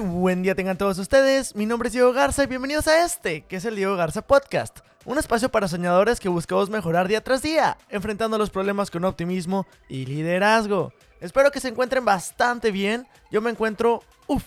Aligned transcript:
Buen 0.00 0.42
día 0.42 0.56
tengan 0.56 0.76
todos 0.76 0.98
ustedes, 0.98 1.54
mi 1.54 1.66
nombre 1.66 1.86
es 1.86 1.92
Diego 1.92 2.12
Garza 2.12 2.42
y 2.42 2.48
bienvenidos 2.48 2.88
a 2.88 3.04
este, 3.04 3.42
que 3.42 3.56
es 3.56 3.64
el 3.64 3.76
Diego 3.76 3.94
Garza 3.94 4.26
Podcast, 4.26 4.80
un 5.04 5.18
espacio 5.18 5.50
para 5.50 5.68
soñadores 5.68 6.18
que 6.18 6.28
buscamos 6.28 6.68
mejorar 6.68 7.06
día 7.06 7.22
tras 7.22 7.42
día, 7.42 7.78
enfrentando 7.90 8.36
los 8.36 8.50
problemas 8.50 8.90
con 8.90 9.04
optimismo 9.04 9.68
y 9.88 10.04
liderazgo. 10.06 10.92
Espero 11.20 11.52
que 11.52 11.60
se 11.60 11.68
encuentren 11.68 12.04
bastante 12.04 12.72
bien, 12.72 13.06
yo 13.30 13.40
me 13.40 13.50
encuentro, 13.50 14.02
uff, 14.26 14.42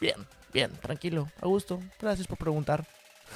bien, 0.00 0.16
bien, 0.54 0.72
tranquilo, 0.80 1.28
a 1.42 1.46
gusto, 1.46 1.78
gracias 2.00 2.26
por 2.26 2.38
preguntar. 2.38 2.86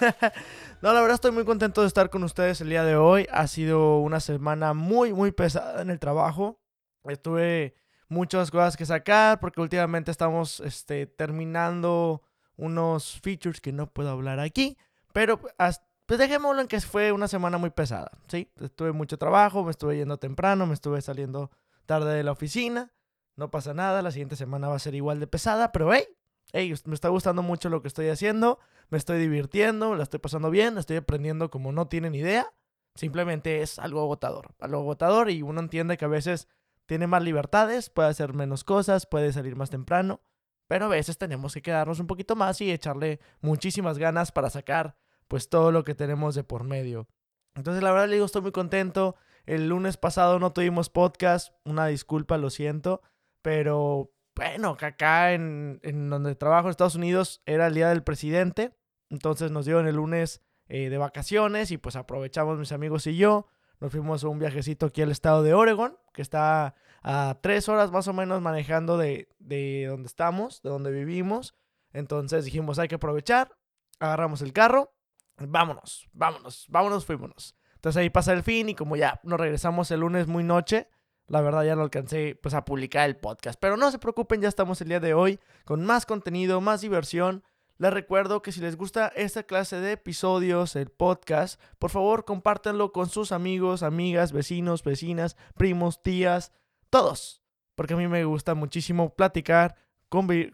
no, 0.80 0.94
la 0.94 1.00
verdad 1.02 1.16
estoy 1.16 1.32
muy 1.32 1.44
contento 1.44 1.82
de 1.82 1.88
estar 1.88 2.08
con 2.08 2.24
ustedes 2.24 2.62
el 2.62 2.70
día 2.70 2.84
de 2.84 2.96
hoy, 2.96 3.26
ha 3.30 3.46
sido 3.48 3.98
una 3.98 4.20
semana 4.20 4.72
muy, 4.72 5.12
muy 5.12 5.30
pesada 5.30 5.82
en 5.82 5.90
el 5.90 5.98
trabajo, 5.98 6.58
estuve 7.04 7.74
muchas 8.10 8.50
cosas 8.50 8.76
que 8.76 8.84
sacar 8.84 9.40
porque 9.40 9.62
últimamente 9.62 10.10
estamos 10.10 10.60
este, 10.60 11.06
terminando 11.06 12.22
unos 12.56 13.18
features 13.22 13.60
que 13.60 13.72
no 13.72 13.90
puedo 13.90 14.10
hablar 14.10 14.40
aquí, 14.40 14.76
pero 15.14 15.40
pues 15.40 16.18
dejémoslo 16.18 16.60
en 16.60 16.66
que 16.66 16.80
fue 16.80 17.12
una 17.12 17.28
semana 17.28 17.56
muy 17.56 17.70
pesada, 17.70 18.10
¿sí? 18.26 18.50
Tuve 18.74 18.92
mucho 18.92 19.16
trabajo, 19.16 19.64
me 19.64 19.70
estuve 19.70 19.96
yendo 19.96 20.18
temprano, 20.18 20.66
me 20.66 20.74
estuve 20.74 21.00
saliendo 21.00 21.50
tarde 21.86 22.14
de 22.14 22.24
la 22.24 22.32
oficina, 22.32 22.92
no 23.36 23.50
pasa 23.50 23.74
nada, 23.74 24.02
la 24.02 24.10
siguiente 24.10 24.36
semana 24.36 24.68
va 24.68 24.74
a 24.74 24.80
ser 24.80 24.94
igual 24.96 25.20
de 25.20 25.28
pesada, 25.28 25.70
pero 25.70 25.94
hey, 25.94 26.04
hey, 26.52 26.74
me 26.84 26.94
está 26.94 27.08
gustando 27.08 27.42
mucho 27.42 27.68
lo 27.68 27.80
que 27.80 27.88
estoy 27.88 28.08
haciendo, 28.08 28.58
me 28.90 28.98
estoy 28.98 29.20
divirtiendo, 29.20 29.94
la 29.94 30.02
estoy 30.02 30.18
pasando 30.18 30.50
bien, 30.50 30.76
estoy 30.78 30.96
aprendiendo 30.96 31.48
como 31.48 31.70
no 31.70 31.86
tienen 31.86 32.16
idea, 32.16 32.52
simplemente 32.96 33.62
es 33.62 33.78
algo 33.78 34.00
agotador, 34.00 34.48
algo 34.58 34.78
agotador 34.78 35.30
y 35.30 35.42
uno 35.42 35.60
entiende 35.60 35.96
que 35.96 36.04
a 36.04 36.08
veces 36.08 36.48
tiene 36.90 37.06
más 37.06 37.22
libertades, 37.22 37.88
puede 37.88 38.08
hacer 38.08 38.34
menos 38.34 38.64
cosas, 38.64 39.06
puede 39.06 39.32
salir 39.32 39.54
más 39.54 39.70
temprano, 39.70 40.22
pero 40.66 40.86
a 40.86 40.88
veces 40.88 41.18
tenemos 41.18 41.54
que 41.54 41.62
quedarnos 41.62 42.00
un 42.00 42.08
poquito 42.08 42.34
más 42.34 42.60
y 42.60 42.72
echarle 42.72 43.20
muchísimas 43.40 43.96
ganas 43.96 44.32
para 44.32 44.50
sacar 44.50 44.96
pues 45.28 45.48
todo 45.48 45.70
lo 45.70 45.84
que 45.84 45.94
tenemos 45.94 46.34
de 46.34 46.42
por 46.42 46.64
medio. 46.64 47.06
Entonces 47.54 47.84
la 47.84 47.92
verdad 47.92 48.08
le 48.08 48.14
digo, 48.14 48.26
estoy 48.26 48.42
muy 48.42 48.50
contento. 48.50 49.14
El 49.46 49.68
lunes 49.68 49.98
pasado 49.98 50.40
no 50.40 50.52
tuvimos 50.52 50.90
podcast, 50.90 51.54
una 51.64 51.86
disculpa, 51.86 52.38
lo 52.38 52.50
siento, 52.50 53.02
pero 53.40 54.10
bueno, 54.34 54.76
que 54.76 54.86
acá 54.86 55.32
en, 55.32 55.78
donde 56.10 56.34
trabajo 56.34 56.66
en 56.66 56.70
Estados 56.70 56.96
Unidos 56.96 57.40
era 57.46 57.68
el 57.68 57.74
día 57.74 57.90
del 57.90 58.02
presidente, 58.02 58.74
entonces 59.10 59.52
nos 59.52 59.64
dieron 59.64 59.86
el 59.86 59.94
lunes 59.94 60.42
eh, 60.66 60.90
de 60.90 60.98
vacaciones 60.98 61.70
y 61.70 61.78
pues 61.78 61.94
aprovechamos 61.94 62.58
mis 62.58 62.72
amigos 62.72 63.06
y 63.06 63.16
yo. 63.16 63.46
Nos 63.80 63.92
fuimos 63.92 64.22
a 64.22 64.28
un 64.28 64.38
viajecito 64.38 64.86
aquí 64.86 65.00
al 65.02 65.10
estado 65.10 65.42
de 65.42 65.54
Oregon, 65.54 65.96
que 66.12 66.22
está 66.22 66.74
a 67.02 67.38
tres 67.40 67.68
horas 67.68 67.90
más 67.90 68.08
o 68.08 68.12
menos 68.12 68.42
manejando 68.42 68.98
de, 68.98 69.28
de 69.38 69.86
donde 69.88 70.06
estamos, 70.06 70.60
de 70.62 70.68
donde 70.68 70.90
vivimos. 70.90 71.54
Entonces 71.92 72.44
dijimos, 72.44 72.78
hay 72.78 72.88
que 72.88 72.96
aprovechar. 72.96 73.56
Agarramos 73.98 74.42
el 74.42 74.52
carro. 74.52 74.92
Vámonos, 75.38 76.08
vámonos, 76.12 76.66
vámonos, 76.68 77.06
fuímonos. 77.06 77.56
Entonces 77.76 77.98
ahí 77.98 78.10
pasa 78.10 78.34
el 78.34 78.42
fin 78.42 78.68
y 78.68 78.74
como 78.74 78.96
ya 78.96 79.20
nos 79.24 79.40
regresamos 79.40 79.90
el 79.90 80.00
lunes 80.00 80.26
muy 80.26 80.44
noche, 80.44 80.90
la 81.26 81.40
verdad 81.40 81.64
ya 81.64 81.74
no 81.74 81.82
alcancé 81.82 82.38
pues 82.42 82.54
a 82.54 82.66
publicar 82.66 83.08
el 83.08 83.16
podcast. 83.16 83.58
Pero 83.58 83.78
no 83.78 83.90
se 83.90 83.98
preocupen, 83.98 84.42
ya 84.42 84.48
estamos 84.48 84.82
el 84.82 84.88
día 84.88 85.00
de 85.00 85.14
hoy 85.14 85.40
con 85.64 85.82
más 85.86 86.04
contenido, 86.04 86.60
más 86.60 86.82
diversión 86.82 87.42
les 87.80 87.94
recuerdo 87.94 88.42
que 88.42 88.52
si 88.52 88.60
les 88.60 88.76
gusta 88.76 89.10
esta 89.16 89.42
clase 89.42 89.80
de 89.80 89.92
episodios, 89.92 90.76
el 90.76 90.90
podcast, 90.90 91.58
por 91.78 91.88
favor 91.88 92.26
compártanlo 92.26 92.92
con 92.92 93.08
sus 93.08 93.32
amigos, 93.32 93.82
amigas, 93.82 94.32
vecinos, 94.32 94.84
vecinas, 94.84 95.34
primos, 95.56 96.02
tías, 96.02 96.52
todos. 96.90 97.42
Porque 97.76 97.94
a 97.94 97.96
mí 97.96 98.06
me 98.06 98.22
gusta 98.24 98.54
muchísimo 98.54 99.14
platicar, 99.16 99.76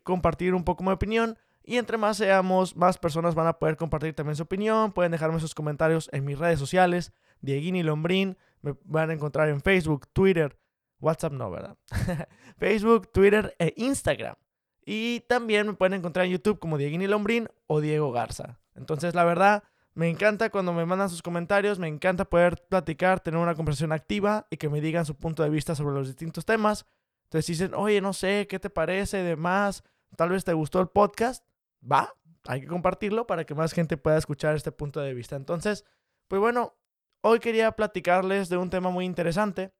compartir 0.04 0.54
un 0.54 0.62
poco 0.62 0.84
mi 0.84 0.92
opinión. 0.92 1.36
Y 1.64 1.78
entre 1.78 1.96
más 1.98 2.18
seamos, 2.18 2.76
más 2.76 2.96
personas 2.96 3.34
van 3.34 3.48
a 3.48 3.58
poder 3.58 3.76
compartir 3.76 4.14
también 4.14 4.36
su 4.36 4.44
opinión. 4.44 4.92
Pueden 4.92 5.10
dejarme 5.10 5.40
sus 5.40 5.52
comentarios 5.52 6.08
en 6.12 6.24
mis 6.24 6.38
redes 6.38 6.60
sociales. 6.60 7.12
Dieguini 7.40 7.82
Lombrín. 7.82 8.38
Me 8.62 8.76
van 8.84 9.10
a 9.10 9.14
encontrar 9.14 9.48
en 9.48 9.60
Facebook, 9.60 10.06
Twitter, 10.12 10.56
WhatsApp 11.00 11.32
no, 11.32 11.50
¿verdad? 11.50 11.76
Facebook, 12.56 13.10
Twitter 13.10 13.56
e 13.58 13.74
Instagram. 13.78 14.36
Y 14.88 15.20
también 15.28 15.66
me 15.66 15.74
pueden 15.74 15.94
encontrar 15.94 16.26
en 16.26 16.32
YouTube 16.32 16.60
como 16.60 16.78
Dieguini 16.78 17.08
Lombrín 17.08 17.48
o 17.66 17.80
Diego 17.80 18.12
Garza. 18.12 18.60
Entonces, 18.76 19.16
la 19.16 19.24
verdad, 19.24 19.64
me 19.94 20.08
encanta 20.08 20.48
cuando 20.48 20.72
me 20.72 20.86
mandan 20.86 21.10
sus 21.10 21.22
comentarios, 21.22 21.80
me 21.80 21.88
encanta 21.88 22.24
poder 22.24 22.64
platicar, 22.68 23.18
tener 23.18 23.40
una 23.40 23.56
conversación 23.56 23.90
activa 23.90 24.46
y 24.48 24.58
que 24.58 24.68
me 24.68 24.80
digan 24.80 25.04
su 25.04 25.16
punto 25.16 25.42
de 25.42 25.50
vista 25.50 25.74
sobre 25.74 25.96
los 25.96 26.06
distintos 26.06 26.44
temas. 26.44 26.86
Entonces 27.24 27.46
dicen, 27.48 27.74
oye, 27.74 28.00
no 28.00 28.12
sé, 28.12 28.46
¿qué 28.48 28.60
te 28.60 28.70
parece? 28.70 29.24
Demás, 29.24 29.82
tal 30.16 30.28
vez 30.28 30.44
te 30.44 30.52
gustó 30.52 30.80
el 30.80 30.86
podcast. 30.86 31.44
Va, 31.82 32.14
hay 32.44 32.60
que 32.60 32.68
compartirlo 32.68 33.26
para 33.26 33.44
que 33.44 33.56
más 33.56 33.72
gente 33.72 33.96
pueda 33.96 34.18
escuchar 34.18 34.54
este 34.54 34.70
punto 34.70 35.00
de 35.00 35.14
vista. 35.14 35.34
Entonces, 35.34 35.84
pues 36.28 36.40
bueno, 36.40 36.76
hoy 37.22 37.40
quería 37.40 37.72
platicarles 37.72 38.48
de 38.48 38.56
un 38.56 38.70
tema 38.70 38.90
muy 38.90 39.04
interesante. 39.04 39.72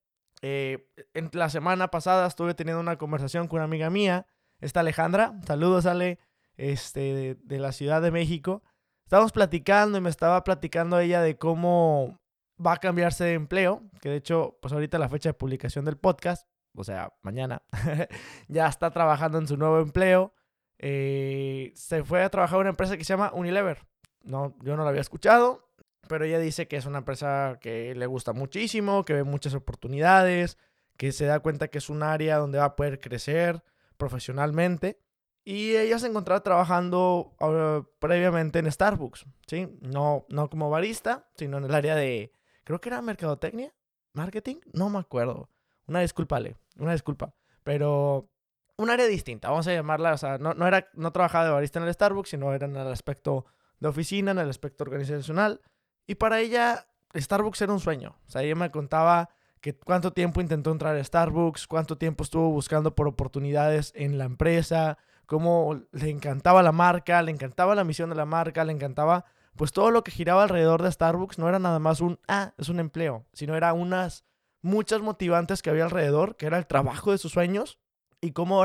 Eh, 0.42 0.88
en 1.14 1.30
la 1.32 1.48
semana 1.48 1.92
pasada 1.92 2.26
estuve 2.26 2.54
teniendo 2.54 2.80
una 2.80 2.98
conversación 2.98 3.46
con 3.46 3.58
una 3.58 3.64
amiga 3.64 3.88
mía 3.88 4.26
está 4.60 4.80
Alejandra. 4.80 5.38
Saludos, 5.46 5.86
Ale, 5.86 6.18
este, 6.56 7.36
de, 7.36 7.58
la 7.58 7.72
Ciudad 7.72 8.02
de 8.02 8.10
México. 8.10 8.62
Estábamos 9.04 9.32
platicando 9.32 9.98
y 9.98 10.00
me 10.00 10.10
estaba 10.10 10.42
platicando 10.44 10.98
ella 10.98 11.20
de 11.22 11.36
cómo 11.36 12.18
va 12.64 12.74
a 12.74 12.78
cambiarse 12.78 13.24
de 13.24 13.34
empleo, 13.34 13.82
que 14.00 14.08
de 14.08 14.16
hecho, 14.16 14.58
pues 14.60 14.72
ahorita 14.72 14.98
la 14.98 15.08
fecha 15.08 15.28
de 15.28 15.34
publicación 15.34 15.84
del 15.84 15.96
podcast, 15.96 16.48
o 16.74 16.84
sea, 16.84 17.12
mañana, 17.22 17.62
ya 18.48 18.66
está 18.66 18.90
trabajando 18.90 19.38
en 19.38 19.46
su 19.46 19.56
nuevo 19.56 19.80
empleo. 19.80 20.34
Eh, 20.78 21.72
se 21.74 22.04
fue 22.04 22.22
a 22.22 22.30
trabajar 22.30 22.56
en 22.56 22.60
una 22.62 22.70
empresa 22.70 22.96
que 22.96 23.04
se 23.04 23.12
llama 23.12 23.30
Unilever. 23.32 23.86
No, 24.24 24.56
yo 24.62 24.76
no 24.76 24.82
la 24.82 24.90
había 24.90 25.00
escuchado, 25.00 25.70
pero 26.08 26.24
ella 26.24 26.38
dice 26.38 26.66
que 26.66 26.76
es 26.76 26.86
una 26.86 26.98
empresa 26.98 27.58
que 27.60 27.94
le 27.94 28.06
gusta 28.06 28.32
muchísimo, 28.32 29.04
que 29.04 29.14
ve 29.14 29.24
muchas 29.24 29.54
oportunidades, 29.54 30.58
que 30.96 31.12
se 31.12 31.26
da 31.26 31.40
cuenta 31.40 31.68
que 31.68 31.78
es 31.78 31.88
un 31.88 32.02
área 32.02 32.38
donde 32.38 32.58
va 32.58 32.64
a 32.64 32.76
poder 32.76 33.00
crecer 33.00 33.62
profesionalmente. 33.96 35.00
Y 35.44 35.76
ella 35.76 35.98
se 35.98 36.08
encontraba 36.08 36.42
trabajando 36.42 37.36
ah, 37.40 37.82
previamente 38.00 38.58
en 38.58 38.70
Starbucks, 38.70 39.26
¿sí? 39.46 39.78
No, 39.80 40.26
no 40.28 40.50
como 40.50 40.70
barista, 40.70 41.28
sino 41.36 41.58
en 41.58 41.64
el 41.64 41.74
área 41.74 41.94
de, 41.94 42.32
creo 42.64 42.80
que 42.80 42.88
era 42.88 43.00
mercadotecnia, 43.00 43.72
marketing, 44.12 44.56
no 44.72 44.90
me 44.90 44.98
acuerdo. 44.98 45.48
Una 45.86 46.00
disculpa, 46.00 46.36
Ale, 46.36 46.56
una 46.78 46.92
disculpa. 46.92 47.32
Pero 47.62 48.28
un 48.76 48.90
área 48.90 49.06
distinta, 49.06 49.48
vamos 49.48 49.68
a 49.68 49.72
llamarla, 49.72 50.14
o 50.14 50.18
sea, 50.18 50.38
no, 50.38 50.52
no, 50.54 50.66
era, 50.66 50.88
no 50.94 51.12
trabajaba 51.12 51.44
de 51.44 51.50
barista 51.52 51.78
en 51.78 51.86
el 51.86 51.94
Starbucks, 51.94 52.30
sino 52.30 52.52
era 52.52 52.66
en 52.66 52.74
el 52.74 52.88
aspecto 52.88 53.46
de 53.78 53.88
oficina, 53.88 54.32
en 54.32 54.38
el 54.38 54.50
aspecto 54.50 54.82
organizacional. 54.84 55.60
Y 56.06 56.16
para 56.16 56.40
ella, 56.40 56.88
Starbucks 57.14 57.62
era 57.62 57.72
un 57.72 57.80
sueño. 57.80 58.18
O 58.26 58.30
sea, 58.30 58.42
ella 58.42 58.54
me 58.54 58.70
contaba 58.70 59.30
cuánto 59.74 60.12
tiempo 60.12 60.40
intentó 60.40 60.70
entrar 60.70 60.96
a 60.96 61.02
Starbucks, 61.02 61.66
cuánto 61.66 61.98
tiempo 61.98 62.24
estuvo 62.24 62.50
buscando 62.50 62.94
por 62.94 63.08
oportunidades 63.08 63.92
en 63.94 64.18
la 64.18 64.24
empresa, 64.24 64.98
cómo 65.26 65.82
le 65.92 66.10
encantaba 66.10 66.62
la 66.62 66.72
marca, 66.72 67.22
le 67.22 67.32
encantaba 67.32 67.74
la 67.74 67.84
misión 67.84 68.10
de 68.10 68.16
la 68.16 68.26
marca, 68.26 68.64
le 68.64 68.72
encantaba, 68.72 69.24
pues 69.56 69.72
todo 69.72 69.90
lo 69.90 70.04
que 70.04 70.12
giraba 70.12 70.44
alrededor 70.44 70.82
de 70.82 70.92
Starbucks 70.92 71.38
no 71.38 71.48
era 71.48 71.58
nada 71.58 71.78
más 71.78 72.00
un, 72.00 72.18
ah, 72.28 72.54
es 72.58 72.68
un 72.68 72.80
empleo, 72.80 73.26
sino 73.32 73.56
era 73.56 73.72
unas 73.72 74.24
muchas 74.62 75.00
motivantes 75.00 75.62
que 75.62 75.70
había 75.70 75.84
alrededor, 75.84 76.36
que 76.36 76.46
era 76.46 76.58
el 76.58 76.66
trabajo 76.66 77.12
de 77.12 77.18
sus 77.18 77.32
sueños 77.32 77.78
y 78.20 78.32
cómo 78.32 78.64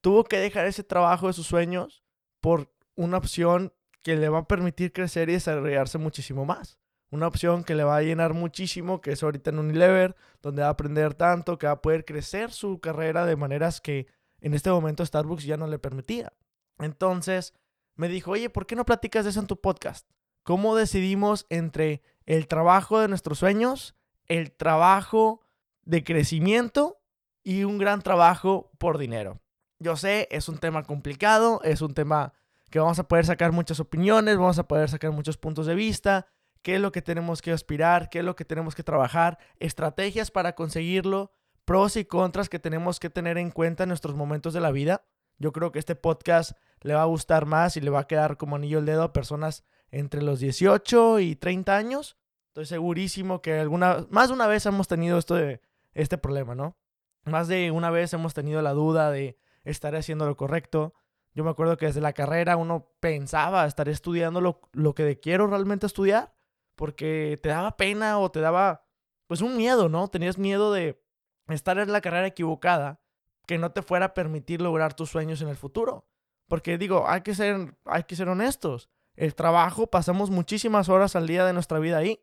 tuvo 0.00 0.24
que 0.24 0.38
dejar 0.38 0.66
ese 0.66 0.84
trabajo 0.84 1.28
de 1.28 1.32
sus 1.32 1.46
sueños 1.46 2.04
por 2.40 2.72
una 2.94 3.18
opción 3.18 3.72
que 4.02 4.16
le 4.16 4.28
va 4.28 4.40
a 4.40 4.48
permitir 4.48 4.92
crecer 4.92 5.28
y 5.30 5.34
desarrollarse 5.34 5.98
muchísimo 5.98 6.44
más 6.44 6.81
una 7.12 7.26
opción 7.26 7.62
que 7.62 7.74
le 7.74 7.84
va 7.84 7.98
a 7.98 8.02
llenar 8.02 8.32
muchísimo, 8.32 9.02
que 9.02 9.12
es 9.12 9.22
ahorita 9.22 9.50
en 9.50 9.58
Unilever, 9.58 10.16
donde 10.40 10.62
va 10.62 10.68
a 10.68 10.72
aprender 10.72 11.12
tanto, 11.12 11.58
que 11.58 11.66
va 11.66 11.74
a 11.74 11.82
poder 11.82 12.06
crecer 12.06 12.50
su 12.50 12.80
carrera 12.80 13.26
de 13.26 13.36
maneras 13.36 13.82
que 13.82 14.06
en 14.40 14.54
este 14.54 14.70
momento 14.70 15.04
Starbucks 15.04 15.44
ya 15.44 15.58
no 15.58 15.66
le 15.66 15.78
permitía. 15.78 16.32
Entonces 16.78 17.52
me 17.96 18.08
dijo, 18.08 18.30
oye, 18.30 18.48
¿por 18.48 18.66
qué 18.66 18.76
no 18.76 18.86
platicas 18.86 19.24
de 19.24 19.30
eso 19.30 19.40
en 19.40 19.46
tu 19.46 19.60
podcast? 19.60 20.08
¿Cómo 20.42 20.74
decidimos 20.74 21.44
entre 21.50 22.02
el 22.24 22.48
trabajo 22.48 22.98
de 22.98 23.08
nuestros 23.08 23.38
sueños, 23.38 23.94
el 24.26 24.50
trabajo 24.50 25.42
de 25.82 26.04
crecimiento 26.04 26.98
y 27.44 27.64
un 27.64 27.76
gran 27.76 28.00
trabajo 28.00 28.70
por 28.78 28.96
dinero? 28.96 29.38
Yo 29.78 29.96
sé, 29.96 30.28
es 30.30 30.48
un 30.48 30.56
tema 30.56 30.84
complicado, 30.84 31.60
es 31.62 31.82
un 31.82 31.92
tema 31.92 32.32
que 32.70 32.78
vamos 32.78 32.98
a 32.98 33.06
poder 33.06 33.26
sacar 33.26 33.52
muchas 33.52 33.80
opiniones, 33.80 34.38
vamos 34.38 34.58
a 34.58 34.66
poder 34.66 34.88
sacar 34.88 35.12
muchos 35.12 35.36
puntos 35.36 35.66
de 35.66 35.74
vista, 35.74 36.26
qué 36.62 36.76
es 36.76 36.80
lo 36.80 36.92
que 36.92 37.02
tenemos 37.02 37.42
que 37.42 37.52
aspirar, 37.52 38.08
qué 38.08 38.20
es 38.20 38.24
lo 38.24 38.36
que 38.36 38.44
tenemos 38.44 38.74
que 38.74 38.82
trabajar, 38.82 39.38
estrategias 39.58 40.30
para 40.30 40.54
conseguirlo, 40.54 41.32
pros 41.64 41.96
y 41.96 42.04
contras 42.04 42.48
que 42.48 42.58
tenemos 42.58 43.00
que 43.00 43.10
tener 43.10 43.38
en 43.38 43.50
cuenta 43.50 43.84
en 43.84 43.88
nuestros 43.88 44.14
momentos 44.16 44.54
de 44.54 44.60
la 44.60 44.70
vida. 44.70 45.04
Yo 45.38 45.52
creo 45.52 45.72
que 45.72 45.78
este 45.78 45.96
podcast 45.96 46.52
le 46.80 46.94
va 46.94 47.02
a 47.02 47.06
gustar 47.06 47.46
más 47.46 47.76
y 47.76 47.80
le 47.80 47.90
va 47.90 48.00
a 48.00 48.06
quedar 48.06 48.36
como 48.36 48.56
anillo 48.56 48.78
el 48.78 48.86
dedo 48.86 49.02
a 49.02 49.12
personas 49.12 49.64
entre 49.90 50.22
los 50.22 50.40
18 50.40 51.20
y 51.20 51.36
30 51.36 51.76
años. 51.76 52.16
Estoy 52.48 52.66
segurísimo 52.66 53.42
que 53.42 53.58
alguna, 53.58 54.06
más 54.10 54.28
de 54.28 54.34
una 54.34 54.46
vez 54.46 54.66
hemos 54.66 54.88
tenido 54.88 55.18
esto 55.18 55.34
de, 55.34 55.60
este 55.94 56.18
problema, 56.18 56.54
¿no? 56.54 56.76
Más 57.24 57.48
de 57.48 57.70
una 57.70 57.90
vez 57.90 58.12
hemos 58.12 58.34
tenido 58.34 58.62
la 58.62 58.72
duda 58.72 59.10
de 59.10 59.38
estar 59.64 59.94
haciendo 59.94 60.26
lo 60.26 60.36
correcto, 60.36 60.94
Yo 61.34 61.44
me 61.44 61.50
acuerdo 61.50 61.78
que 61.78 61.86
desde 61.86 62.02
la 62.02 62.12
carrera 62.12 62.58
uno 62.58 62.90
pensaba 63.00 63.64
estar 63.64 63.88
estudiando 63.88 64.42
lo, 64.42 64.60
lo 64.72 64.94
que 64.94 65.18
quiero 65.18 65.46
realmente 65.46 65.86
estudiar, 65.86 66.34
porque 66.82 67.38
te 67.40 67.50
daba 67.50 67.76
pena 67.76 68.18
o 68.18 68.32
te 68.32 68.40
daba, 68.40 68.84
pues 69.28 69.40
un 69.40 69.56
miedo, 69.56 69.88
¿no? 69.88 70.08
Tenías 70.08 70.36
miedo 70.36 70.72
de 70.72 71.00
estar 71.46 71.78
en 71.78 71.92
la 71.92 72.00
carrera 72.00 72.26
equivocada 72.26 73.00
que 73.46 73.56
no 73.56 73.70
te 73.70 73.82
fuera 73.82 74.06
a 74.06 74.14
permitir 74.14 74.60
lograr 74.60 74.92
tus 74.92 75.08
sueños 75.08 75.40
en 75.42 75.48
el 75.48 75.56
futuro. 75.56 76.08
Porque 76.48 76.78
digo, 76.78 77.08
hay 77.08 77.20
que 77.20 77.36
ser, 77.36 77.76
hay 77.84 78.02
que 78.02 78.16
ser 78.16 78.28
honestos. 78.28 78.90
El 79.14 79.36
trabajo, 79.36 79.86
pasamos 79.86 80.30
muchísimas 80.30 80.88
horas 80.88 81.14
al 81.14 81.28
día 81.28 81.46
de 81.46 81.52
nuestra 81.52 81.78
vida 81.78 81.98
ahí. 81.98 82.18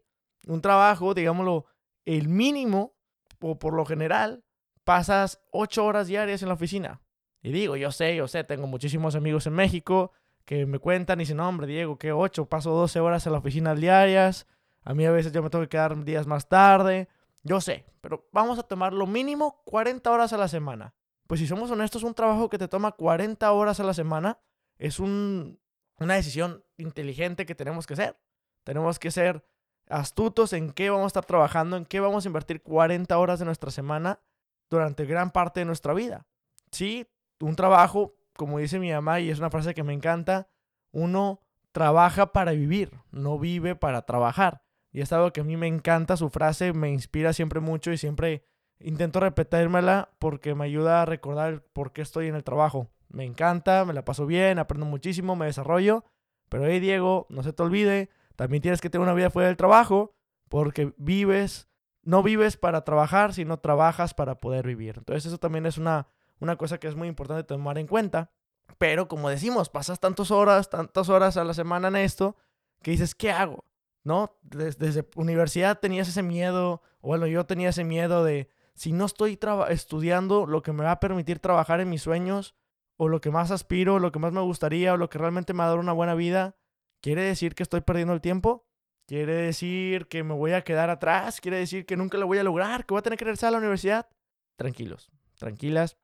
Un 0.46 0.60
trabajo, 0.60 1.14
digámoslo, 1.14 1.66
el 2.04 2.28
mínimo, 2.28 2.98
o 3.40 3.60
por 3.60 3.74
lo 3.74 3.86
general, 3.86 4.44
pasas 4.84 5.42
ocho 5.54 5.86
horas 5.86 6.08
diarias 6.08 6.42
en 6.42 6.50
la 6.50 6.56
oficina. 6.56 7.02
Y 7.42 7.54
digo, 7.54 7.78
yo 7.78 7.94
sé, 7.94 8.14
yo 8.14 8.28
sé, 8.28 8.44
tengo 8.44 8.68
muchísimos 8.68 9.16
amigos 9.16 9.48
en 9.48 9.54
México 9.54 10.12
que 10.50 10.66
me 10.66 10.80
cuentan 10.80 11.20
y 11.20 11.26
dicen, 11.26 11.38
no, 11.38 11.48
hombre, 11.48 11.68
Diego, 11.68 12.00
¿qué 12.00 12.12
ocho? 12.12 12.48
Paso 12.48 12.72
12 12.72 13.00
horas 13.02 13.24
en 13.28 13.34
la 13.34 13.38
oficina 13.38 13.76
diarias. 13.76 14.48
A 14.82 14.96
mí 14.96 15.06
a 15.06 15.12
veces 15.12 15.32
yo 15.32 15.44
me 15.44 15.52
tengo 15.52 15.64
que 15.64 15.70
quedar 15.70 16.04
días 16.04 16.26
más 16.26 16.50
tarde. 16.50 17.08
Yo 17.44 17.62
sé, 17.62 17.86
pero 18.02 18.28
vamos 18.32 18.58
a 18.58 18.64
tomar 18.64 18.92
lo 18.92 19.06
mínimo 19.06 19.62
40 19.66 20.10
horas 20.10 20.34
a 20.34 20.38
la 20.38 20.48
semana. 20.48 20.96
Pues 21.28 21.40
si 21.40 21.46
somos 21.46 21.70
honestos, 21.70 22.02
un 22.02 22.16
trabajo 22.16 22.50
que 22.50 22.58
te 22.58 22.68
toma 22.68 22.94
40 22.94 23.52
horas 23.52 23.80
a 23.80 23.84
la 23.84 23.94
semana 23.94 24.40
es 24.80 25.00
un, 25.00 25.60
una 26.00 26.16
decisión 26.16 26.64
inteligente 26.78 27.46
que 27.46 27.54
tenemos 27.54 27.86
que 27.86 27.94
hacer. 27.94 28.18
Tenemos 28.64 28.98
que 28.98 29.12
ser 29.12 29.46
astutos 29.88 30.54
en 30.54 30.72
qué 30.72 30.90
vamos 30.90 31.04
a 31.04 31.08
estar 31.10 31.26
trabajando, 31.26 31.78
en 31.78 31.86
qué 31.86 32.00
vamos 32.00 32.26
a 32.26 32.28
invertir 32.28 32.64
40 32.64 33.16
horas 33.20 33.38
de 33.38 33.46
nuestra 33.46 33.70
semana 33.70 34.20
durante 34.68 35.06
gran 35.06 35.30
parte 35.30 35.60
de 35.60 35.68
nuestra 35.68 35.94
vida. 35.94 36.26
Sí, 36.72 37.06
un 37.40 37.56
trabajo, 37.56 38.16
como 38.40 38.60
dice 38.60 38.80
mi 38.80 38.90
mamá, 38.90 39.20
y 39.20 39.30
es 39.30 39.40
una 39.40 39.50
frase 39.50 39.74
que 39.74 39.84
me 39.84 39.92
encanta, 39.92 40.48
uno 40.94 41.42
trabaja 41.74 42.32
para 42.32 42.54
vivir, 42.54 42.94
no 43.12 43.38
vive 43.38 43.76
para 43.76 44.04
trabajar. 44.04 44.62
Y 44.94 45.02
es 45.02 45.12
algo 45.12 45.34
que 45.34 45.42
a 45.42 45.44
mí 45.44 45.58
me 45.58 45.68
encanta, 45.68 46.16
su 46.16 46.30
frase 46.30 46.72
me 46.72 46.90
inspira 46.90 47.34
siempre 47.34 47.60
mucho 47.60 47.92
y 47.92 47.98
siempre 47.98 48.46
intento 48.80 49.20
repetírmela 49.20 50.12
porque 50.20 50.56
me 50.56 50.64
ayuda 50.64 51.02
a 51.02 51.06
recordar 51.06 51.66
por 51.74 51.92
qué 51.92 52.02
estoy 52.02 52.28
en 52.28 52.36
el 52.36 52.46
trabajo. 52.46 52.88
Me 53.10 53.26
encanta, 53.26 53.84
me 53.84 53.92
la 53.94 54.06
paso 54.06 54.26
bien, 54.26 54.58
aprendo 54.58 54.86
muchísimo, 54.86 55.36
me 55.36 55.46
desarrollo. 55.46 56.06
Pero 56.48 56.66
hey 56.66 56.80
Diego, 56.80 57.28
no 57.30 57.44
se 57.44 57.52
te 57.52 57.62
olvide, 57.62 58.10
también 58.38 58.62
tienes 58.62 58.80
que 58.80 58.90
tener 58.90 59.04
una 59.04 59.14
vida 59.14 59.30
fuera 59.30 59.50
del 59.50 59.58
trabajo 59.58 60.16
porque 60.48 60.94
vives, 60.96 61.68
no 62.04 62.24
vives 62.24 62.56
para 62.56 62.86
trabajar, 62.86 63.34
sino 63.34 63.60
trabajas 63.60 64.14
para 64.14 64.36
poder 64.36 64.66
vivir. 64.66 64.96
Entonces 65.00 65.26
eso 65.26 65.40
también 65.40 65.66
es 65.66 65.78
una, 65.78 66.08
una 66.40 66.58
cosa 66.58 66.80
que 66.80 66.88
es 66.88 66.96
muy 66.96 67.08
importante 67.08 67.44
tomar 67.44 67.78
en 67.78 67.88
cuenta. 67.88 68.32
Pero 68.78 69.08
como 69.08 69.30
decimos, 69.30 69.70
pasas 69.70 70.00
tantas 70.00 70.32
horas, 70.32 70.70
tantas 70.70 71.10
horas 71.10 71.38
a 71.38 71.44
la 71.44 71.54
semana 71.54 71.88
en 71.90 71.98
esto, 71.98 72.36
que 72.82 72.92
dices, 72.92 73.16
¿qué 73.16 73.32
hago? 73.32 73.66
¿No? 74.04 74.38
Desde, 74.42 75.08
universidad 75.16 75.80
tenías 75.80 76.08
ese 76.08 76.24
miedo, 76.24 76.82
o 77.02 77.08
bueno, 77.10 77.28
yo 77.28 77.46
tenía 77.46 77.70
ese 77.70 77.84
miedo 77.84 78.24
de, 78.24 78.50
si 78.76 78.94
no 78.94 79.06
estoy 79.06 79.38
estudiando 79.70 80.46
lo 80.46 80.62
que 80.62 80.72
me 80.72 80.84
va 80.84 80.92
a 80.92 81.00
permitir 81.00 81.40
trabajar 81.40 81.82
en 81.82 81.90
mis 81.90 82.02
sueños, 82.02 82.56
o 82.96 83.08
lo 83.08 83.22
que 83.22 83.32
más 83.32 83.52
aspiro, 83.52 84.00
lo 84.00 84.12
que 84.12 84.20
más 84.20 84.34
me 84.34 84.42
gustaría, 84.42 84.94
o 84.94 84.98
lo 84.98 85.10
que 85.10 85.18
realmente 85.18 85.54
me 85.54 85.60
va 85.60 85.66
a 85.66 85.70
dar 85.70 85.80
una 85.80 85.94
buena 85.94 86.16
vida, 86.16 86.56
¿quiere 87.02 87.24
decir 87.24 87.56
que 87.56 87.64
estoy 87.64 87.82
perdiendo 87.82 88.14
el 88.14 88.22
tiempo? 88.22 88.66
¿Quiere 89.08 89.34
decir 89.34 90.08
que 90.08 90.24
me 90.24 90.36
voy 90.36 90.52
a 90.52 90.64
quedar 90.64 90.90
atrás? 90.90 91.42
¿Quiere 91.42 91.58
decir 91.58 91.86
que 91.86 91.98
nunca 91.98 92.18
lo 92.18 92.28
voy 92.28 92.38
a 92.38 92.44
lograr? 92.44 92.86
¿Que 92.86 92.94
voy 92.94 93.00
a 93.00 93.02
tener 93.02 93.18
que 93.18 93.26
regresar 93.26 93.48
a 93.48 93.52
la 93.52 93.58
universidad? 93.58 94.08
Tranquilos, 94.56 95.10
tranquilas. 95.36 95.98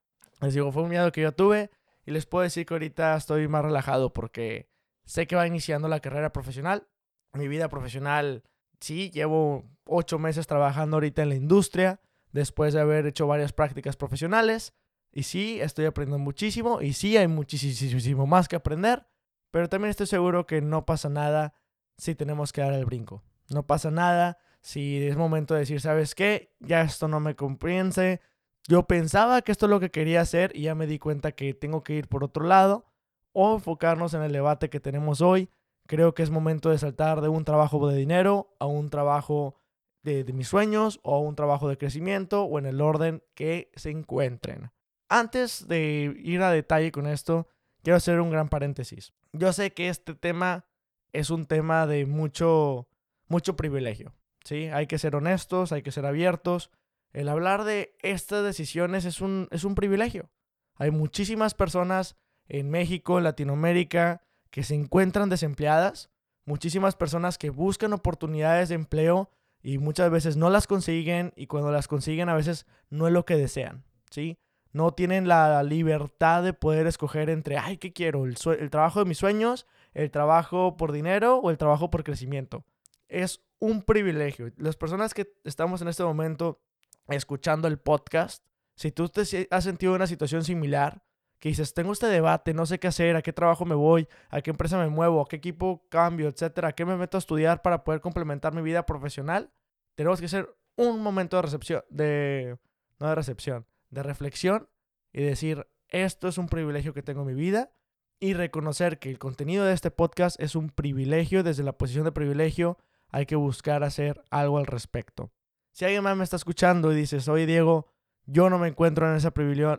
Les 0.45 0.53
digo, 0.53 0.71
fue 0.71 0.83
un 0.83 0.89
miedo 0.89 1.11
que 1.11 1.21
yo 1.21 1.31
tuve 1.31 1.71
y 2.05 2.11
les 2.11 2.25
puedo 2.25 2.43
decir 2.43 2.65
que 2.65 2.75
ahorita 2.75 3.15
estoy 3.15 3.47
más 3.47 3.65
relajado 3.65 4.13
porque 4.13 4.69
sé 5.03 5.25
que 5.25 5.35
va 5.35 5.47
iniciando 5.47 5.87
la 5.87 5.99
carrera 5.99 6.31
profesional. 6.31 6.87
Mi 7.33 7.47
vida 7.47 7.67
profesional, 7.67 8.43
sí, 8.79 9.09
llevo 9.09 9.65
ocho 9.85 10.19
meses 10.19 10.45
trabajando 10.45 10.97
ahorita 10.97 11.23
en 11.23 11.29
la 11.29 11.35
industria 11.35 11.99
después 12.31 12.73
de 12.73 12.81
haber 12.81 13.07
hecho 13.07 13.25
varias 13.25 13.53
prácticas 13.53 13.95
profesionales. 13.95 14.73
Y 15.11 15.23
sí, 15.23 15.59
estoy 15.61 15.85
aprendiendo 15.85 16.23
muchísimo 16.23 16.81
y 16.81 16.93
sí, 16.93 17.17
hay 17.17 17.27
muchísimo 17.27 18.27
más 18.27 18.47
que 18.47 18.55
aprender. 18.55 19.07
Pero 19.49 19.67
también 19.67 19.89
estoy 19.89 20.05
seguro 20.05 20.45
que 20.45 20.61
no 20.61 20.85
pasa 20.85 21.09
nada 21.09 21.55
si 21.97 22.13
tenemos 22.13 22.53
que 22.53 22.61
dar 22.61 22.73
el 22.73 22.85
brinco. 22.85 23.23
No 23.49 23.65
pasa 23.65 23.89
nada 23.89 24.37
si 24.61 25.07
es 25.07 25.15
momento 25.15 25.53
de 25.53 25.61
decir, 25.61 25.81
¿sabes 25.81 26.13
qué? 26.13 26.53
Ya 26.59 26.81
esto 26.81 27.07
no 27.07 27.19
me 27.19 27.35
compense, 27.35 28.21
yo 28.67 28.83
pensaba 28.83 29.41
que 29.41 29.51
esto 29.51 29.67
es 29.67 29.69
lo 29.69 29.79
que 29.79 29.91
quería 29.91 30.21
hacer 30.21 30.51
y 30.55 30.63
ya 30.63 30.75
me 30.75 30.87
di 30.87 30.97
cuenta 30.97 31.33
que 31.33 31.53
tengo 31.53 31.83
que 31.83 31.93
ir 31.93 32.07
por 32.07 32.23
otro 32.23 32.45
lado 32.45 32.85
o 33.31 33.55
enfocarnos 33.55 34.13
en 34.13 34.23
el 34.23 34.31
debate 34.31 34.69
que 34.69 34.79
tenemos 34.79 35.21
hoy. 35.21 35.49
Creo 35.87 36.15
que 36.15 36.23
es 36.23 36.31
momento 36.31 36.69
de 36.71 36.79
saltar 36.79 37.21
de 37.21 37.29
un 37.29 37.45
trabajo 37.45 37.87
de 37.87 37.95
dinero 37.95 38.55
a 38.59 38.65
un 38.65 38.89
trabajo 38.89 39.55
de, 40.01 40.23
mis 40.33 40.47
sueños 40.47 40.99
o 41.03 41.15
a 41.15 41.19
un 41.19 41.35
trabajo 41.35 41.69
de 41.69 41.77
crecimiento 41.77 42.43
o 42.43 42.57
en 42.57 42.65
el 42.65 42.81
orden 42.81 43.23
que 43.35 43.71
se 43.75 43.91
encuentren. 43.91 44.71
Antes 45.09 45.67
de 45.67 46.15
ir 46.23 46.41
a 46.41 46.51
detalle 46.51 46.91
con 46.91 47.05
esto, 47.05 47.47
quiero 47.83 47.97
hacer 47.97 48.19
un 48.19 48.31
gran 48.31 48.49
paréntesis. 48.49 49.13
Yo 49.31 49.53
sé 49.53 49.73
que 49.73 49.89
este 49.89 50.15
tema 50.15 50.65
es 51.13 51.29
un 51.29 51.45
tema 51.45 51.85
de 51.85 52.05
mucho, 52.05 52.87
mucho 53.27 53.55
privilegio. 53.55 54.13
¿sí? 54.43 54.65
Hay 54.67 54.87
que 54.87 54.97
ser 54.97 55.15
honestos, 55.15 55.71
hay 55.71 55.83
que 55.83 55.91
ser 55.91 56.05
abiertos 56.07 56.71
el 57.15 57.29
hablar 57.29 57.63
de 57.63 57.95
estas 58.01 58.43
decisiones 58.43 59.05
es 59.05 59.21
un, 59.21 59.47
es 59.51 59.63
un 59.63 59.73
privilegio. 59.73 60.29
Hay 60.75 60.91
muchísimas 60.91 61.53
personas 61.53 62.17
en 62.49 62.69
México, 62.69 63.17
en 63.17 63.23
Latinoamérica, 63.23 64.21
que 64.51 64.63
se 64.63 64.75
encuentran 64.75 65.29
desempleadas, 65.29 66.09
muchísimas 66.43 66.95
personas 66.95 67.37
que 67.37 67.51
buscan 67.51 67.93
oportunidades 67.93 68.67
de 68.67 68.75
empleo 68.75 69.31
y 69.63 69.77
muchas 69.77 70.11
veces 70.11 70.35
no 70.35 70.49
las 70.49 70.67
consiguen 70.67 71.31
y 71.37 71.47
cuando 71.47 71.71
las 71.71 71.87
consiguen 71.87 72.27
a 72.27 72.35
veces 72.35 72.65
no 72.89 73.07
es 73.07 73.13
lo 73.13 73.23
que 73.23 73.37
desean, 73.37 73.85
¿sí? 74.11 74.37
No 74.73 74.91
tienen 74.91 75.29
la 75.29 75.63
libertad 75.63 76.43
de 76.43 76.51
poder 76.51 76.85
escoger 76.85 77.29
entre, 77.29 77.57
ay, 77.57 77.77
¿qué 77.77 77.93
quiero? 77.93 78.25
¿El, 78.25 78.35
el 78.59 78.69
trabajo 78.69 78.99
de 78.99 79.05
mis 79.05 79.19
sueños? 79.19 79.67
¿El 79.93 80.11
trabajo 80.11 80.75
por 80.75 80.91
dinero 80.91 81.37
o 81.37 81.49
el 81.49 81.57
trabajo 81.57 81.89
por 81.89 82.03
crecimiento? 82.03 82.65
Es 83.07 83.41
un 83.59 83.83
privilegio. 83.83 84.51
Las 84.57 84.75
personas 84.75 85.13
que 85.13 85.31
estamos 85.45 85.81
en 85.81 85.87
este 85.87 86.03
momento 86.03 86.59
escuchando 87.07 87.67
el 87.67 87.77
podcast, 87.77 88.43
si 88.75 88.91
tú 88.91 89.09
te 89.09 89.47
has 89.51 89.63
sentido 89.63 89.93
una 89.93 90.07
situación 90.07 90.43
similar, 90.43 91.03
que 91.39 91.49
dices, 91.49 91.73
tengo 91.73 91.91
este 91.91 92.07
debate, 92.07 92.53
no 92.53 92.65
sé 92.65 92.79
qué 92.79 92.87
hacer, 92.87 93.15
a 93.15 93.21
qué 93.21 93.33
trabajo 93.33 93.65
me 93.65 93.75
voy, 93.75 94.07
a 94.29 94.41
qué 94.41 94.49
empresa 94.49 94.77
me 94.77 94.89
muevo, 94.89 95.21
a 95.21 95.27
qué 95.27 95.35
equipo 95.35 95.85
cambio, 95.89 96.27
etcétera, 96.27 96.69
a 96.69 96.71
qué 96.73 96.85
me 96.85 96.97
meto 96.97 97.17
a 97.17 97.19
estudiar 97.19 97.61
para 97.61 97.83
poder 97.83 98.01
complementar 98.01 98.53
mi 98.53 98.61
vida 98.61 98.85
profesional, 98.85 99.51
tenemos 99.95 100.19
que 100.19 100.25
hacer 100.25 100.49
un 100.75 101.01
momento 101.01 101.35
de 101.37 101.41
recepción, 101.43 101.83
de, 101.89 102.57
no 102.99 103.09
de 103.09 103.15
recepción, 103.15 103.65
de 103.89 104.03
reflexión 104.03 104.69
y 105.13 105.21
decir, 105.21 105.67
esto 105.89 106.27
es 106.27 106.37
un 106.37 106.47
privilegio 106.47 106.93
que 106.93 107.03
tengo 107.03 107.21
en 107.21 107.27
mi 107.27 107.33
vida 107.33 107.71
y 108.19 108.33
reconocer 108.33 108.97
que 108.99 109.09
el 109.09 109.19
contenido 109.19 109.65
de 109.65 109.73
este 109.73 109.91
podcast 109.91 110.39
es 110.39 110.55
un 110.55 110.69
privilegio, 110.69 111.43
desde 111.43 111.63
la 111.63 111.77
posición 111.77 112.05
de 112.05 112.11
privilegio 112.11 112.77
hay 113.09 113.25
que 113.25 113.35
buscar 113.35 113.83
hacer 113.83 114.23
algo 114.31 114.57
al 114.57 114.65
respecto. 114.65 115.31
Si 115.75 115.83
alguien 115.83 116.03
más 116.05 116.15
me 116.15 116.23
está 116.23 116.37
escuchando 116.37 116.93
y 116.93 116.95
dices, 116.95 117.27
oye 117.27 117.45
Diego, 117.45 117.91
yo 118.25 118.49
no 118.49 118.57
me 118.57 118.69
encuentro 118.69 119.09
en 119.11 119.17
esa, 119.17 119.33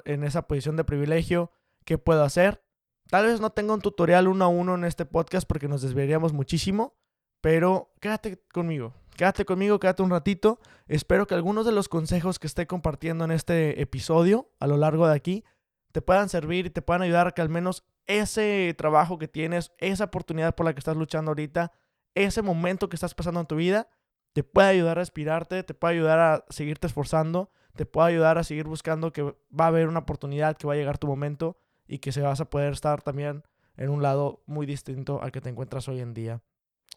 en 0.04 0.24
esa 0.24 0.46
posición 0.46 0.76
de 0.76 0.84
privilegio, 0.84 1.50
¿qué 1.86 1.96
puedo 1.96 2.22
hacer? 2.22 2.62
Tal 3.08 3.24
vez 3.24 3.40
no 3.40 3.48
tenga 3.48 3.72
un 3.72 3.80
tutorial 3.80 4.28
uno 4.28 4.44
a 4.44 4.48
uno 4.48 4.74
en 4.74 4.84
este 4.84 5.06
podcast 5.06 5.48
porque 5.48 5.68
nos 5.68 5.80
desviaríamos 5.80 6.34
muchísimo, 6.34 6.98
pero 7.40 7.94
quédate 7.98 8.42
conmigo, 8.52 8.92
quédate 9.16 9.46
conmigo, 9.46 9.80
quédate 9.80 10.02
un 10.02 10.10
ratito. 10.10 10.60
Espero 10.86 11.26
que 11.26 11.34
algunos 11.34 11.64
de 11.64 11.72
los 11.72 11.88
consejos 11.88 12.38
que 12.38 12.46
esté 12.46 12.66
compartiendo 12.66 13.24
en 13.24 13.30
este 13.30 13.80
episodio 13.80 14.50
a 14.60 14.66
lo 14.66 14.76
largo 14.76 15.08
de 15.08 15.14
aquí 15.14 15.44
te 15.92 16.02
puedan 16.02 16.28
servir 16.28 16.66
y 16.66 16.70
te 16.70 16.82
puedan 16.82 17.00
ayudar 17.00 17.28
a 17.28 17.30
que 17.30 17.40
al 17.40 17.48
menos 17.48 17.86
ese 18.04 18.74
trabajo 18.76 19.16
que 19.16 19.28
tienes, 19.28 19.72
esa 19.78 20.04
oportunidad 20.04 20.56
por 20.56 20.66
la 20.66 20.74
que 20.74 20.80
estás 20.80 20.98
luchando 20.98 21.30
ahorita, 21.30 21.72
ese 22.14 22.42
momento 22.42 22.90
que 22.90 22.96
estás 22.96 23.14
pasando 23.14 23.40
en 23.40 23.46
tu 23.46 23.56
vida, 23.56 23.88
te 24.36 24.44
puede 24.44 24.68
ayudar 24.68 24.98
a 24.98 25.00
respirarte, 25.00 25.62
te 25.62 25.72
puede 25.72 25.94
ayudar 25.94 26.18
a 26.18 26.44
seguirte 26.50 26.86
esforzando, 26.86 27.50
te 27.74 27.86
puede 27.86 28.08
ayudar 28.08 28.36
a 28.36 28.44
seguir 28.44 28.66
buscando 28.66 29.10
que 29.10 29.22
va 29.22 29.64
a 29.64 29.66
haber 29.68 29.88
una 29.88 30.00
oportunidad, 30.00 30.58
que 30.58 30.66
va 30.66 30.74
a 30.74 30.76
llegar 30.76 30.98
tu 30.98 31.06
momento 31.06 31.56
y 31.88 32.00
que 32.00 32.12
se 32.12 32.20
vas 32.20 32.38
a 32.42 32.50
poder 32.50 32.74
estar 32.74 33.00
también 33.00 33.44
en 33.78 33.88
un 33.88 34.02
lado 34.02 34.42
muy 34.44 34.66
distinto 34.66 35.22
al 35.22 35.32
que 35.32 35.40
te 35.40 35.48
encuentras 35.48 35.88
hoy 35.88 36.00
en 36.00 36.12
día. 36.12 36.42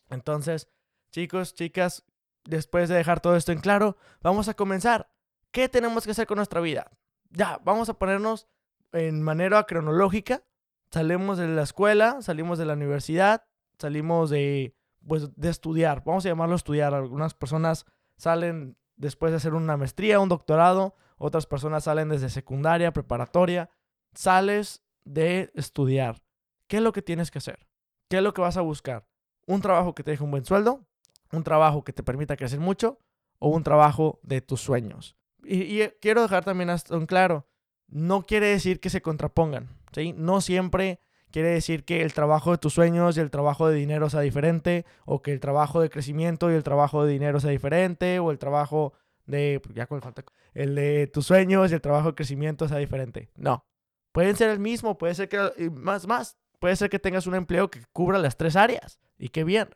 Entonces, 0.10 0.68
chicos, 1.14 1.54
chicas, 1.56 2.04
después 2.44 2.90
de 2.90 2.96
dejar 2.96 3.22
todo 3.22 3.38
esto 3.38 3.54
en 3.54 3.62
claro, 3.62 3.96
vamos 4.22 4.50
a 4.50 4.54
comenzar. 4.54 5.10
¿Qué 5.52 5.70
tenemos 5.70 6.04
que 6.04 6.12
hacer 6.12 6.28
con 6.28 6.36
nuestra 6.36 6.60
vida? 6.60 6.92
Ya, 7.30 7.62
vamos 7.64 7.88
a 7.88 7.94
ponernos 7.94 8.50
en 8.92 9.22
manera 9.22 9.64
cronológica. 9.64 10.44
Salimos 10.92 11.38
de 11.38 11.48
la 11.48 11.64
escuela, 11.64 12.22
salimos 12.22 12.58
de 12.58 12.66
la 12.66 12.74
universidad, 12.74 13.46
salimos 13.78 14.30
de 14.30 14.76
pues, 15.08 15.36
de 15.36 15.50
estudiar, 15.50 16.04
vamos 16.06 16.26
a 16.26 16.30
llamarlo 16.30 16.56
estudiar. 16.56 16.94
Algunas 16.94 17.34
personas 17.34 17.86
salen 18.18 18.78
después 18.96 19.32
de 19.32 19.38
hacer 19.38 19.54
una 19.54 19.78
maestría, 19.78 20.20
un 20.20 20.30
doctorado, 20.30 20.96
otras 21.18 21.46
personas 21.46 21.86
salen 21.86 22.10
desde 22.10 22.30
secundaria, 22.30 22.94
preparatoria. 22.94 23.70
Sales 24.14 24.84
de 25.04 25.52
estudiar. 25.54 26.22
¿Qué 26.68 26.78
es 26.78 26.84
lo 26.84 26.94
que 26.94 27.02
tienes 27.02 27.32
que 27.32 27.40
hacer? 27.40 27.68
¿Qué 28.10 28.18
es 28.18 28.24
lo 28.24 28.34
que 28.34 28.42
vas 28.42 28.58
a 28.58 28.62
buscar? 28.62 29.08
¿Un 29.46 29.62
trabajo 29.62 29.96
que 29.96 30.04
te 30.04 30.12
deje 30.12 30.24
un 30.24 30.32
buen 30.32 30.46
sueldo? 30.46 30.88
¿Un 31.32 31.44
trabajo 31.44 31.84
que 31.84 31.94
te 31.94 32.04
permita 32.04 32.36
crecer 32.36 32.60
mucho? 32.60 33.00
¿O 33.38 33.50
un 33.50 33.64
trabajo 33.64 34.20
de 34.24 34.42
tus 34.42 34.62
sueños? 34.62 35.16
Y, 35.44 35.82
quiero 36.02 36.22
dejar 36.22 36.44
también 36.44 36.70
esto 36.70 37.06
claro, 37.08 37.48
no 37.88 38.26
quiere 38.26 38.48
decir 38.48 38.80
que 38.80 38.90
se 38.90 39.02
contrapongan, 39.02 39.70
¿sí? 39.94 40.14
No 40.16 40.42
siempre 40.42 41.00
quiere 41.32 41.50
decir 41.50 41.86
que 41.86 42.02
el 42.02 42.14
trabajo 42.14 42.52
de 42.52 42.58
tus 42.58 42.74
sueños 42.74 43.18
y 43.18 43.20
el 43.20 43.30
trabajo 43.30 43.68
de 43.68 43.76
dinero 43.76 44.10
sea 44.10 44.22
diferente, 44.22 44.86
o 45.06 45.22
que 45.22 45.32
el 45.32 45.40
trabajo 45.40 45.82
de 45.82 45.90
crecimiento 45.90 46.52
y 46.52 46.56
el 46.56 46.64
trabajo 46.64 47.04
de 47.04 47.12
dinero 47.12 47.40
sea 47.40 47.52
diferente, 47.52 48.20
o 48.20 48.32
el 48.32 48.40
trabajo 48.40 48.94
de, 49.26 49.62
ya 49.74 49.86
con 49.88 50.02
falta, 50.02 50.24
el 50.54 50.76
de 50.76 51.08
tus 51.08 51.28
sueños 51.28 51.72
y 51.72 51.76
el 51.76 51.82
trabajo 51.82 52.10
de 52.10 52.16
crecimiento 52.16 52.68
sea 52.68 52.78
diferente. 52.78 53.30
No, 53.36 53.66
pueden 54.12 54.36
ser 54.36 54.50
el 54.50 54.60
mismo, 54.60 54.98
puede 54.98 55.16
ser 55.16 55.30
que, 55.30 55.70
más, 55.72 56.08
más, 56.08 56.38
puede 56.60 56.76
ser 56.76 56.90
que 56.90 57.00
tengas 57.00 57.28
un 57.28 57.36
empleo 57.36 57.70
que 57.70 57.82
cubra 57.94 58.18
las 58.20 58.38
tres 58.38 58.56
áreas, 58.56 59.00
y 59.18 59.30
qué 59.30 59.44
bien. 59.44 59.70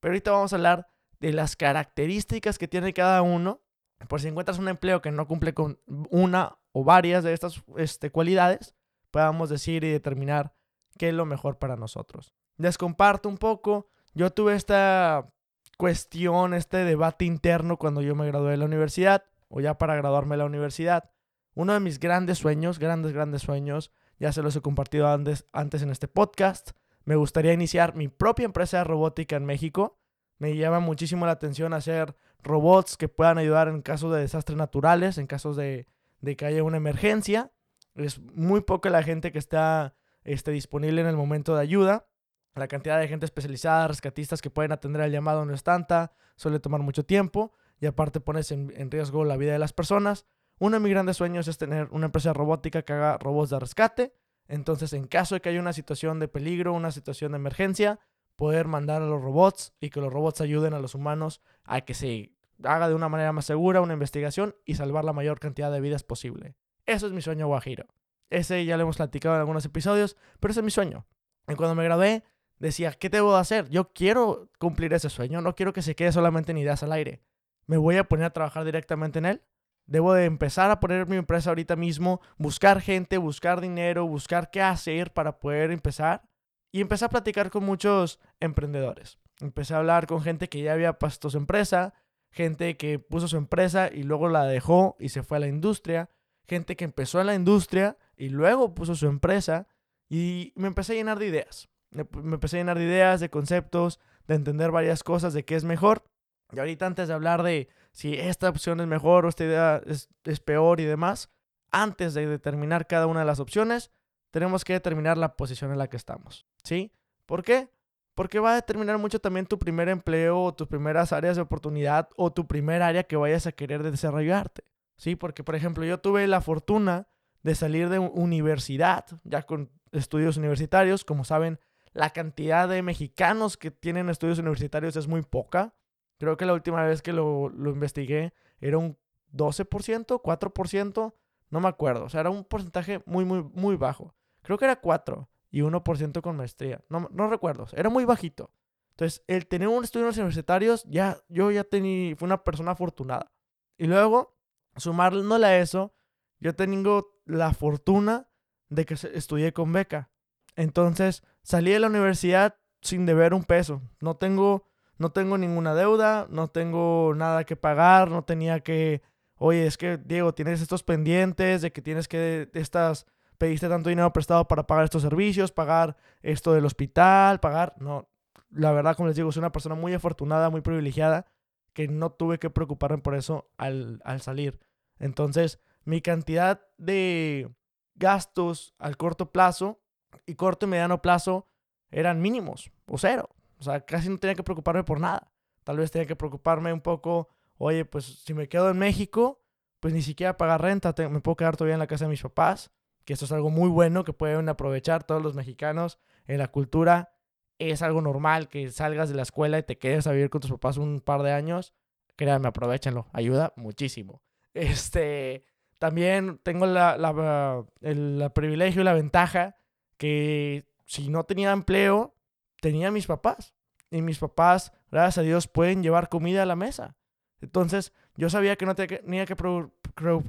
Pero 0.00 0.12
ahorita 0.12 0.30
vamos 0.30 0.52
a 0.52 0.56
hablar 0.56 0.88
de 1.18 1.32
las 1.32 1.56
características 1.56 2.58
que 2.58 2.68
tiene 2.68 2.92
cada 2.94 3.22
uno, 3.22 3.62
por 4.08 4.20
si 4.20 4.28
encuentras 4.28 4.58
un 4.58 4.68
empleo 4.68 5.02
que 5.02 5.10
no 5.10 5.26
cumple 5.26 5.52
con 5.52 5.78
una 5.86 6.56
o 6.72 6.84
varias 6.84 7.24
de 7.24 7.32
estas 7.32 7.62
este, 7.76 8.10
cualidades, 8.10 8.74
podamos 9.10 9.50
decir 9.50 9.84
y 9.84 9.90
determinar 9.90 10.54
qué 11.00 11.08
es 11.08 11.14
lo 11.14 11.24
mejor 11.24 11.56
para 11.56 11.76
nosotros. 11.76 12.34
Les 12.58 12.76
comparto 12.76 13.30
un 13.30 13.38
poco, 13.38 13.88
yo 14.12 14.34
tuve 14.34 14.54
esta 14.54 15.32
cuestión, 15.78 16.52
este 16.52 16.84
debate 16.84 17.24
interno 17.24 17.78
cuando 17.78 18.02
yo 18.02 18.14
me 18.14 18.26
gradué 18.26 18.50
de 18.50 18.58
la 18.58 18.66
universidad, 18.66 19.24
o 19.48 19.62
ya 19.62 19.78
para 19.78 19.96
graduarme 19.96 20.34
de 20.34 20.40
la 20.40 20.44
universidad. 20.44 21.10
Uno 21.54 21.72
de 21.72 21.80
mis 21.80 22.00
grandes 22.00 22.36
sueños, 22.36 22.78
grandes, 22.78 23.14
grandes 23.14 23.40
sueños, 23.40 23.94
ya 24.18 24.30
se 24.30 24.42
los 24.42 24.54
he 24.56 24.60
compartido 24.60 25.08
antes, 25.08 25.46
antes 25.54 25.80
en 25.80 25.88
este 25.88 26.06
podcast, 26.06 26.72
me 27.06 27.16
gustaría 27.16 27.54
iniciar 27.54 27.96
mi 27.96 28.08
propia 28.08 28.44
empresa 28.44 28.76
de 28.76 28.84
robótica 28.84 29.36
en 29.36 29.46
México. 29.46 29.98
Me 30.36 30.54
llama 30.54 30.80
muchísimo 30.80 31.24
la 31.24 31.32
atención 31.32 31.72
hacer 31.72 32.14
robots 32.42 32.98
que 32.98 33.08
puedan 33.08 33.38
ayudar 33.38 33.68
en 33.68 33.80
casos 33.80 34.12
de 34.12 34.20
desastres 34.20 34.58
naturales, 34.58 35.16
en 35.16 35.26
casos 35.26 35.56
de, 35.56 35.86
de 36.20 36.36
que 36.36 36.44
haya 36.44 36.62
una 36.62 36.76
emergencia. 36.76 37.52
Es 37.94 38.20
muy 38.20 38.60
poca 38.60 38.90
la 38.90 39.02
gente 39.02 39.32
que 39.32 39.38
está 39.38 39.94
este, 40.24 40.50
disponible 40.50 41.00
en 41.00 41.06
el 41.06 41.16
momento 41.16 41.54
de 41.54 41.62
ayuda. 41.62 42.06
La 42.54 42.68
cantidad 42.68 42.98
de 42.98 43.08
gente 43.08 43.26
especializada, 43.26 43.88
rescatistas 43.88 44.42
que 44.42 44.50
pueden 44.50 44.72
atender 44.72 45.02
al 45.02 45.12
llamado 45.12 45.44
no 45.44 45.54
es 45.54 45.62
tanta, 45.62 46.12
suele 46.36 46.60
tomar 46.60 46.80
mucho 46.80 47.04
tiempo 47.04 47.52
y 47.80 47.86
aparte 47.86 48.20
pones 48.20 48.50
en, 48.50 48.72
en, 48.76 48.90
riesgo 48.90 49.24
la 49.24 49.36
vida 49.36 49.52
de 49.52 49.58
las 49.58 49.72
personas. 49.72 50.26
Uno 50.58 50.76
de 50.76 50.80
mis 50.80 50.90
grandes 50.90 51.16
sueños 51.16 51.48
es 51.48 51.58
tener 51.58 51.88
una 51.90 52.06
empresa 52.06 52.32
robótica 52.32 52.82
que 52.82 52.92
haga 52.92 53.18
robots 53.18 53.50
de 53.50 53.60
rescate. 53.60 54.14
Entonces, 54.48 54.92
en 54.92 55.06
caso 55.06 55.36
de 55.36 55.40
que 55.40 55.48
haya 55.48 55.60
una 55.60 55.72
situación 55.72 56.18
de 56.18 56.28
peligro, 56.28 56.72
una 56.72 56.90
situación 56.90 57.32
de 57.32 57.36
emergencia, 57.36 58.00
poder 58.40 58.66
mandar 58.66 59.02
a 59.02 59.06
los 59.06 59.22
robots 59.22 59.74
y 59.80 59.90
que 59.90 60.00
los 60.00 60.12
robots 60.12 60.40
ayuden 60.40 60.74
a 60.74 60.80
los 60.80 60.94
humanos 60.94 61.40
a 61.62 61.82
que 61.82 61.94
se 61.94 62.32
haga 62.64 62.88
de 62.88 62.94
una 62.94 63.08
manera 63.08 63.32
más 63.32 63.44
segura 63.44 63.80
una 63.80 63.92
investigación 63.92 64.56
y 64.64 64.74
salvar 64.74 65.04
la 65.04 65.12
mayor 65.12 65.38
cantidad 65.38 65.70
de 65.70 65.80
vidas 65.80 66.04
posible. 66.04 66.56
Eso 66.86 67.06
es 67.06 67.12
mi 67.12 67.22
sueño 67.22 67.46
guajiro. 67.46 67.86
Ese 68.30 68.64
ya 68.64 68.76
lo 68.76 68.84
hemos 68.84 68.96
platicado 68.96 69.34
en 69.34 69.40
algunos 69.40 69.64
episodios, 69.64 70.16
pero 70.38 70.52
ese 70.52 70.60
es 70.60 70.64
mi 70.64 70.70
sueño. 70.70 71.06
Y 71.48 71.54
cuando 71.54 71.74
me 71.74 71.84
gradué, 71.84 72.24
decía, 72.58 72.92
¿qué 72.92 73.08
debo 73.08 73.34
hacer? 73.36 73.68
Yo 73.70 73.92
quiero 73.92 74.50
cumplir 74.58 74.92
ese 74.94 75.10
sueño, 75.10 75.40
no 75.40 75.54
quiero 75.54 75.72
que 75.72 75.82
se 75.82 75.96
quede 75.96 76.12
solamente 76.12 76.52
en 76.52 76.58
ideas 76.58 76.82
al 76.82 76.92
aire. 76.92 77.22
Me 77.66 77.76
voy 77.76 77.96
a 77.96 78.04
poner 78.04 78.26
a 78.26 78.32
trabajar 78.32 78.64
directamente 78.64 79.18
en 79.18 79.26
él. 79.26 79.42
Debo 79.86 80.14
de 80.14 80.24
empezar 80.24 80.70
a 80.70 80.78
poner 80.78 81.08
mi 81.08 81.16
empresa 81.16 81.50
ahorita 81.50 81.74
mismo, 81.74 82.20
buscar 82.36 82.80
gente, 82.80 83.18
buscar 83.18 83.60
dinero, 83.60 84.06
buscar 84.06 84.50
qué 84.50 84.62
hacer 84.62 85.12
para 85.12 85.40
poder 85.40 85.72
empezar. 85.72 86.22
Y 86.70 86.80
empecé 86.80 87.06
a 87.06 87.08
platicar 87.08 87.50
con 87.50 87.64
muchos 87.64 88.20
emprendedores. 88.38 89.18
Empecé 89.40 89.74
a 89.74 89.78
hablar 89.78 90.06
con 90.06 90.22
gente 90.22 90.48
que 90.48 90.62
ya 90.62 90.74
había 90.74 90.98
puesto 90.98 91.30
su 91.30 91.38
empresa, 91.38 91.94
gente 92.30 92.76
que 92.76 92.98
puso 93.00 93.26
su 93.26 93.36
empresa 93.36 93.90
y 93.92 94.04
luego 94.04 94.28
la 94.28 94.44
dejó 94.44 94.96
y 95.00 95.08
se 95.08 95.24
fue 95.24 95.38
a 95.38 95.40
la 95.40 95.48
industria, 95.48 96.10
gente 96.46 96.76
que 96.76 96.84
empezó 96.84 97.20
en 97.20 97.26
la 97.26 97.34
industria 97.34 97.96
y 98.20 98.28
luego 98.28 98.74
puso 98.74 98.94
su 98.94 99.06
empresa 99.06 99.66
y 100.10 100.52
me 100.54 100.68
empecé 100.68 100.92
a 100.92 100.96
llenar 100.96 101.18
de 101.18 101.26
ideas. 101.26 101.70
Me, 101.90 102.02
empecé 102.02 102.58
a 102.58 102.60
llenar 102.60 102.76
de 102.76 102.84
ideas, 102.84 103.18
de 103.18 103.30
conceptos, 103.30 103.98
de 104.28 104.34
entender 104.34 104.70
varias 104.70 105.02
cosas, 105.02 105.32
de 105.32 105.46
qué 105.46 105.56
es 105.56 105.64
mejor. 105.64 106.04
Y 106.52 106.58
ahorita 106.58 106.84
antes 106.84 107.08
de 107.08 107.14
hablar 107.14 107.42
de 107.42 107.70
si 107.92 108.12
esta 108.14 108.50
opción 108.50 108.78
es 108.80 108.86
mejor 108.86 109.24
o 109.24 109.30
esta 109.30 109.44
idea 109.44 109.82
es, 109.86 110.10
es 110.24 110.38
peor 110.38 110.80
y 110.80 110.84
demás, 110.84 111.30
antes 111.70 112.12
de 112.12 112.26
determinar 112.26 112.86
cada 112.86 113.06
una 113.06 113.20
de 113.20 113.26
las 113.26 113.40
opciones, 113.40 113.90
tenemos 114.30 114.64
que 114.64 114.74
determinar 114.74 115.16
la 115.16 115.34
posición 115.36 115.72
en 115.72 115.78
la 115.78 115.88
que 115.88 115.96
estamos. 115.96 116.46
¿Sí? 116.62 116.92
¿Por 117.24 117.42
qué? 117.42 117.70
Porque 118.14 118.38
va 118.38 118.52
a 118.52 118.56
determinar 118.56 118.98
mucho 118.98 119.18
también 119.18 119.46
tu 119.46 119.58
primer 119.58 119.88
empleo 119.88 120.42
o 120.42 120.54
tus 120.54 120.68
primeras 120.68 121.14
áreas 121.14 121.36
de 121.36 121.42
oportunidad 121.42 122.10
o 122.16 122.30
tu 122.30 122.46
primer 122.46 122.82
área 122.82 123.04
que 123.04 123.16
vayas 123.16 123.46
a 123.46 123.52
querer 123.52 123.82
desarrollarte. 123.82 124.64
Sí, 124.98 125.16
porque 125.16 125.42
por 125.42 125.54
ejemplo 125.54 125.86
yo 125.86 126.00
tuve 126.00 126.26
la 126.26 126.42
fortuna 126.42 127.08
de 127.42 127.54
salir 127.54 127.88
de 127.88 127.98
universidad, 127.98 129.06
ya 129.24 129.42
con 129.42 129.70
estudios 129.92 130.36
universitarios. 130.36 131.04
Como 131.04 131.24
saben, 131.24 131.58
la 131.92 132.10
cantidad 132.10 132.68
de 132.68 132.82
mexicanos 132.82 133.56
que 133.56 133.70
tienen 133.70 134.08
estudios 134.08 134.38
universitarios 134.38 134.96
es 134.96 135.08
muy 135.08 135.22
poca. 135.22 135.74
Creo 136.18 136.36
que 136.36 136.46
la 136.46 136.54
última 136.54 136.84
vez 136.84 137.02
que 137.02 137.12
lo, 137.12 137.48
lo 137.48 137.70
investigué 137.70 138.32
era 138.60 138.78
un 138.78 138.98
12%, 139.32 140.20
4%, 140.20 141.14
no 141.50 141.60
me 141.60 141.68
acuerdo. 141.68 142.04
O 142.04 142.08
sea, 142.08 142.20
era 142.20 142.30
un 142.30 142.44
porcentaje 142.44 143.02
muy, 143.06 143.24
muy, 143.24 143.42
muy 143.42 143.76
bajo. 143.76 144.14
Creo 144.42 144.58
que 144.58 144.64
era 144.64 144.80
4 144.80 145.28
y 145.50 145.60
1% 145.60 146.20
con 146.20 146.36
maestría. 146.36 146.82
No, 146.88 147.08
no 147.12 147.28
recuerdo, 147.28 147.66
era 147.72 147.88
muy 147.88 148.04
bajito. 148.04 148.50
Entonces, 148.90 149.24
el 149.26 149.46
tener 149.46 149.68
un 149.68 149.82
estudios 149.82 150.16
universitarios, 150.16 150.84
ya, 150.84 151.18
yo 151.28 151.50
ya 151.50 151.64
tenía, 151.64 152.14
fue 152.16 152.26
una 152.26 152.44
persona 152.44 152.72
afortunada. 152.72 153.32
Y 153.78 153.86
luego, 153.86 154.36
sumándole 154.76 155.46
a 155.46 155.58
eso, 155.58 155.94
yo 156.40 156.54
tengo 156.54 157.20
la 157.26 157.52
fortuna 157.52 158.28
de 158.68 158.86
que 158.86 158.94
estudié 158.94 159.52
con 159.52 159.72
beca. 159.72 160.10
Entonces, 160.56 161.22
salí 161.42 161.70
de 161.70 161.80
la 161.80 161.88
universidad 161.88 162.56
sin 162.80 163.06
deber 163.06 163.34
un 163.34 163.44
peso. 163.44 163.82
No 164.00 164.16
tengo, 164.16 164.66
no 164.98 165.12
tengo 165.12 165.38
ninguna 165.38 165.74
deuda, 165.74 166.26
no 166.30 166.48
tengo 166.48 167.14
nada 167.14 167.44
que 167.44 167.56
pagar, 167.56 168.10
no 168.10 168.24
tenía 168.24 168.60
que, 168.60 169.02
oye, 169.36 169.66
es 169.66 169.76
que, 169.76 169.98
Diego, 169.98 170.34
tienes 170.34 170.60
estos 170.60 170.82
pendientes 170.82 171.62
de 171.62 171.72
que 171.72 171.82
tienes 171.82 172.08
que, 172.08 172.50
estas, 172.54 173.06
pediste 173.38 173.68
tanto 173.68 173.88
dinero 173.88 174.12
prestado 174.12 174.48
para 174.48 174.66
pagar 174.66 174.84
estos 174.84 175.02
servicios, 175.02 175.52
pagar 175.52 175.96
esto 176.22 176.52
del 176.52 176.64
hospital, 176.64 177.40
pagar, 177.40 177.74
no. 177.78 178.08
La 178.50 178.72
verdad, 178.72 178.96
como 178.96 179.06
les 179.06 179.16
digo, 179.16 179.30
soy 179.30 179.40
una 179.40 179.52
persona 179.52 179.76
muy 179.76 179.94
afortunada, 179.94 180.50
muy 180.50 180.60
privilegiada, 180.60 181.26
que 181.72 181.86
no 181.86 182.10
tuve 182.10 182.38
que 182.38 182.50
preocuparme 182.50 182.98
por 182.98 183.14
eso 183.14 183.48
al, 183.58 184.00
al 184.04 184.20
salir. 184.20 184.58
Entonces, 184.98 185.60
mi 185.90 186.00
cantidad 186.00 186.62
de 186.78 187.50
gastos 187.96 188.74
al 188.78 188.96
corto 188.96 189.32
plazo 189.32 189.80
y 190.24 190.36
corto 190.36 190.66
y 190.66 190.68
mediano 190.68 191.02
plazo 191.02 191.48
eran 191.90 192.22
mínimos 192.22 192.70
o 192.86 192.96
cero. 192.96 193.28
O 193.58 193.64
sea, 193.64 193.80
casi 193.84 194.08
no 194.08 194.18
tenía 194.18 194.36
que 194.36 194.44
preocuparme 194.44 194.84
por 194.84 195.00
nada. 195.00 195.32
Tal 195.64 195.76
vez 195.76 195.90
tenía 195.90 196.06
que 196.06 196.16
preocuparme 196.16 196.72
un 196.72 196.80
poco, 196.80 197.28
oye, 197.58 197.84
pues 197.84 198.04
si 198.04 198.32
me 198.32 198.48
quedo 198.48 198.70
en 198.70 198.78
México, 198.78 199.42
pues 199.80 199.92
ni 199.92 200.00
siquiera 200.00 200.36
pagar 200.36 200.62
renta, 200.62 200.94
me 201.10 201.20
puedo 201.20 201.36
quedar 201.36 201.56
todavía 201.56 201.74
en 201.74 201.80
la 201.80 201.88
casa 201.88 202.04
de 202.04 202.10
mis 202.10 202.22
papás, 202.22 202.70
que 203.04 203.12
esto 203.12 203.24
es 203.24 203.32
algo 203.32 203.50
muy 203.50 203.68
bueno 203.68 204.04
que 204.04 204.12
pueden 204.12 204.48
aprovechar 204.48 205.02
todos 205.02 205.20
los 205.20 205.34
mexicanos 205.34 205.98
en 206.26 206.38
la 206.38 206.48
cultura. 206.48 207.16
Es 207.58 207.82
algo 207.82 208.00
normal 208.00 208.48
que 208.48 208.70
salgas 208.70 209.08
de 209.08 209.16
la 209.16 209.22
escuela 209.22 209.58
y 209.58 209.64
te 209.64 209.76
quedes 209.76 210.06
a 210.06 210.12
vivir 210.12 210.30
con 210.30 210.40
tus 210.40 210.52
papás 210.52 210.76
un 210.76 211.00
par 211.00 211.22
de 211.22 211.32
años. 211.32 211.74
Créanme, 212.14 212.46
aprovechenlo, 212.46 213.08
ayuda 213.12 213.52
muchísimo. 213.56 214.22
Este, 214.52 215.44
también 215.80 216.38
tengo 216.42 216.66
la, 216.66 217.64
el 217.80 218.30
privilegio 218.34 218.82
y 218.82 218.84
la 218.84 218.92
ventaja 218.92 219.56
que 219.96 220.66
si 220.84 221.08
no 221.08 221.24
tenía 221.24 221.52
empleo, 221.52 222.14
tenía 222.60 222.90
mis 222.90 223.06
papás. 223.06 223.54
Y 223.90 224.02
mis 224.02 224.18
papás, 224.18 224.72
gracias 224.90 225.18
a 225.18 225.22
Dios, 225.22 225.48
pueden 225.48 225.82
llevar 225.82 226.10
comida 226.10 226.42
a 226.42 226.46
la 226.46 226.54
mesa. 226.54 226.96
Entonces, 227.40 227.94
yo 228.14 228.28
sabía 228.28 228.56
que 228.56 228.66
no 228.66 228.74
tenía 228.74 229.24
que, 229.24 229.36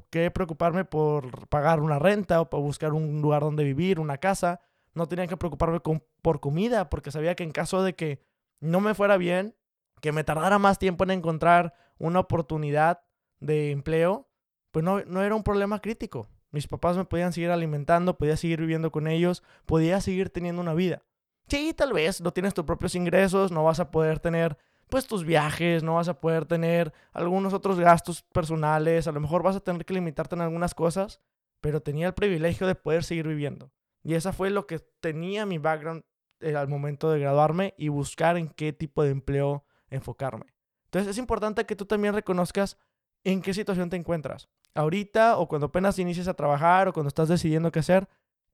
que 0.10 0.32
preocuparme 0.32 0.86
por 0.86 1.50
pagar 1.50 1.82
una 1.82 2.00
renta 2.00 2.40
o 2.40 2.50
por 2.50 2.62
buscar 2.62 2.94
un 2.94 3.22
lugar 3.22 3.42
donde 3.42 3.66
vivir, 3.66 4.00
una 4.00 4.20
casa. 4.20 4.62
No 4.94 5.10
tenía 5.10 5.28
que 5.28 5.36
preocuparme 5.36 5.82
por 6.22 6.40
comida, 6.40 6.90
porque 6.90 7.12
sabía 7.12 7.36
que 7.36 7.44
en 7.44 7.52
caso 7.52 7.84
de 7.84 7.94
que 7.94 8.24
no 8.62 8.80
me 8.80 8.94
fuera 8.94 9.18
bien, 9.18 9.54
que 10.00 10.14
me 10.14 10.24
tardara 10.24 10.60
más 10.60 10.80
tiempo 10.80 11.04
en 11.04 11.12
encontrar 11.12 11.74
una 11.98 12.22
oportunidad 12.22 13.04
de 13.42 13.72
empleo, 13.72 14.31
pues 14.72 14.84
no, 14.84 15.04
no 15.06 15.22
era 15.22 15.36
un 15.36 15.44
problema 15.44 15.80
crítico. 15.80 16.28
Mis 16.52 16.68
papás 16.68 16.98
me 16.98 17.06
podían 17.06 17.32
seguir 17.32 17.52
alimentando, 17.52 18.18
podía 18.18 18.36
seguir 18.36 18.60
viviendo 18.60 18.92
con 18.92 19.08
ellos, 19.08 19.44
podía 19.66 20.02
seguir 20.02 20.30
teniendo 20.30 20.62
una 20.62 20.74
vida. 20.74 21.04
Sí, 21.48 21.74
tal 21.74 21.94
vez 21.94 22.22
no 22.22 22.32
tienes 22.32 22.54
tus 22.54 22.66
propios 22.66 22.96
ingresos, 22.96 23.52
no 23.52 23.64
vas 23.64 23.80
a 23.80 23.92
poder 23.92 24.20
tener 24.20 24.58
pues 24.90 25.08
tus 25.08 25.24
viajes, 25.24 25.84
no 25.84 25.96
vas 25.96 26.10
a 26.10 26.20
poder 26.20 26.46
tener 26.46 26.94
algunos 27.14 27.54
otros 27.54 27.80
gastos 27.80 28.24
personales, 28.24 29.08
a 29.08 29.14
lo 29.14 29.22
mejor 29.22 29.42
vas 29.42 29.56
a 29.56 29.62
tener 29.62 29.86
que 29.86 29.94
limitarte 29.94 30.36
en 30.36 30.42
algunas 30.42 30.76
cosas, 30.76 31.22
pero 31.62 31.82
tenía 31.82 32.08
el 32.08 32.14
privilegio 32.14 32.68
de 32.68 32.76
poder 32.76 33.06
seguir 33.06 33.26
viviendo. 33.26 33.72
Y 34.04 34.16
esa 34.16 34.34
fue 34.34 34.50
lo 34.50 34.68
que 34.68 34.80
tenía 34.80 35.46
mi 35.46 35.60
background 35.60 36.04
eh, 36.42 36.56
al 36.56 36.68
momento 36.68 37.10
de 37.10 37.20
graduarme 37.20 37.74
y 37.78 37.88
buscar 37.88 38.36
en 38.36 38.50
qué 38.50 38.74
tipo 38.74 39.04
de 39.04 39.12
empleo 39.12 39.64
enfocarme. 39.90 40.54
Entonces 40.86 41.12
es 41.12 41.18
importante 41.18 41.66
que 41.66 41.76
tú 41.78 41.86
también 41.86 42.14
reconozcas 42.14 42.78
en 43.24 43.42
qué 43.42 43.54
situación 43.54 43.90
te 43.90 43.96
encuentras. 43.96 44.50
Ahorita 44.74 45.38
o 45.38 45.48
cuando 45.48 45.68
apenas 45.68 46.00
inicies 46.00 46.28
a 46.28 46.34
trabajar 46.34 46.88
o 46.88 46.94
cuando 46.94 47.10
estás 47.10 47.28
decidiendo 47.28 47.72
qué 47.72 47.80
hacer, 47.80 48.08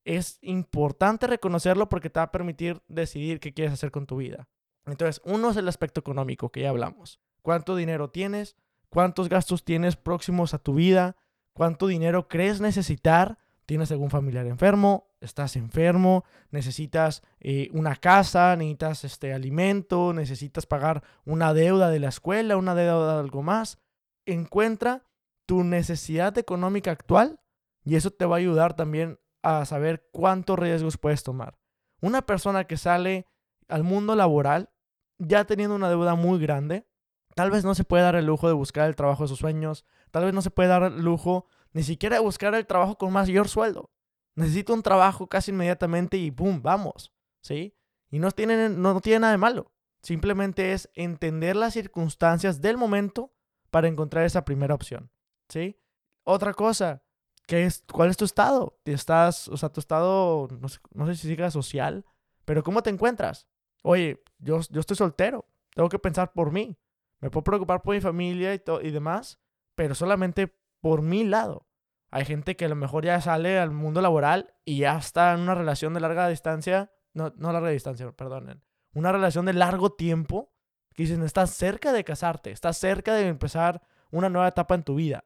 es 0.03 0.39
importante 0.41 1.27
reconocerlo 1.27 1.89
porque 1.89 2.09
te 2.09 2.19
va 2.19 2.25
a 2.25 2.31
permitir 2.31 2.81
decidir 2.87 3.39
qué 3.39 3.53
quieres 3.53 3.73
hacer 3.73 3.91
con 3.91 4.07
tu 4.07 4.17
vida. 4.17 4.47
Entonces, 4.85 5.21
uno 5.25 5.51
es 5.51 5.57
el 5.57 5.67
aspecto 5.67 5.99
económico 5.99 6.49
que 6.49 6.61
ya 6.61 6.69
hablamos. 6.69 7.19
¿Cuánto 7.41 7.75
dinero 7.75 8.09
tienes? 8.09 8.55
¿Cuántos 8.89 9.27
gastos 9.27 9.65
tienes 9.65 9.97
próximos 9.97 10.53
a 10.53 10.59
tu 10.59 10.75
vida? 10.75 11.17
¿Cuánto 11.53 11.87
dinero 11.87 12.27
crees 12.27 12.61
necesitar? 12.61 13.37
¿Tienes 13.65 13.91
algún 13.91 14.09
familiar 14.09 14.47
enfermo? 14.47 15.09
¿Estás 15.19 15.57
enfermo? 15.57 16.23
¿Necesitas 16.51 17.21
eh, 17.41 17.69
una 17.73 17.97
casa? 17.97 18.55
¿Necesitas 18.55 19.03
este 19.03 19.33
alimento? 19.33 20.13
¿Necesitas 20.13 20.65
pagar 20.65 21.03
una 21.25 21.53
deuda 21.53 21.89
de 21.89 21.99
la 21.99 22.07
escuela? 22.07 22.55
¿Una 22.55 22.75
deuda 22.75 23.15
de 23.15 23.19
algo 23.19 23.43
más? 23.43 23.77
Encuentra 24.25 25.03
tu 25.47 25.63
necesidad 25.63 26.37
económica 26.37 26.91
actual 26.91 27.39
y 27.83 27.95
eso 27.95 28.11
te 28.11 28.25
va 28.25 28.35
a 28.35 28.39
ayudar 28.39 28.75
también 28.75 29.19
a 29.41 29.65
saber 29.65 30.07
cuántos 30.11 30.59
riesgos 30.59 30.97
puedes 30.97 31.23
tomar. 31.23 31.57
Una 32.01 32.21
persona 32.21 32.65
que 32.65 32.77
sale 32.77 33.25
al 33.67 33.83
mundo 33.83 34.15
laboral 34.15 34.69
ya 35.17 35.45
teniendo 35.45 35.75
una 35.75 35.89
deuda 35.89 36.13
muy 36.13 36.39
grande, 36.39 36.85
tal 37.33 37.49
vez 37.49 37.63
no 37.65 37.73
se 37.73 37.83
puede 37.83 38.03
dar 38.03 38.15
el 38.15 38.25
lujo 38.25 38.47
de 38.47 38.53
buscar 38.53 38.87
el 38.87 38.95
trabajo 38.95 39.23
de 39.23 39.29
sus 39.29 39.39
sueños, 39.39 39.85
tal 40.11 40.25
vez 40.25 40.33
no 40.33 40.41
se 40.41 40.51
puede 40.51 40.69
dar 40.69 40.83
el 40.83 41.01
lujo 41.01 41.47
ni 41.73 41.83
siquiera 41.83 42.17
de 42.17 42.21
buscar 42.21 42.53
el 42.53 42.67
trabajo 42.67 42.97
con 42.97 43.13
mayor 43.13 43.47
sueldo. 43.47 43.89
Necesito 44.35 44.73
un 44.73 44.83
trabajo 44.83 45.27
casi 45.27 45.51
inmediatamente 45.51 46.17
y 46.17 46.29
¡pum! 46.29 46.61
Vamos, 46.61 47.11
¿sí? 47.41 47.75
Y 48.11 48.19
no 48.19 48.31
tiene, 48.31 48.69
no 48.69 49.01
tiene 49.01 49.21
nada 49.21 49.31
de 49.31 49.39
malo. 49.39 49.71
Simplemente 50.01 50.73
es 50.73 50.89
entender 50.93 51.55
las 51.55 51.73
circunstancias 51.73 52.61
del 52.61 52.77
momento 52.77 53.33
para 53.71 53.87
encontrar 53.87 54.25
esa 54.25 54.45
primera 54.45 54.75
opción, 54.75 55.11
¿sí? 55.49 55.79
Otra 56.23 56.53
cosa, 56.53 57.03
¿qué 57.47 57.65
es, 57.65 57.83
¿cuál 57.91 58.09
es 58.09 58.17
tu 58.17 58.25
estado? 58.25 58.79
¿Estás, 58.85 59.47
o 59.47 59.57
sea, 59.57 59.69
tu 59.69 59.79
estado, 59.79 60.47
no 60.59 60.69
sé, 60.69 60.79
no 60.93 61.05
sé 61.05 61.15
si 61.15 61.27
siga 61.27 61.49
social, 61.51 62.05
pero 62.45 62.63
¿cómo 62.63 62.83
te 62.83 62.89
encuentras? 62.89 63.47
Oye, 63.83 64.23
yo, 64.39 64.59
yo 64.69 64.79
estoy 64.79 64.97
soltero, 64.97 65.45
tengo 65.73 65.89
que 65.89 65.99
pensar 65.99 66.33
por 66.33 66.51
mí. 66.51 66.77
Me 67.19 67.29
puedo 67.29 67.43
preocupar 67.43 67.81
por 67.81 67.95
mi 67.95 68.01
familia 68.01 68.53
y, 68.53 68.61
y 68.83 68.91
demás, 68.91 69.39
pero 69.75 69.95
solamente 69.95 70.55
por 70.81 71.01
mi 71.01 71.23
lado. 71.23 71.67
Hay 72.09 72.25
gente 72.25 72.55
que 72.55 72.65
a 72.65 72.69
lo 72.69 72.75
mejor 72.75 73.05
ya 73.05 73.19
sale 73.21 73.59
al 73.59 73.71
mundo 73.71 74.01
laboral 74.01 74.53
y 74.63 74.79
ya 74.79 74.97
está 74.97 75.33
en 75.33 75.41
una 75.41 75.55
relación 75.55 75.93
de 75.93 75.99
larga 75.99 76.27
distancia, 76.29 76.91
no, 77.13 77.33
no 77.37 77.51
larga 77.51 77.69
distancia, 77.69 78.11
perdonen, 78.11 78.63
una 78.93 79.11
relación 79.11 79.45
de 79.45 79.53
largo 79.53 79.91
tiempo, 79.91 80.53
que 80.93 81.03
dicen, 81.03 81.23
estás 81.23 81.51
cerca 81.51 81.91
de 81.91 82.03
casarte, 82.03 82.51
estás 82.51 82.77
cerca 82.77 83.13
de 83.13 83.27
empezar 83.27 83.81
una 84.09 84.29
nueva 84.29 84.47
etapa 84.47 84.75
en 84.75 84.83
tu 84.83 84.95
vida. 84.95 85.23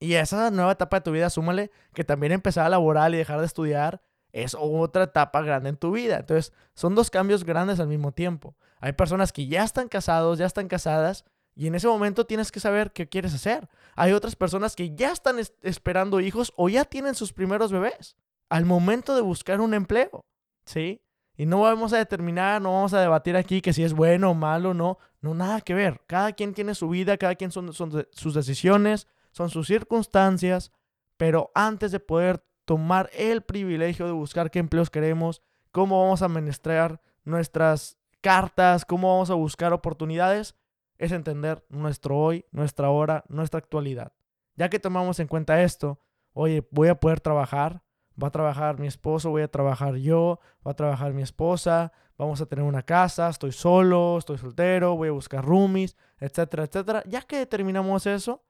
Y 0.00 0.14
esa 0.14 0.50
nueva 0.50 0.72
etapa 0.72 0.98
de 0.98 1.02
tu 1.02 1.12
vida, 1.12 1.30
súmale 1.30 1.70
que 1.94 2.04
también 2.04 2.32
empezar 2.32 2.66
a 2.66 2.68
laborar 2.68 3.12
y 3.14 3.16
dejar 3.16 3.40
de 3.40 3.46
estudiar 3.46 4.02
es 4.32 4.56
otra 4.58 5.04
etapa 5.04 5.42
grande 5.42 5.68
en 5.68 5.76
tu 5.76 5.92
vida. 5.92 6.16
Entonces, 6.18 6.52
son 6.74 6.94
dos 6.94 7.08
cambios 7.08 7.44
grandes 7.44 7.78
al 7.78 7.86
mismo 7.86 8.12
tiempo. 8.12 8.56
Hay 8.80 8.92
personas 8.92 9.32
que 9.32 9.46
ya 9.46 9.62
están 9.62 9.88
casados, 9.88 10.38
ya 10.38 10.46
están 10.46 10.66
casadas, 10.66 11.24
y 11.54 11.68
en 11.68 11.76
ese 11.76 11.86
momento 11.86 12.26
tienes 12.26 12.50
que 12.50 12.58
saber 12.58 12.92
qué 12.92 13.08
quieres 13.08 13.32
hacer. 13.32 13.68
Hay 13.94 14.12
otras 14.12 14.34
personas 14.34 14.74
que 14.74 14.94
ya 14.94 15.12
están 15.12 15.36
esperando 15.62 16.18
hijos 16.20 16.52
o 16.56 16.68
ya 16.68 16.84
tienen 16.84 17.14
sus 17.14 17.32
primeros 17.32 17.70
bebés 17.70 18.16
al 18.48 18.64
momento 18.64 19.14
de 19.14 19.22
buscar 19.22 19.60
un 19.60 19.72
empleo. 19.72 20.24
¿Sí? 20.66 21.00
Y 21.36 21.46
no 21.46 21.60
vamos 21.60 21.92
a 21.92 21.98
determinar, 21.98 22.60
no 22.60 22.72
vamos 22.72 22.94
a 22.94 23.00
debatir 23.00 23.36
aquí 23.36 23.60
que 23.60 23.72
si 23.72 23.84
es 23.84 23.92
bueno 23.92 24.30
o 24.30 24.34
malo, 24.34 24.74
no. 24.74 24.98
No, 25.20 25.34
nada 25.34 25.60
que 25.60 25.74
ver. 25.74 26.00
Cada 26.06 26.32
quien 26.32 26.54
tiene 26.54 26.74
su 26.74 26.88
vida, 26.88 27.16
cada 27.16 27.34
quien 27.34 27.50
son 27.50 27.72
sus 27.72 28.34
decisiones, 28.34 29.06
son 29.34 29.50
sus 29.50 29.66
circunstancias. 29.66 30.72
Pero 31.16 31.50
antes 31.54 31.92
de 31.92 32.00
poder 32.00 32.44
tomar 32.64 33.10
el 33.12 33.42
privilegio 33.42 34.06
de 34.06 34.12
buscar 34.12 34.50
qué 34.50 34.60
empleos 34.60 34.90
queremos, 34.90 35.42
cómo 35.72 36.00
vamos 36.00 36.22
a 36.22 36.26
administrar 36.26 37.00
nuestras 37.24 37.98
cartas, 38.20 38.84
cómo 38.84 39.12
vamos 39.12 39.30
a 39.30 39.34
buscar 39.34 39.72
oportunidades, 39.72 40.54
es 40.98 41.12
entender 41.12 41.64
nuestro 41.68 42.16
hoy, 42.16 42.46
nuestra 42.52 42.90
hora, 42.90 43.24
nuestra 43.28 43.58
actualidad. 43.58 44.12
Ya 44.54 44.70
que 44.70 44.78
tomamos 44.78 45.18
en 45.18 45.26
cuenta 45.26 45.62
esto, 45.62 45.98
oye, 46.32 46.66
voy 46.70 46.88
a 46.88 47.00
poder 47.00 47.20
trabajar, 47.20 47.82
va 48.20 48.28
a 48.28 48.30
trabajar 48.32 48.78
mi 48.78 48.86
esposo, 48.86 49.30
voy 49.30 49.42
a 49.42 49.50
trabajar 49.50 49.96
yo, 49.96 50.38
va 50.66 50.70
a 50.70 50.76
trabajar 50.76 51.12
mi 51.12 51.22
esposa, 51.22 51.92
vamos 52.16 52.40
a 52.40 52.46
tener 52.46 52.64
una 52.64 52.82
casa, 52.82 53.28
estoy 53.28 53.50
solo, 53.50 54.16
estoy 54.16 54.38
soltero, 54.38 54.96
voy 54.96 55.08
a 55.08 55.12
buscar 55.12 55.44
roomies, 55.44 55.96
etcétera, 56.18 56.64
etcétera. 56.64 57.02
Ya 57.06 57.22
que 57.22 57.38
determinamos 57.38 58.06
eso 58.06 58.44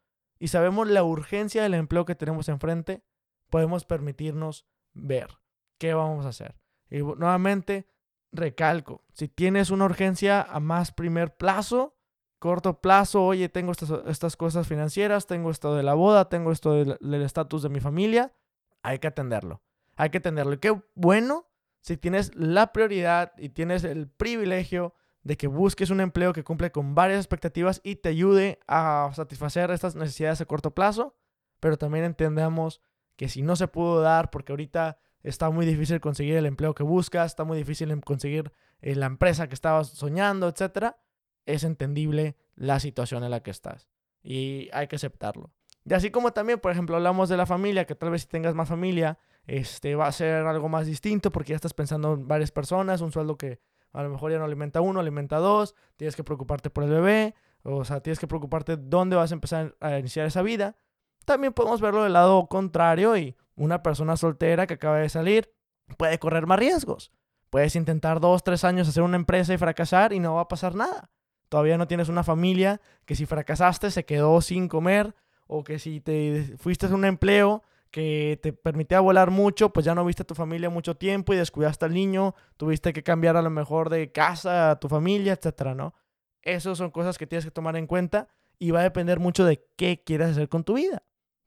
y 0.45 0.49
sabemos 0.49 0.89
la 0.89 1.03
urgencia 1.03 1.63
del 1.63 1.73
empleo 1.73 2.05
que 2.05 2.15
tenemos 2.15 2.51
enfrente, 2.51 3.03
podemos 3.49 3.87
permitirnos 3.87 4.67
ver 4.93 5.39
qué 5.79 5.95
vamos 5.95 6.27
a 6.27 6.29
hacer. 6.29 6.55
Y 6.91 6.99
nuevamente, 6.99 7.89
recalco, 8.31 9.03
si 9.15 9.27
tienes 9.29 9.71
una 9.71 9.87
urgencia 9.87 10.43
a 10.43 10.61
más 10.61 10.93
primer 10.93 11.35
plazo, 11.35 11.97
corto 12.39 12.83
plazo, 12.83 13.25
oye, 13.25 13.49
tengo 13.49 13.73
estas, 13.73 13.91
estas 14.07 14.37
cosas 14.37 14.69
financieras, 14.69 15.27
tengo 15.27 15.51
esto 15.51 15.75
de 15.75 15.83
la 15.83 15.95
boda, 15.95 16.29
tengo 16.29 16.53
esto 16.53 16.75
del 16.75 17.23
estatus 17.23 17.63
de 17.63 17.71
mi 17.71 17.81
familia, 17.81 18.35
hay 18.83 18.99
que 18.99 19.07
atenderlo. 19.07 19.63
Hay 19.97 20.11
que 20.11 20.19
atenderlo. 20.19 20.53
Y 20.53 20.59
qué 20.59 20.79
bueno 20.95 21.47
si 21.81 21.97
tienes 21.97 22.35
la 22.35 22.71
prioridad 22.75 23.33
y 23.39 23.49
tienes 23.49 23.83
el 23.83 24.09
privilegio 24.11 24.93
de 25.25 25.37
que 25.37 25.47
busques 25.47 25.91
un 25.91 26.01
empleo 26.01 26.33
que 26.33 26.45
cumple 26.45 26.71
con 26.71 26.95
varias 26.95 27.19
expectativas 27.19 27.81
y 27.83 27.97
te 27.97 28.11
ayude 28.11 28.61
a 28.69 29.11
satisfacer 29.15 29.71
estas 29.71 29.97
necesidades 29.97 30.41
a 30.41 30.45
corto 30.45 30.73
plazo, 30.73 31.17
pero 31.61 31.79
también 31.79 32.05
entendamos 32.05 32.81
que 33.17 33.29
si 33.29 33.43
no 33.43 33.57
se 33.57 33.67
pudo 33.67 34.03
dar 34.03 34.31
porque 34.31 34.53
ahorita 34.53 34.99
está 35.23 35.51
muy 35.51 35.65
difícil 35.65 36.01
conseguir 36.01 36.37
el 36.37 36.47
empleo 36.47 36.75
que 36.75 36.83
buscas, 36.83 37.33
está 37.33 37.45
muy 37.45 37.57
difícil 37.57 37.99
conseguir 38.03 38.53
eh, 38.83 38.95
la 38.95 39.07
empresa 39.07 39.49
que 39.49 39.55
estabas 39.55 39.89
soñando, 39.89 40.47
etcétera, 40.47 40.99
es 41.47 41.65
entendible 41.65 42.37
la 42.55 42.79
situación 42.79 43.25
en 43.25 43.31
la 43.31 43.43
que 43.43 43.51
estás 43.51 43.89
y 44.23 44.69
hay 44.73 44.89
que 44.89 44.97
aceptarlo. 44.97 45.53
Y 45.87 45.95
así 45.95 46.11
como 46.11 46.33
también, 46.33 46.61
por 46.61 46.71
ejemplo, 46.71 46.97
hablamos 46.97 47.29
de 47.29 47.37
la 47.37 47.47
familia, 47.47 47.87
que 47.87 47.95
tal 47.95 48.11
vez 48.11 48.23
si 48.23 48.29
tengas 48.29 48.55
más 48.55 48.69
familia, 48.69 49.19
este 49.47 49.95
va 49.95 50.07
a 50.07 50.13
ser 50.13 50.47
algo 50.47 50.69
más 50.69 50.87
distinto 50.87 51.31
porque 51.33 51.51
ya 51.51 51.57
estás 51.57 51.75
pensando 51.75 52.15
en 52.15 52.29
varias 52.29 52.51
personas, 52.51 53.01
un 53.01 53.13
sueldo 53.13 53.37
que 53.37 53.61
a 53.95 54.03
lo 54.03 54.11
mejor 54.11 54.33
ya 54.33 54.39
no 54.39 54.45
alimenta 54.45 54.81
uno, 54.81 55.01
alimenta 55.01 55.39
dos, 55.39 55.75
tienes 55.97 56.17
que 56.17 56.25
preocuparte 56.25 56.69
por 56.69 56.85
el 56.85 56.91
bebé, 56.91 57.35
o 57.63 57.85
sea, 57.85 58.01
tienes 58.01 58.19
que 58.19 58.27
preocuparte 58.27 58.77
dónde 58.77 59.17
vas 59.17 59.31
a 59.31 59.35
empezar 59.35 59.77
a 59.81 59.99
iniciar 59.99 60.27
esa 60.27 60.43
vida. 60.43 60.77
También 61.25 61.53
podemos 61.53 61.81
verlo 61.81 62.03
del 62.03 62.13
lado 62.13 62.47
contrario 62.49 63.17
y 63.17 63.37
una 63.55 63.83
persona 63.83 64.17
soltera 64.17 64.67
que 64.67 64.75
acaba 64.75 64.99
de 64.99 65.09
salir 65.09 65.51
puede 65.97 66.19
correr 66.19 66.47
más 66.47 66.59
riesgos. 66.59 67.13
Puedes 67.51 67.77
intentar 67.77 68.21
dos, 68.21 68.43
tres 68.43 68.65
años 68.65 68.89
hacer 68.89 69.05
una 69.05 69.17
empresa 69.17 69.55
y 69.55 69.59
fracasar 69.59 70.13
y 70.13 70.19
no 70.19 70.35
va 70.35 70.43
a 70.43 70.49
pasar 70.49 70.75
nada. 70.75 71.11
Todavía 71.49 71.79
no 71.79 71.87
tienes 71.87 72.09
una 72.09 72.25
familia 72.25 72.81
que 73.05 73.15
si 73.15 73.27
fracasaste 73.27 73.93
se 73.93 74.05
quedó 74.05 74.41
sin 74.41 74.69
comer 74.69 75.15
o 75.47 75.63
que 75.63 75.79
si 75.79 76.01
te 76.01 76.57
fuiste 76.59 76.87
a 76.87 76.95
un 76.95 77.05
empleo 77.05 77.63
que 77.95 78.41
te 78.43 78.53
permitía 78.53 78.99
volar 78.99 79.31
mucho, 79.31 79.73
pues 79.73 79.87
ya 79.87 79.95
no 79.95 80.05
viste 80.05 80.25
a 80.25 80.27
tu 80.27 80.35
familia 80.35 80.69
mucho 80.69 80.97
tiempo 80.97 81.33
y 81.33 81.37
descuidaste 81.37 81.85
al 81.85 81.95
niño, 81.95 82.35
tuviste 82.57 82.93
que 82.93 83.05
cambiar 83.05 83.37
a 83.37 83.43
lo 83.43 83.51
mejor 83.51 83.89
de 83.89 84.11
casa 84.11 84.73
a 84.73 84.81
tu 84.81 84.89
familia, 84.89 85.35
etcétera, 85.35 85.77
¿no? 85.77 85.95
Esas 86.43 86.77
son 86.77 86.91
cosas 86.91 87.19
que 87.19 87.29
tienes 87.29 87.45
que 87.45 87.53
tomar 87.53 87.77
en 87.77 87.87
cuenta 87.87 88.27
y 88.59 88.73
va 88.73 88.81
a 88.81 88.83
depender 88.83 89.21
mucho 89.21 89.45
de 89.45 89.65
qué 89.77 90.03
quieres 90.05 90.31
hacer 90.31 90.49
con 90.49 90.65
tu 90.65 90.75
vida 90.75 91.05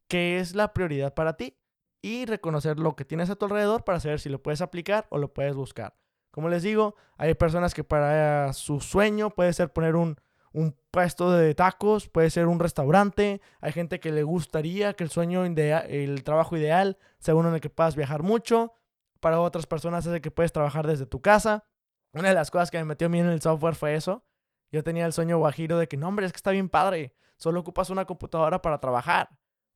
qué 0.08 0.40
es 0.40 0.56
la 0.56 0.74
prioridad 0.74 1.14
para 1.14 1.38
ti 1.38 1.58
y 2.02 2.26
reconocer 2.26 2.80
lo 2.80 2.96
que 2.96 3.06
tienes 3.06 3.30
a 3.30 3.36
tu 3.36 3.46
alrededor 3.46 3.84
para 3.84 4.00
saber 4.00 4.20
si 4.20 4.30
lo 4.30 4.42
puedes 4.42 4.62
aplicar 4.62 5.08
o 5.10 5.18
lo 5.18 5.34
puedes 5.34 5.56
buscar. 5.56 5.96
Como 6.32 6.50
les 6.50 6.64
digo, 6.64 6.96
hay 7.18 7.34
personas 7.34 7.74
que 7.74 7.84
para 7.84 8.54
su 8.54 8.80
sueño 8.80 9.32
puede 9.32 9.54
ser 9.54 9.74
poner 9.74 9.96
un, 9.96 10.20
un 10.58 10.76
puesto 10.92 11.32
de 11.32 11.54
tacos, 11.54 12.10
puede 12.10 12.30
ser 12.30 12.48
un 12.48 12.60
restaurante, 12.60 13.42
hay 13.62 13.72
gente 13.72 14.00
que 14.00 14.12
le 14.12 14.24
gustaría 14.24 14.94
que 14.94 15.04
el 15.04 15.12
sueño, 15.12 15.46
el 15.46 16.24
trabajo 16.24 16.58
ideal 16.58 16.98
sea 17.20 17.36
uno 17.36 17.50
en 17.50 17.56
el 17.56 17.62
que 17.62 17.70
puedas 17.70 17.96
viajar 17.96 18.24
mucho, 18.24 18.74
para 19.20 19.40
otras 19.40 19.68
personas 19.68 20.06
es 20.06 20.14
el 20.14 20.22
que 20.22 20.32
puedes 20.32 20.52
trabajar 20.52 20.88
desde 20.88 21.06
tu 21.06 21.22
casa. 21.22 21.66
Una 22.14 22.30
de 22.30 22.36
las 22.36 22.50
cosas 22.50 22.72
que 22.72 22.78
me 22.80 22.86
metió 22.86 23.08
a 23.08 23.10
mí 23.10 23.20
en 23.20 23.28
el 23.28 23.42
software 23.42 23.76
fue 23.76 23.96
eso. 23.96 24.26
Yo 24.72 24.84
tenía 24.84 25.06
el 25.06 25.14
sueño 25.14 25.38
guajiro 25.38 25.78
de 25.78 25.88
que, 25.88 25.98
no, 25.98 26.08
hombre, 26.08 26.26
es 26.26 26.34
que 26.34 26.38
está 26.38 26.52
bien 26.52 26.70
padre, 26.70 27.14
solo 27.38 27.60
ocupas 27.60 27.90
una 27.90 28.06
computadora 28.06 28.62
para 28.62 28.80
trabajar. 28.80 29.30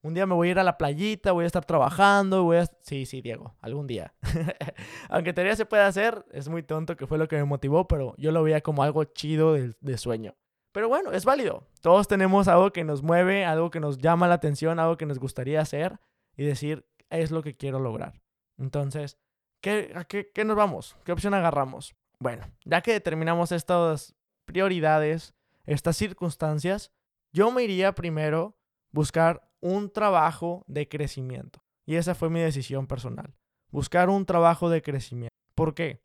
Un 0.04 0.16
día 0.16 0.26
me 0.26 0.34
voy 0.34 0.48
a 0.48 0.52
ir 0.52 0.60
a 0.60 0.64
la 0.64 0.80
playita, 0.80 1.32
voy 1.32 1.44
a 1.44 1.48
estar 1.48 1.64
trabajando, 1.64 2.44
voy 2.44 2.58
a... 2.58 2.66
Sí, 2.82 3.06
sí, 3.06 3.22
Diego, 3.22 3.56
algún 3.62 3.86
día. 3.86 4.16
Aunque 5.10 5.32
todavía 5.32 5.56
se 5.56 5.68
puede 5.68 5.84
hacer, 5.84 6.26
es 6.32 6.50
muy 6.50 6.64
tonto 6.64 6.98
que 6.98 7.06
fue 7.06 7.20
lo 7.20 7.28
que 7.28 7.36
me 7.36 7.44
motivó, 7.44 7.88
pero 7.88 8.16
yo 8.18 8.32
lo 8.32 8.42
veía 8.42 8.62
como 8.62 8.82
algo 8.82 9.04
chido 9.04 9.54
de, 9.54 9.98
sueño. 10.00 10.36
Pero 10.72 10.88
bueno, 10.88 11.12
es 11.12 11.26
válido. 11.26 11.68
Todos 11.82 12.08
tenemos 12.08 12.48
algo 12.48 12.72
que 12.72 12.84
nos 12.84 13.04
mueve, 13.04 13.46
algo 13.46 13.70
que 13.70 13.80
nos 13.80 13.98
llama 13.98 14.28
la 14.28 14.36
atención, 14.36 14.80
algo 14.80 14.98
que 14.98 15.06
nos 15.06 15.20
gustaría 15.20 15.62
hacer 15.62 16.00
y 16.38 16.44
decir, 16.44 16.86
es 17.10 17.32
lo 17.32 17.44
que 17.44 17.56
quiero 17.56 17.80
lograr. 17.80 18.22
Entonces, 18.58 19.18
¿qué, 19.60 19.92
a 19.96 20.06
qué, 20.06 20.32
qué 20.34 20.46
nos 20.46 20.56
vamos? 20.56 20.96
¿Qué 21.04 21.12
opción 21.12 21.34
agarramos? 21.34 21.96
Bueno, 22.20 22.46
ya 22.64 22.82
que 22.82 22.94
determinamos 22.94 23.52
estas 23.52 24.16
prioridades, 24.46 25.34
estas 25.66 25.98
circunstancias, 25.98 26.92
yo 27.34 27.52
me 27.52 27.64
iría 27.64 27.94
primero 27.94 28.58
buscar 28.92 29.50
un 29.60 29.90
trabajo 29.92 30.64
de 30.68 30.88
crecimiento. 30.88 31.64
Y 31.86 31.96
esa 31.96 32.16
fue 32.16 32.30
mi 32.30 32.40
decisión 32.40 32.88
personal. 32.88 33.34
Buscar 33.70 34.10
un 34.10 34.26
trabajo 34.26 34.70
de 34.70 34.82
crecimiento. 34.82 35.36
¿Por 35.56 35.74
qué? 35.74 36.04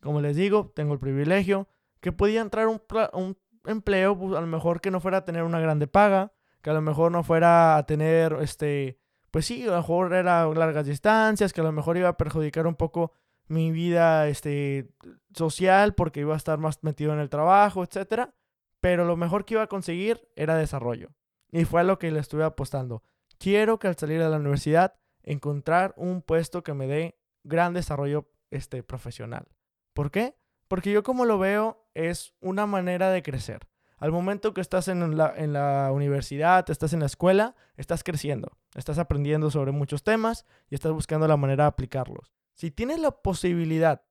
Como 0.00 0.20
les 0.20 0.36
digo, 0.36 0.72
tengo 0.74 0.92
el 0.94 1.00
privilegio 1.00 1.68
que 2.00 2.12
podía 2.12 2.40
entrar 2.40 2.66
un, 2.68 2.82
un 3.12 3.38
empleo, 3.64 4.18
pues, 4.18 4.36
a 4.36 4.40
lo 4.40 4.46
mejor 4.46 4.80
que 4.80 4.90
no 4.90 5.00
fuera 5.00 5.18
a 5.18 5.24
tener 5.24 5.42
una 5.42 5.60
grande 5.60 5.86
paga, 5.86 6.32
que 6.62 6.70
a 6.70 6.74
lo 6.74 6.82
mejor 6.82 7.12
no 7.12 7.22
fuera 7.22 7.76
a 7.76 7.86
tener, 7.86 8.36
este, 8.40 8.98
pues 9.30 9.46
sí, 9.46 9.64
a 9.64 9.72
lo 9.72 9.76
mejor 9.76 10.14
era 10.14 10.46
largas 10.46 10.86
distancias, 10.86 11.52
que 11.52 11.60
a 11.60 11.64
lo 11.64 11.72
mejor 11.72 11.96
iba 11.96 12.08
a 12.08 12.16
perjudicar 12.16 12.66
un 12.66 12.74
poco 12.74 13.12
mi 13.46 13.70
vida, 13.70 14.28
este, 14.28 14.88
social, 15.34 15.94
porque 15.94 16.20
iba 16.20 16.34
a 16.34 16.38
estar 16.38 16.58
más 16.58 16.82
metido 16.82 17.12
en 17.12 17.18
el 17.18 17.28
trabajo, 17.28 17.82
etcétera. 17.82 18.34
Pero 18.80 19.04
lo 19.04 19.16
mejor 19.16 19.44
que 19.44 19.54
iba 19.54 19.62
a 19.62 19.66
conseguir 19.66 20.28
era 20.36 20.56
desarrollo. 20.56 21.10
Y 21.50 21.64
fue 21.64 21.80
a 21.80 21.84
lo 21.84 21.98
que 21.98 22.10
le 22.10 22.20
estuve 22.20 22.44
apostando. 22.44 23.02
Quiero 23.38 23.78
que 23.78 23.88
al 23.88 23.96
salir 23.96 24.20
de 24.20 24.28
la 24.28 24.36
universidad 24.36 24.94
encontrar 25.22 25.94
un 25.96 26.22
puesto 26.22 26.62
que 26.62 26.74
me 26.74 26.86
dé 26.86 27.18
gran 27.42 27.74
desarrollo 27.74 28.30
este, 28.50 28.82
profesional. 28.82 29.46
¿Por 29.92 30.10
qué? 30.10 30.36
Porque 30.68 30.92
yo 30.92 31.02
como 31.02 31.24
lo 31.24 31.38
veo 31.38 31.83
es 31.94 32.34
una 32.40 32.66
manera 32.66 33.10
de 33.10 33.22
crecer. 33.22 33.68
Al 33.98 34.12
momento 34.12 34.52
que 34.52 34.60
estás 34.60 34.88
en 34.88 35.16
la, 35.16 35.32
en 35.36 35.52
la 35.52 35.90
universidad, 35.92 36.68
estás 36.68 36.92
en 36.92 37.00
la 37.00 37.06
escuela, 37.06 37.54
estás 37.76 38.04
creciendo, 38.04 38.58
estás 38.74 38.98
aprendiendo 38.98 39.50
sobre 39.50 39.72
muchos 39.72 40.02
temas 40.02 40.44
y 40.68 40.74
estás 40.74 40.92
buscando 40.92 41.26
la 41.26 41.36
manera 41.36 41.64
de 41.64 41.68
aplicarlos. 41.68 42.34
Si 42.54 42.70
tienes 42.70 42.98
la 42.98 43.10
posibilidad 43.10 44.02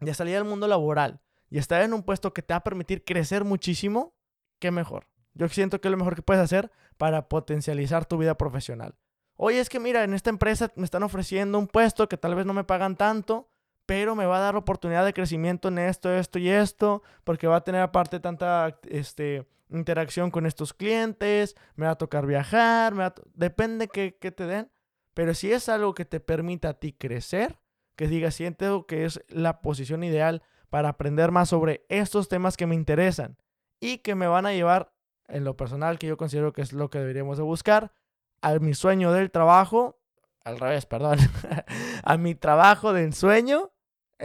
de 0.00 0.14
salir 0.14 0.36
al 0.36 0.44
mundo 0.44 0.66
laboral 0.68 1.20
y 1.50 1.58
estar 1.58 1.82
en 1.82 1.92
un 1.92 2.02
puesto 2.02 2.32
que 2.32 2.42
te 2.42 2.54
va 2.54 2.58
a 2.58 2.64
permitir 2.64 3.04
crecer 3.04 3.44
muchísimo, 3.44 4.14
qué 4.58 4.70
mejor. 4.70 5.06
Yo 5.34 5.48
siento 5.48 5.80
que 5.80 5.88
es 5.88 5.92
lo 5.92 5.98
mejor 5.98 6.14
que 6.14 6.22
puedes 6.22 6.42
hacer 6.42 6.70
para 6.96 7.28
potencializar 7.28 8.06
tu 8.06 8.18
vida 8.18 8.36
profesional. 8.36 8.96
Oye, 9.36 9.60
es 9.60 9.68
que 9.68 9.80
mira, 9.80 10.04
en 10.04 10.14
esta 10.14 10.30
empresa 10.30 10.70
me 10.76 10.84
están 10.84 11.02
ofreciendo 11.02 11.58
un 11.58 11.66
puesto 11.66 12.08
que 12.08 12.16
tal 12.16 12.34
vez 12.34 12.46
no 12.46 12.52
me 12.52 12.64
pagan 12.64 12.96
tanto, 12.96 13.50
pero 13.86 14.14
me 14.14 14.26
va 14.26 14.38
a 14.38 14.40
dar 14.40 14.56
oportunidad 14.56 15.04
de 15.04 15.12
crecimiento 15.12 15.68
en 15.68 15.78
esto, 15.78 16.10
esto 16.12 16.38
y 16.38 16.48
esto, 16.48 17.02
porque 17.24 17.46
va 17.46 17.56
a 17.56 17.64
tener 17.64 17.82
aparte 17.82 18.20
tanta 18.20 18.78
este, 18.88 19.46
interacción 19.70 20.30
con 20.30 20.46
estos 20.46 20.72
clientes, 20.72 21.56
me 21.74 21.86
va 21.86 21.92
a 21.92 21.98
tocar 21.98 22.26
viajar, 22.26 22.94
me 22.94 23.10
depende 23.34 23.88
que, 23.88 24.16
que 24.16 24.30
te 24.30 24.46
den, 24.46 24.70
pero 25.14 25.34
si 25.34 25.52
es 25.52 25.68
algo 25.68 25.94
que 25.94 26.04
te 26.04 26.20
permita 26.20 26.70
a 26.70 26.74
ti 26.74 26.92
crecer, 26.92 27.58
que 27.96 28.08
digas, 28.08 28.34
siento 28.34 28.86
que 28.86 29.04
es 29.04 29.22
la 29.28 29.60
posición 29.60 30.04
ideal 30.04 30.42
para 30.70 30.90
aprender 30.90 31.30
más 31.30 31.50
sobre 31.50 31.84
estos 31.88 32.28
temas 32.28 32.56
que 32.56 32.66
me 32.66 32.74
interesan 32.74 33.36
y 33.80 33.98
que 33.98 34.14
me 34.14 34.26
van 34.26 34.46
a 34.46 34.52
llevar, 34.52 34.92
en 35.28 35.44
lo 35.44 35.56
personal, 35.56 35.98
que 35.98 36.06
yo 36.06 36.16
considero 36.16 36.52
que 36.52 36.62
es 36.62 36.72
lo 36.72 36.90
que 36.90 36.98
deberíamos 36.98 37.36
de 37.36 37.42
buscar, 37.42 37.92
a 38.40 38.54
mi 38.58 38.74
sueño 38.74 39.12
del 39.12 39.30
trabajo, 39.30 39.98
al 40.44 40.58
revés, 40.58 40.86
perdón, 40.86 41.18
a 42.02 42.16
mi 42.16 42.34
trabajo 42.34 42.92
de 42.92 43.04
ensueño, 43.04 43.71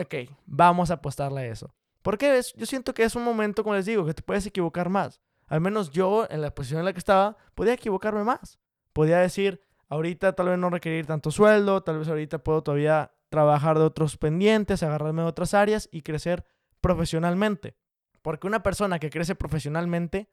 ok, 0.01 0.31
vamos 0.45 0.91
a 0.91 0.95
apostarle 0.95 1.41
a 1.41 1.45
eso. 1.47 1.73
Porque 2.01 2.41
yo 2.55 2.65
siento 2.65 2.93
que 2.93 3.03
es 3.03 3.15
un 3.15 3.23
momento, 3.23 3.63
como 3.63 3.75
les 3.75 3.85
digo, 3.85 4.05
que 4.05 4.13
te 4.13 4.21
puedes 4.21 4.45
equivocar 4.45 4.89
más. 4.89 5.19
Al 5.47 5.61
menos 5.61 5.91
yo, 5.91 6.27
en 6.29 6.41
la 6.41 6.53
posición 6.53 6.79
en 6.79 6.85
la 6.85 6.93
que 6.93 6.99
estaba, 6.99 7.37
podía 7.55 7.73
equivocarme 7.73 8.23
más. 8.23 8.59
Podía 8.93 9.17
decir, 9.17 9.61
ahorita 9.89 10.33
tal 10.33 10.49
vez 10.49 10.57
no 10.57 10.69
requerir 10.69 11.05
tanto 11.05 11.31
sueldo, 11.31 11.83
tal 11.83 11.99
vez 11.99 12.07
ahorita 12.07 12.39
puedo 12.39 12.63
todavía 12.63 13.11
trabajar 13.29 13.77
de 13.77 13.85
otros 13.85 14.17
pendientes, 14.17 14.83
agarrarme 14.83 15.21
de 15.21 15.27
otras 15.27 15.53
áreas 15.53 15.89
y 15.91 16.01
crecer 16.01 16.45
profesionalmente. 16.81 17.75
Porque 18.21 18.47
una 18.47 18.63
persona 18.63 18.99
que 18.99 19.09
crece 19.09 19.35
profesionalmente 19.35 20.29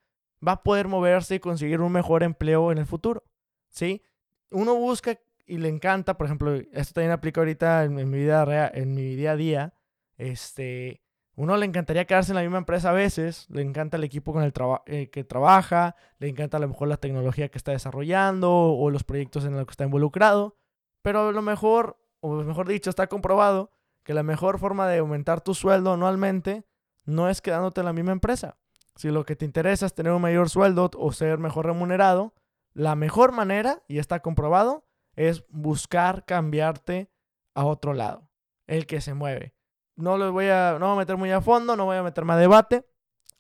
va 0.47 0.53
a 0.53 0.63
poder 0.63 0.89
moverse 0.89 1.37
y 1.37 1.41
conseguir 1.41 1.81
un 1.81 1.93
mejor 1.93 2.23
empleo 2.23 2.73
en 2.73 2.79
el 2.79 2.87
futuro. 2.87 3.25
¿Sí? 3.69 4.03
Uno 4.51 4.77
busca 4.77 5.19
y 5.47 5.59
le 5.59 5.69
encanta, 5.69 6.17
por 6.17 6.27
ejemplo, 6.27 6.55
esto 6.55 6.95
también 6.95 7.13
aplica 7.13 7.41
ahorita 7.41 7.85
en, 7.85 7.95
mi 7.95 8.05
vida 8.05 8.45
real, 8.45 8.71
en 8.75 8.95
mi 8.95 9.15
día 9.15 9.33
a 9.33 9.37
día, 9.37 9.75
este, 10.17 11.03
uno 11.35 11.57
le 11.57 11.67
encantaría 11.67 12.07
quedarse 12.07 12.33
en 12.33 12.37
la 12.37 12.43
misma 12.43 12.59
empresa 12.59 12.91
a 12.91 12.93
veces, 12.93 13.47
le 13.51 13.63
encanta 13.63 13.97
el 13.97 14.05
equipo 14.05 14.33
con 14.33 14.43
el 14.43 14.53
eh, 14.87 15.11
que 15.11 15.25
trabaja, 15.25 15.97
le 16.19 16.29
encanta 16.29 16.57
a 16.57 16.61
lo 16.61 16.69
mejor 16.69 16.89
la 16.89 16.97
tecnología 16.97 17.49
que 17.49 17.59
está 17.59 17.73
desarrollando 17.73 18.51
o 18.53 18.91
los 18.91 19.05
proyectos 19.05 19.45
en 19.45 19.57
los 19.57 19.67
que 19.67 19.73
está 19.73 19.85
involucrado, 19.85 20.57
pero 21.03 21.29
a 21.29 21.33
lo 21.33 21.43
mejor 21.43 21.99
o 22.25 22.43
mejor 22.43 22.67
dicho, 22.67 22.89
está 22.89 23.07
comprobado 23.07 23.71
que 24.03 24.15
la 24.15 24.23
mejor 24.23 24.59
forma 24.59 24.89
de 24.89 24.99
aumentar 24.99 25.43
tu 25.43 25.55
sueldo 25.55 25.93
anualmente 25.93 26.65
no 27.05 27.29
es 27.29 27.43
quedándote 27.43 27.83
en 27.83 27.85
la 27.85 27.93
misma 27.93 28.13
empresa. 28.13 28.57
Si 28.97 29.11
lo 29.11 29.27
que 29.27 29.37
te 29.37 29.45
interesa 29.45 29.85
es 29.85 29.95
tener 29.95 30.13
un 30.13 30.23
mayor 30.23 30.49
sueldo 30.49 30.91
o 30.97 31.13
ser 31.13 31.37
mejor 31.37 31.67
remunerado, 31.67 32.33
la 32.73 32.95
mejor 32.95 33.33
manera, 33.33 33.83
y 33.89 33.99
está 33.99 34.21
comprobado, 34.21 34.87
es 35.17 35.45
buscar 35.49 36.25
cambiarte 36.25 37.11
a 37.55 37.65
otro 37.65 37.95
lado, 37.95 38.29
el 38.67 38.87
que 38.87 39.01
se 39.01 39.15
mueve. 39.15 39.55
No 39.97 40.19
lo 40.19 40.33
voy 40.33 40.47
a, 40.47 40.77
no 40.79 40.87
voy 40.87 40.97
a 40.97 40.99
meter 40.99 41.17
muy 41.17 41.31
a 41.31 41.41
fondo, 41.41 41.77
no 41.77 41.85
voy 41.85 41.97
a 41.97 42.03
meterme 42.03 42.33
a 42.33 42.37
debate. 42.37 42.85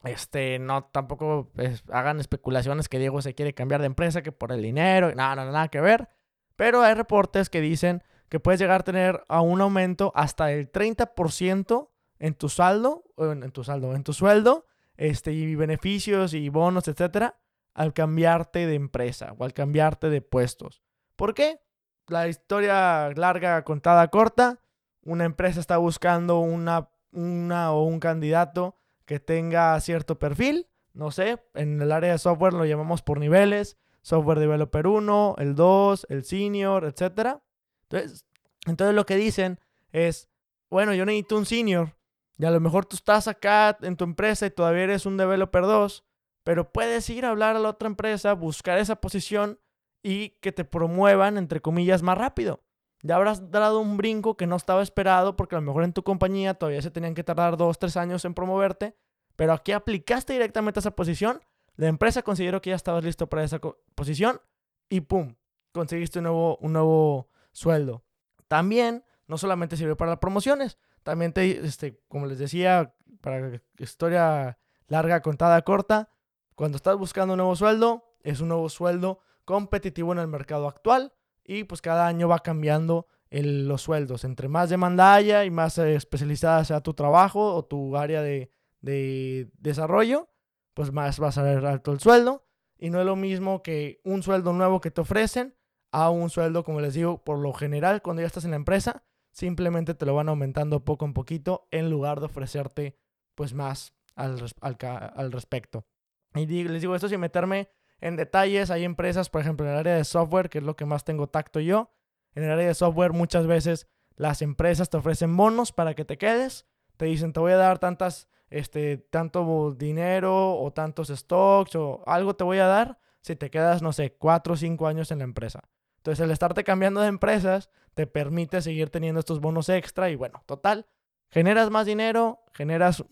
Este, 0.04 0.58
no, 0.58 0.84
tampoco 0.84 1.50
hagan 1.90 2.20
especulaciones 2.20 2.88
que 2.88 2.98
Diego 2.98 3.22
se 3.22 3.34
quiere 3.34 3.54
cambiar 3.54 3.80
de 3.80 3.86
empresa, 3.86 4.22
que 4.22 4.32
por 4.32 4.52
el 4.52 4.62
dinero, 4.62 5.12
nada, 5.14 5.36
nada, 5.36 5.50
nada 5.50 5.68
que 5.68 5.80
ver. 5.80 6.08
Pero 6.56 6.82
hay 6.82 6.94
reportes 6.94 7.50
que 7.50 7.60
dicen 7.60 8.02
que 8.28 8.38
puedes 8.38 8.60
llegar 8.60 8.82
a 8.82 8.84
tener 8.84 9.24
a 9.28 9.40
un 9.40 9.60
aumento 9.60 10.12
hasta 10.14 10.52
el 10.52 10.70
30% 10.70 11.90
en 12.18 12.34
tu 12.34 12.48
saldo, 12.48 13.04
en, 13.16 13.50
tu 13.50 13.64
saldo, 13.64 13.94
en 13.94 14.04
tu 14.04 14.12
sueldo, 14.12 14.66
este, 14.96 15.32
y 15.32 15.54
beneficios 15.56 16.34
y 16.34 16.48
bonos, 16.48 16.86
etcétera, 16.86 17.40
al 17.74 17.92
cambiarte 17.92 18.66
de 18.66 18.74
empresa 18.74 19.34
o 19.38 19.44
al 19.44 19.52
cambiarte 19.52 20.10
de 20.10 20.20
puestos. 20.20 20.82
¿Por 21.16 21.34
qué? 21.34 21.60
La 22.08 22.28
historia 22.28 23.10
larga, 23.14 23.64
contada 23.64 24.08
corta, 24.08 24.60
una 25.02 25.24
empresa 25.24 25.60
está 25.60 25.76
buscando 25.78 26.40
una, 26.40 26.90
una 27.12 27.72
o 27.72 27.84
un 27.84 28.00
candidato 28.00 28.76
que 29.06 29.20
tenga 29.20 29.78
cierto 29.80 30.18
perfil, 30.18 30.66
no 30.92 31.10
sé, 31.10 31.42
en 31.54 31.80
el 31.80 31.92
área 31.92 32.12
de 32.12 32.18
software 32.18 32.54
lo 32.54 32.64
llamamos 32.64 33.02
por 33.02 33.18
niveles, 33.18 33.76
software 34.02 34.38
developer 34.38 34.86
1, 34.86 35.36
el 35.38 35.54
2, 35.54 36.06
el 36.10 36.24
senior, 36.24 36.84
etcétera. 36.84 37.42
Entonces, 37.84 38.26
entonces 38.66 38.94
lo 38.94 39.06
que 39.06 39.16
dicen 39.16 39.60
es, 39.92 40.28
bueno, 40.70 40.94
yo 40.94 41.04
necesito 41.04 41.36
un 41.36 41.46
senior. 41.46 41.96
Y 42.36 42.44
a 42.44 42.50
lo 42.50 42.60
mejor 42.60 42.84
tú 42.84 42.96
estás 42.96 43.28
acá 43.28 43.76
en 43.80 43.96
tu 43.96 44.04
empresa 44.04 44.46
y 44.46 44.50
todavía 44.50 44.84
eres 44.84 45.06
un 45.06 45.16
developer 45.16 45.62
2, 45.62 46.04
pero 46.42 46.72
puedes 46.72 47.08
ir 47.10 47.24
a 47.24 47.30
hablar 47.30 47.56
a 47.56 47.60
la 47.60 47.70
otra 47.70 47.88
empresa, 47.88 48.32
buscar 48.34 48.78
esa 48.78 48.96
posición 48.96 49.58
y 50.04 50.30
que 50.40 50.52
te 50.52 50.64
promuevan, 50.64 51.38
entre 51.38 51.62
comillas, 51.62 52.02
más 52.02 52.18
rápido. 52.18 52.60
Ya 53.02 53.16
habrás 53.16 53.50
dado 53.50 53.80
un 53.80 53.96
brinco 53.96 54.36
que 54.36 54.46
no 54.46 54.54
estaba 54.54 54.82
esperado 54.82 55.34
porque 55.34 55.56
a 55.56 55.60
lo 55.60 55.66
mejor 55.66 55.82
en 55.82 55.94
tu 55.94 56.04
compañía 56.04 56.54
todavía 56.54 56.82
se 56.82 56.90
tenían 56.90 57.14
que 57.14 57.24
tardar 57.24 57.56
dos, 57.56 57.78
tres 57.78 57.96
años 57.96 58.24
en 58.24 58.34
promoverte, 58.34 58.96
pero 59.34 59.54
aquí 59.54 59.72
aplicaste 59.72 60.34
directamente 60.34 60.78
a 60.78 60.82
esa 60.82 60.94
posición, 60.94 61.40
la 61.76 61.88
empresa 61.88 62.22
consideró 62.22 62.60
que 62.60 62.70
ya 62.70 62.76
estabas 62.76 63.02
listo 63.02 63.28
para 63.28 63.44
esa 63.44 63.58
posición 63.94 64.40
y 64.88 65.00
¡pum! 65.00 65.34
Conseguiste 65.72 66.20
un 66.20 66.24
nuevo, 66.24 66.58
un 66.58 66.74
nuevo 66.74 67.30
sueldo. 67.52 68.04
También 68.46 69.04
no 69.26 69.38
solamente 69.38 69.76
sirve 69.76 69.96
para 69.96 70.12
las 70.12 70.20
promociones, 70.20 70.78
también 71.02 71.32
te, 71.32 71.66
este, 71.66 71.98
como 72.08 72.26
les 72.26 72.38
decía, 72.38 72.94
para 73.22 73.60
historia 73.78 74.58
larga, 74.86 75.22
contada, 75.22 75.62
corta, 75.62 76.10
cuando 76.54 76.76
estás 76.76 76.96
buscando 76.96 77.34
un 77.34 77.38
nuevo 77.38 77.56
sueldo, 77.56 78.04
es 78.22 78.40
un 78.40 78.48
nuevo 78.48 78.68
sueldo 78.68 79.20
competitivo 79.44 80.12
en 80.12 80.18
el 80.18 80.28
mercado 80.28 80.68
actual 80.68 81.12
y 81.44 81.64
pues 81.64 81.82
cada 81.82 82.06
año 82.06 82.28
va 82.28 82.40
cambiando 82.40 83.06
los 83.30 83.82
sueldos. 83.82 84.24
Entre 84.24 84.48
más 84.48 84.70
demanda 84.70 85.14
haya 85.14 85.44
y 85.44 85.50
más 85.50 85.78
eh, 85.78 85.94
especializada 85.94 86.64
sea 86.64 86.80
tu 86.80 86.94
trabajo 86.94 87.54
o 87.54 87.64
tu 87.64 87.96
área 87.96 88.22
de, 88.22 88.50
de 88.80 89.50
desarrollo, 89.58 90.28
pues 90.72 90.92
más 90.92 91.20
va 91.20 91.28
a 91.28 91.32
ser 91.32 91.64
alto 91.66 91.92
el 91.92 92.00
sueldo. 92.00 92.46
Y 92.78 92.90
no 92.90 93.00
es 93.00 93.06
lo 93.06 93.16
mismo 93.16 93.62
que 93.62 94.00
un 94.04 94.22
sueldo 94.22 94.52
nuevo 94.52 94.80
que 94.80 94.90
te 94.90 95.00
ofrecen 95.00 95.56
a 95.90 96.10
un 96.10 96.28
sueldo, 96.28 96.64
como 96.64 96.80
les 96.80 96.94
digo, 96.94 97.22
por 97.22 97.38
lo 97.38 97.52
general, 97.52 98.02
cuando 98.02 98.20
ya 98.20 98.26
estás 98.26 98.44
en 98.44 98.50
la 98.50 98.56
empresa, 98.56 99.04
simplemente 99.30 99.94
te 99.94 100.06
lo 100.06 100.14
van 100.14 100.28
aumentando 100.28 100.84
poco 100.84 101.04
en 101.04 101.12
poquito 101.12 101.68
en 101.70 101.90
lugar 101.90 102.20
de 102.20 102.26
ofrecerte 102.26 102.98
pues 103.34 103.54
más 103.54 103.94
al, 104.14 104.44
al, 104.60 105.32
respecto. 105.32 105.86
Y 106.34 106.46
les 106.46 106.80
digo 106.80 106.94
esto 106.94 107.08
sin 107.08 107.20
meterme 107.20 107.68
en 108.00 108.16
detalles, 108.16 108.70
hay 108.70 108.84
empresas, 108.84 109.30
por 109.30 109.40
ejemplo, 109.40 109.66
en 109.66 109.72
el 109.72 109.78
área 109.78 109.94
de 109.94 110.04
software, 110.04 110.50
que 110.50 110.58
es 110.58 110.64
lo 110.64 110.76
que 110.76 110.84
más 110.84 111.04
tengo 111.04 111.28
tacto 111.28 111.60
yo, 111.60 111.90
en 112.34 112.44
el 112.44 112.50
área 112.50 112.66
de 112.66 112.74
software 112.74 113.12
muchas 113.12 113.46
veces 113.46 113.88
las 114.16 114.42
empresas 114.42 114.90
te 114.90 114.96
ofrecen 114.96 115.36
bonos 115.36 115.72
para 115.72 115.94
que 115.94 116.04
te 116.04 116.18
quedes, 116.18 116.66
te 116.96 117.06
dicen 117.06 117.32
te 117.32 117.40
voy 117.40 117.52
a 117.52 117.56
dar 117.56 117.78
tantas, 117.78 118.28
este, 118.50 118.98
tanto 118.98 119.72
dinero 119.72 120.56
o 120.56 120.72
tantos 120.72 121.08
stocks 121.08 121.74
o 121.76 122.02
algo 122.06 122.34
te 122.36 122.44
voy 122.44 122.58
a 122.58 122.66
dar 122.66 122.98
si 123.20 123.36
te 123.36 123.50
quedas, 123.50 123.82
no 123.82 123.92
sé, 123.92 124.12
cuatro 124.12 124.54
o 124.54 124.56
cinco 124.56 124.86
años 124.86 125.10
en 125.10 125.18
la 125.18 125.24
empresa. 125.24 125.62
Entonces 125.96 126.22
el 126.22 126.30
estarte 126.30 126.62
cambiando 126.64 127.00
de 127.00 127.08
empresas 127.08 127.70
te 127.94 128.06
permite 128.06 128.60
seguir 128.60 128.90
teniendo 128.90 129.20
estos 129.20 129.40
bonos 129.40 129.68
extra 129.68 130.10
y 130.10 130.16
bueno, 130.16 130.42
total, 130.46 130.86
generas 131.30 131.70
más 131.70 131.86
dinero, 131.86 132.44
generas 132.52 133.02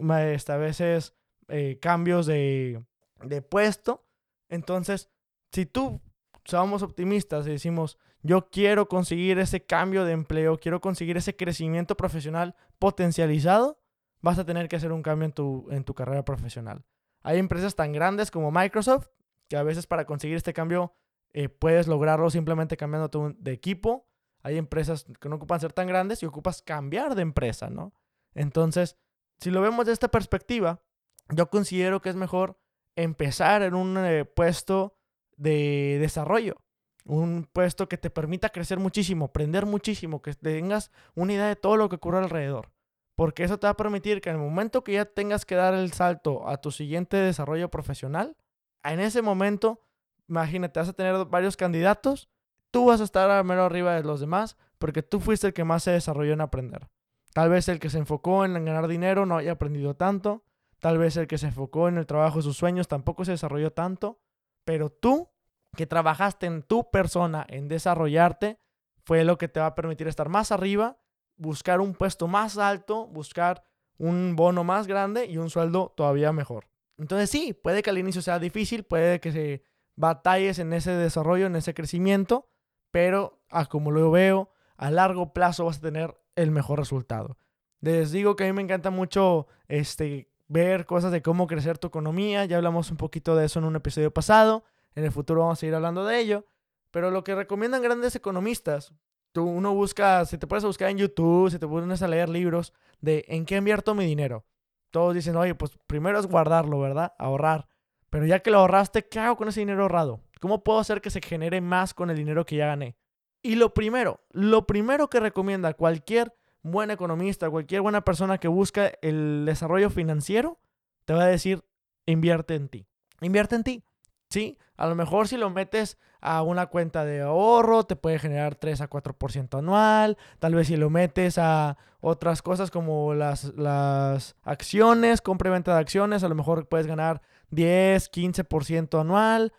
a 0.49 0.57
veces 0.57 1.14
eh, 1.49 1.79
cambios 1.81 2.27
de, 2.27 2.85
de 3.23 3.42
puesto. 3.42 4.05
Entonces, 4.53 5.09
si 5.51 5.65
tú 5.65 6.03
somos 6.45 6.83
optimistas 6.83 7.47
y 7.47 7.51
decimos, 7.51 7.99
yo 8.21 8.51
quiero 8.51 8.87
conseguir 8.87 9.38
ese 9.38 9.65
cambio 9.65 10.05
de 10.05 10.12
empleo, 10.12 10.59
quiero 10.59 10.83
conseguir 10.83 11.17
ese 11.17 11.35
crecimiento 11.35 11.97
profesional 11.97 12.55
potencializado, 12.79 13.81
vas 14.21 14.38
a 14.38 14.45
tener 14.45 14.69
que 14.69 14.77
hacer 14.77 14.93
un 14.93 15.03
cambio 15.03 15.25
en 15.25 15.33
tu, 15.33 15.67
en 15.71 15.85
tu 15.85 15.95
carrera 15.95 16.27
profesional. 16.27 16.85
Hay 17.23 17.38
empresas 17.38 17.75
tan 17.75 17.93
grandes 17.93 18.31
como 18.31 18.53
Microsoft 18.53 19.09
que 19.49 19.57
a 19.57 19.62
veces 19.62 19.87
para 19.87 20.05
conseguir 20.05 20.37
este 20.37 20.53
cambio 20.53 20.95
eh, 21.33 21.49
puedes 21.49 21.87
lograrlo 21.88 22.29
simplemente 22.29 22.77
cambiando 22.77 23.35
de 23.38 23.53
equipo. 23.53 24.07
Hay 24.43 24.59
empresas 24.59 25.07
que 25.19 25.29
no 25.31 25.37
ocupan 25.37 25.61
ser 25.61 25.73
tan 25.73 25.87
grandes 25.87 26.23
y 26.23 26.27
ocupas 26.27 26.61
cambiar 26.61 27.15
de 27.15 27.23
empresa, 27.23 27.71
¿no? 27.71 27.95
Entonces, 28.35 28.99
si 29.41 29.51
lo 29.51 29.62
vemos 29.62 29.87
de 29.87 29.93
esta 29.93 30.09
perspectiva, 30.09 30.83
yo 31.31 31.49
considero 31.49 32.03
que 32.03 32.11
es 32.11 32.17
mejor 32.17 32.62
empezar 32.96 33.62
en 33.62 33.74
un 33.74 33.96
eh, 33.98 34.24
puesto 34.24 34.96
de 35.37 35.98
desarrollo. 36.00 36.57
Un 37.05 37.48
puesto 37.52 37.88
que 37.88 37.98
te 37.98 38.11
permita 38.11 38.50
crecer 38.50 38.78
muchísimo, 38.78 39.26
aprender 39.26 39.66
muchísimo, 39.66 40.22
que 40.22 40.35
tengas 40.35 40.90
una 41.14 41.33
idea 41.33 41.48
de 41.48 41.57
todo 41.57 41.76
lo 41.76 41.88
que 41.88 41.96
ocurre 41.96 42.18
alrededor. 42.18 42.70
Porque 43.16 43.44
eso 43.44 43.59
te 43.59 43.66
va 43.66 43.72
a 43.72 43.76
permitir 43.76 44.20
que 44.20 44.31
en 44.31 44.37
el 44.37 44.42
momento 44.42 44.85
que 44.85 44.92
ya 44.92 45.05
tengas 45.05 45.44
que 45.44 45.55
dar 45.55 45.74
el 45.74 45.92
salto 45.92 46.48
a 46.48 46.61
tu 46.61 46.70
siguiente 46.70 47.16
desarrollo 47.16 47.70
profesional, 47.70 48.37
en 48.85 49.00
ese 49.00 49.20
momento, 49.22 49.81
imagínate, 50.28 50.81
vas 50.81 50.88
a 50.88 50.92
tener 50.92 51.24
varios 51.26 51.57
candidatos, 51.57 52.28
tú 52.70 52.87
vas 52.87 53.00
a 53.00 53.05
estar 53.05 53.31
a 53.31 53.42
mero 53.42 53.64
arriba 53.64 53.94
de 53.94 54.02
los 54.02 54.20
demás 54.20 54.57
porque 54.78 55.02
tú 55.02 55.20
fuiste 55.20 55.46
el 55.46 55.52
que 55.52 55.64
más 55.64 55.85
se 55.85 55.92
desarrolló 55.92 56.33
en 56.33 56.40
aprender. 56.40 56.88
Tal 57.33 57.50
vez 57.50 57.68
el 57.68 57.78
que 57.78 57.90
se 57.90 57.98
enfocó 57.98 58.44
en 58.44 58.64
ganar 58.64 58.88
dinero 58.88 59.26
no 59.26 59.37
haya 59.37 59.52
aprendido 59.52 59.94
tanto, 59.94 60.44
tal 60.83 60.99
vez 60.99 61.16
el 61.16 61.29
que 61.29 61.38
se 61.38 61.47
enfocó 61.47 61.87
en 61.87 61.97
el 61.97 62.07
trabajo 62.07 62.38
de 62.38 62.42
sus 62.42 62.57
sueños 62.57 62.88
tampoco 62.88 63.25
se 63.25 63.31
desarrolló 63.31 63.73
tanto, 63.73 64.18
pero 64.64 64.90
tú 64.90 65.31
que 65.77 65.87
trabajaste 65.87 66.47
en 66.47 66.64
tu 66.64 66.90
persona, 66.90 67.47
en 67.49 67.68
desarrollarte, 67.68 68.59
fue 69.05 69.23
lo 69.23 69.38
que 69.38 69.47
te 69.47 69.61
va 69.61 69.66
a 69.66 69.75
permitir 69.77 70.09
estar 70.09 70.29
más 70.29 70.51
arriba, 70.51 70.99
buscar 71.37 71.81
un 71.81 71.95
puesto 71.95 72.27
más 72.27 72.59
alto, 72.59 73.07
buscar 73.07 73.62
un 73.97 74.35
bono 74.35 74.64
más 74.64 74.88
grande 74.88 75.27
y 75.27 75.38
un 75.38 75.51
sueldo 75.51 75.95
todavía 75.97 76.33
mejor. 76.33 76.66
Entonces 76.99 77.31
sí, 77.31 77.53
puede 77.53 77.85
que 77.85 77.90
al 77.90 77.99
inicio 77.99 78.21
sea 78.21 78.40
difícil, 78.40 78.83
puede 78.83 79.21
que 79.21 79.31
se 79.31 79.62
batalles 79.95 80.59
en 80.59 80.73
ese 80.73 80.90
desarrollo, 80.90 81.47
en 81.47 81.55
ese 81.55 81.75
crecimiento, 81.75 82.49
pero 82.90 83.40
a 83.51 83.66
como 83.66 83.92
lo 83.92 84.11
veo, 84.11 84.51
a 84.77 84.90
largo 84.90 85.33
plazo 85.33 85.66
vas 85.66 85.79
a 85.79 85.83
tener 85.83 86.21
el 86.35 86.51
mejor 86.51 86.81
resultado. 86.81 87.38
Les 87.81 88.11
digo 88.11 88.35
que 88.35 88.42
a 88.42 88.47
mí 88.49 88.53
me 88.53 88.62
encanta 88.62 88.90
mucho 88.90 89.47
este, 89.68 90.32
ver 90.53 90.85
cosas 90.85 91.11
de 91.12 91.23
cómo 91.23 91.47
crecer 91.47 91.79
tu 91.79 91.88
economía, 91.88 92.45
ya 92.45 92.59
hablamos 92.59 92.91
un 92.91 92.99
poquito 92.99 93.35
de 93.35 93.47
eso 93.47 93.59
en 93.59 93.65
un 93.65 93.77
episodio 93.77 94.12
pasado. 94.12 94.65
En 94.95 95.05
el 95.05 95.11
futuro 95.11 95.41
vamos 95.41 95.59
a 95.59 95.61
seguir 95.61 95.75
hablando 95.75 96.05
de 96.05 96.21
ello. 96.21 96.45
Pero 96.91 97.11
lo 97.11 97.25
que 97.25 97.35
recomiendan 97.35 97.81
grandes 97.81 98.15
economistas, 98.15 98.93
tú 99.33 99.45
uno 99.45 99.73
busca, 99.75 100.27
si 100.27 100.37
te 100.37 100.47
puedes 100.47 100.65
buscar 100.65 100.91
en 100.91 100.99
YouTube, 100.99 101.51
si 101.51 101.59
te 101.59 101.67
pones 101.67 102.03
a 102.03 102.09
leer 102.09 102.29
libros 102.29 102.75
de 103.01 103.25
en 103.29 103.47
qué 103.47 103.57
invierto 103.57 103.95
mi 103.95 104.05
dinero. 104.05 104.45
Todos 104.91 105.15
dicen, 105.15 105.37
oye, 105.37 105.55
pues 105.55 105.79
primero 105.87 106.19
es 106.19 106.27
guardarlo, 106.27 106.79
¿verdad? 106.79 107.15
Ahorrar. 107.19 107.67
Pero 108.11 108.27
ya 108.27 108.41
que 108.41 108.51
lo 108.51 108.59
ahorraste, 108.59 109.09
¿qué 109.09 109.21
hago 109.21 109.37
con 109.37 109.49
ese 109.49 109.61
dinero 109.61 109.83
ahorrado? 109.83 110.21
¿Cómo 110.38 110.62
puedo 110.62 110.79
hacer 110.79 111.01
que 111.01 111.09
se 111.09 111.23
genere 111.23 111.62
más 111.62 111.95
con 111.95 112.11
el 112.11 112.17
dinero 112.17 112.45
que 112.45 112.57
ya 112.57 112.67
gané? 112.67 112.95
Y 113.41 113.55
lo 113.55 113.73
primero, 113.73 114.21
lo 114.31 114.67
primero 114.67 115.09
que 115.09 115.19
recomienda 115.19 115.73
cualquier 115.73 116.35
buen 116.62 116.90
economista, 116.90 117.51
cualquier 117.51 117.83
buena 117.83 118.03
persona 118.03 118.38
que 118.38 118.48
busca 118.48 118.92
el 119.03 119.44
desarrollo 119.46 119.90
financiero, 119.90 120.59
te 121.05 121.14
va 121.14 121.25
a 121.25 121.27
decir, 121.27 121.64
invierte 122.07 122.55
en 122.55 122.68
ti. 122.68 122.87
Invierte 123.20 123.57
en 123.57 123.64
ti. 123.64 123.85
Sí, 124.31 124.59
a 124.77 124.87
lo 124.87 124.94
mejor 124.94 125.29
si 125.29 125.37
lo 125.37 125.51
metes 125.51 125.98
a 126.20 126.42
una 126.42 126.66
cuenta 126.66 127.05
de 127.05 127.20
ahorro, 127.20 127.85
te 127.85 127.96
puede 127.96 128.18
generar 128.18 128.55
3 128.55 128.81
a 128.81 128.88
4% 128.88 129.59
anual. 129.59 130.16
Tal 130.38 130.55
vez 130.55 130.68
si 130.68 130.77
lo 130.77 130.88
metes 130.88 131.37
a 131.37 131.77
otras 132.01 132.40
cosas 132.42 132.70
como 132.70 133.12
las, 133.12 133.53
las 133.57 134.37
acciones, 134.42 135.20
compra 135.20 135.51
y 135.51 135.53
venta 135.53 135.75
de 135.75 135.81
acciones, 135.81 136.25
a 136.25 136.29
lo 136.29 136.35
mejor 136.35 136.66
puedes 136.68 136.87
ganar 136.87 137.20
10, 137.51 138.11
15% 138.11 139.01
anual. 139.01 139.53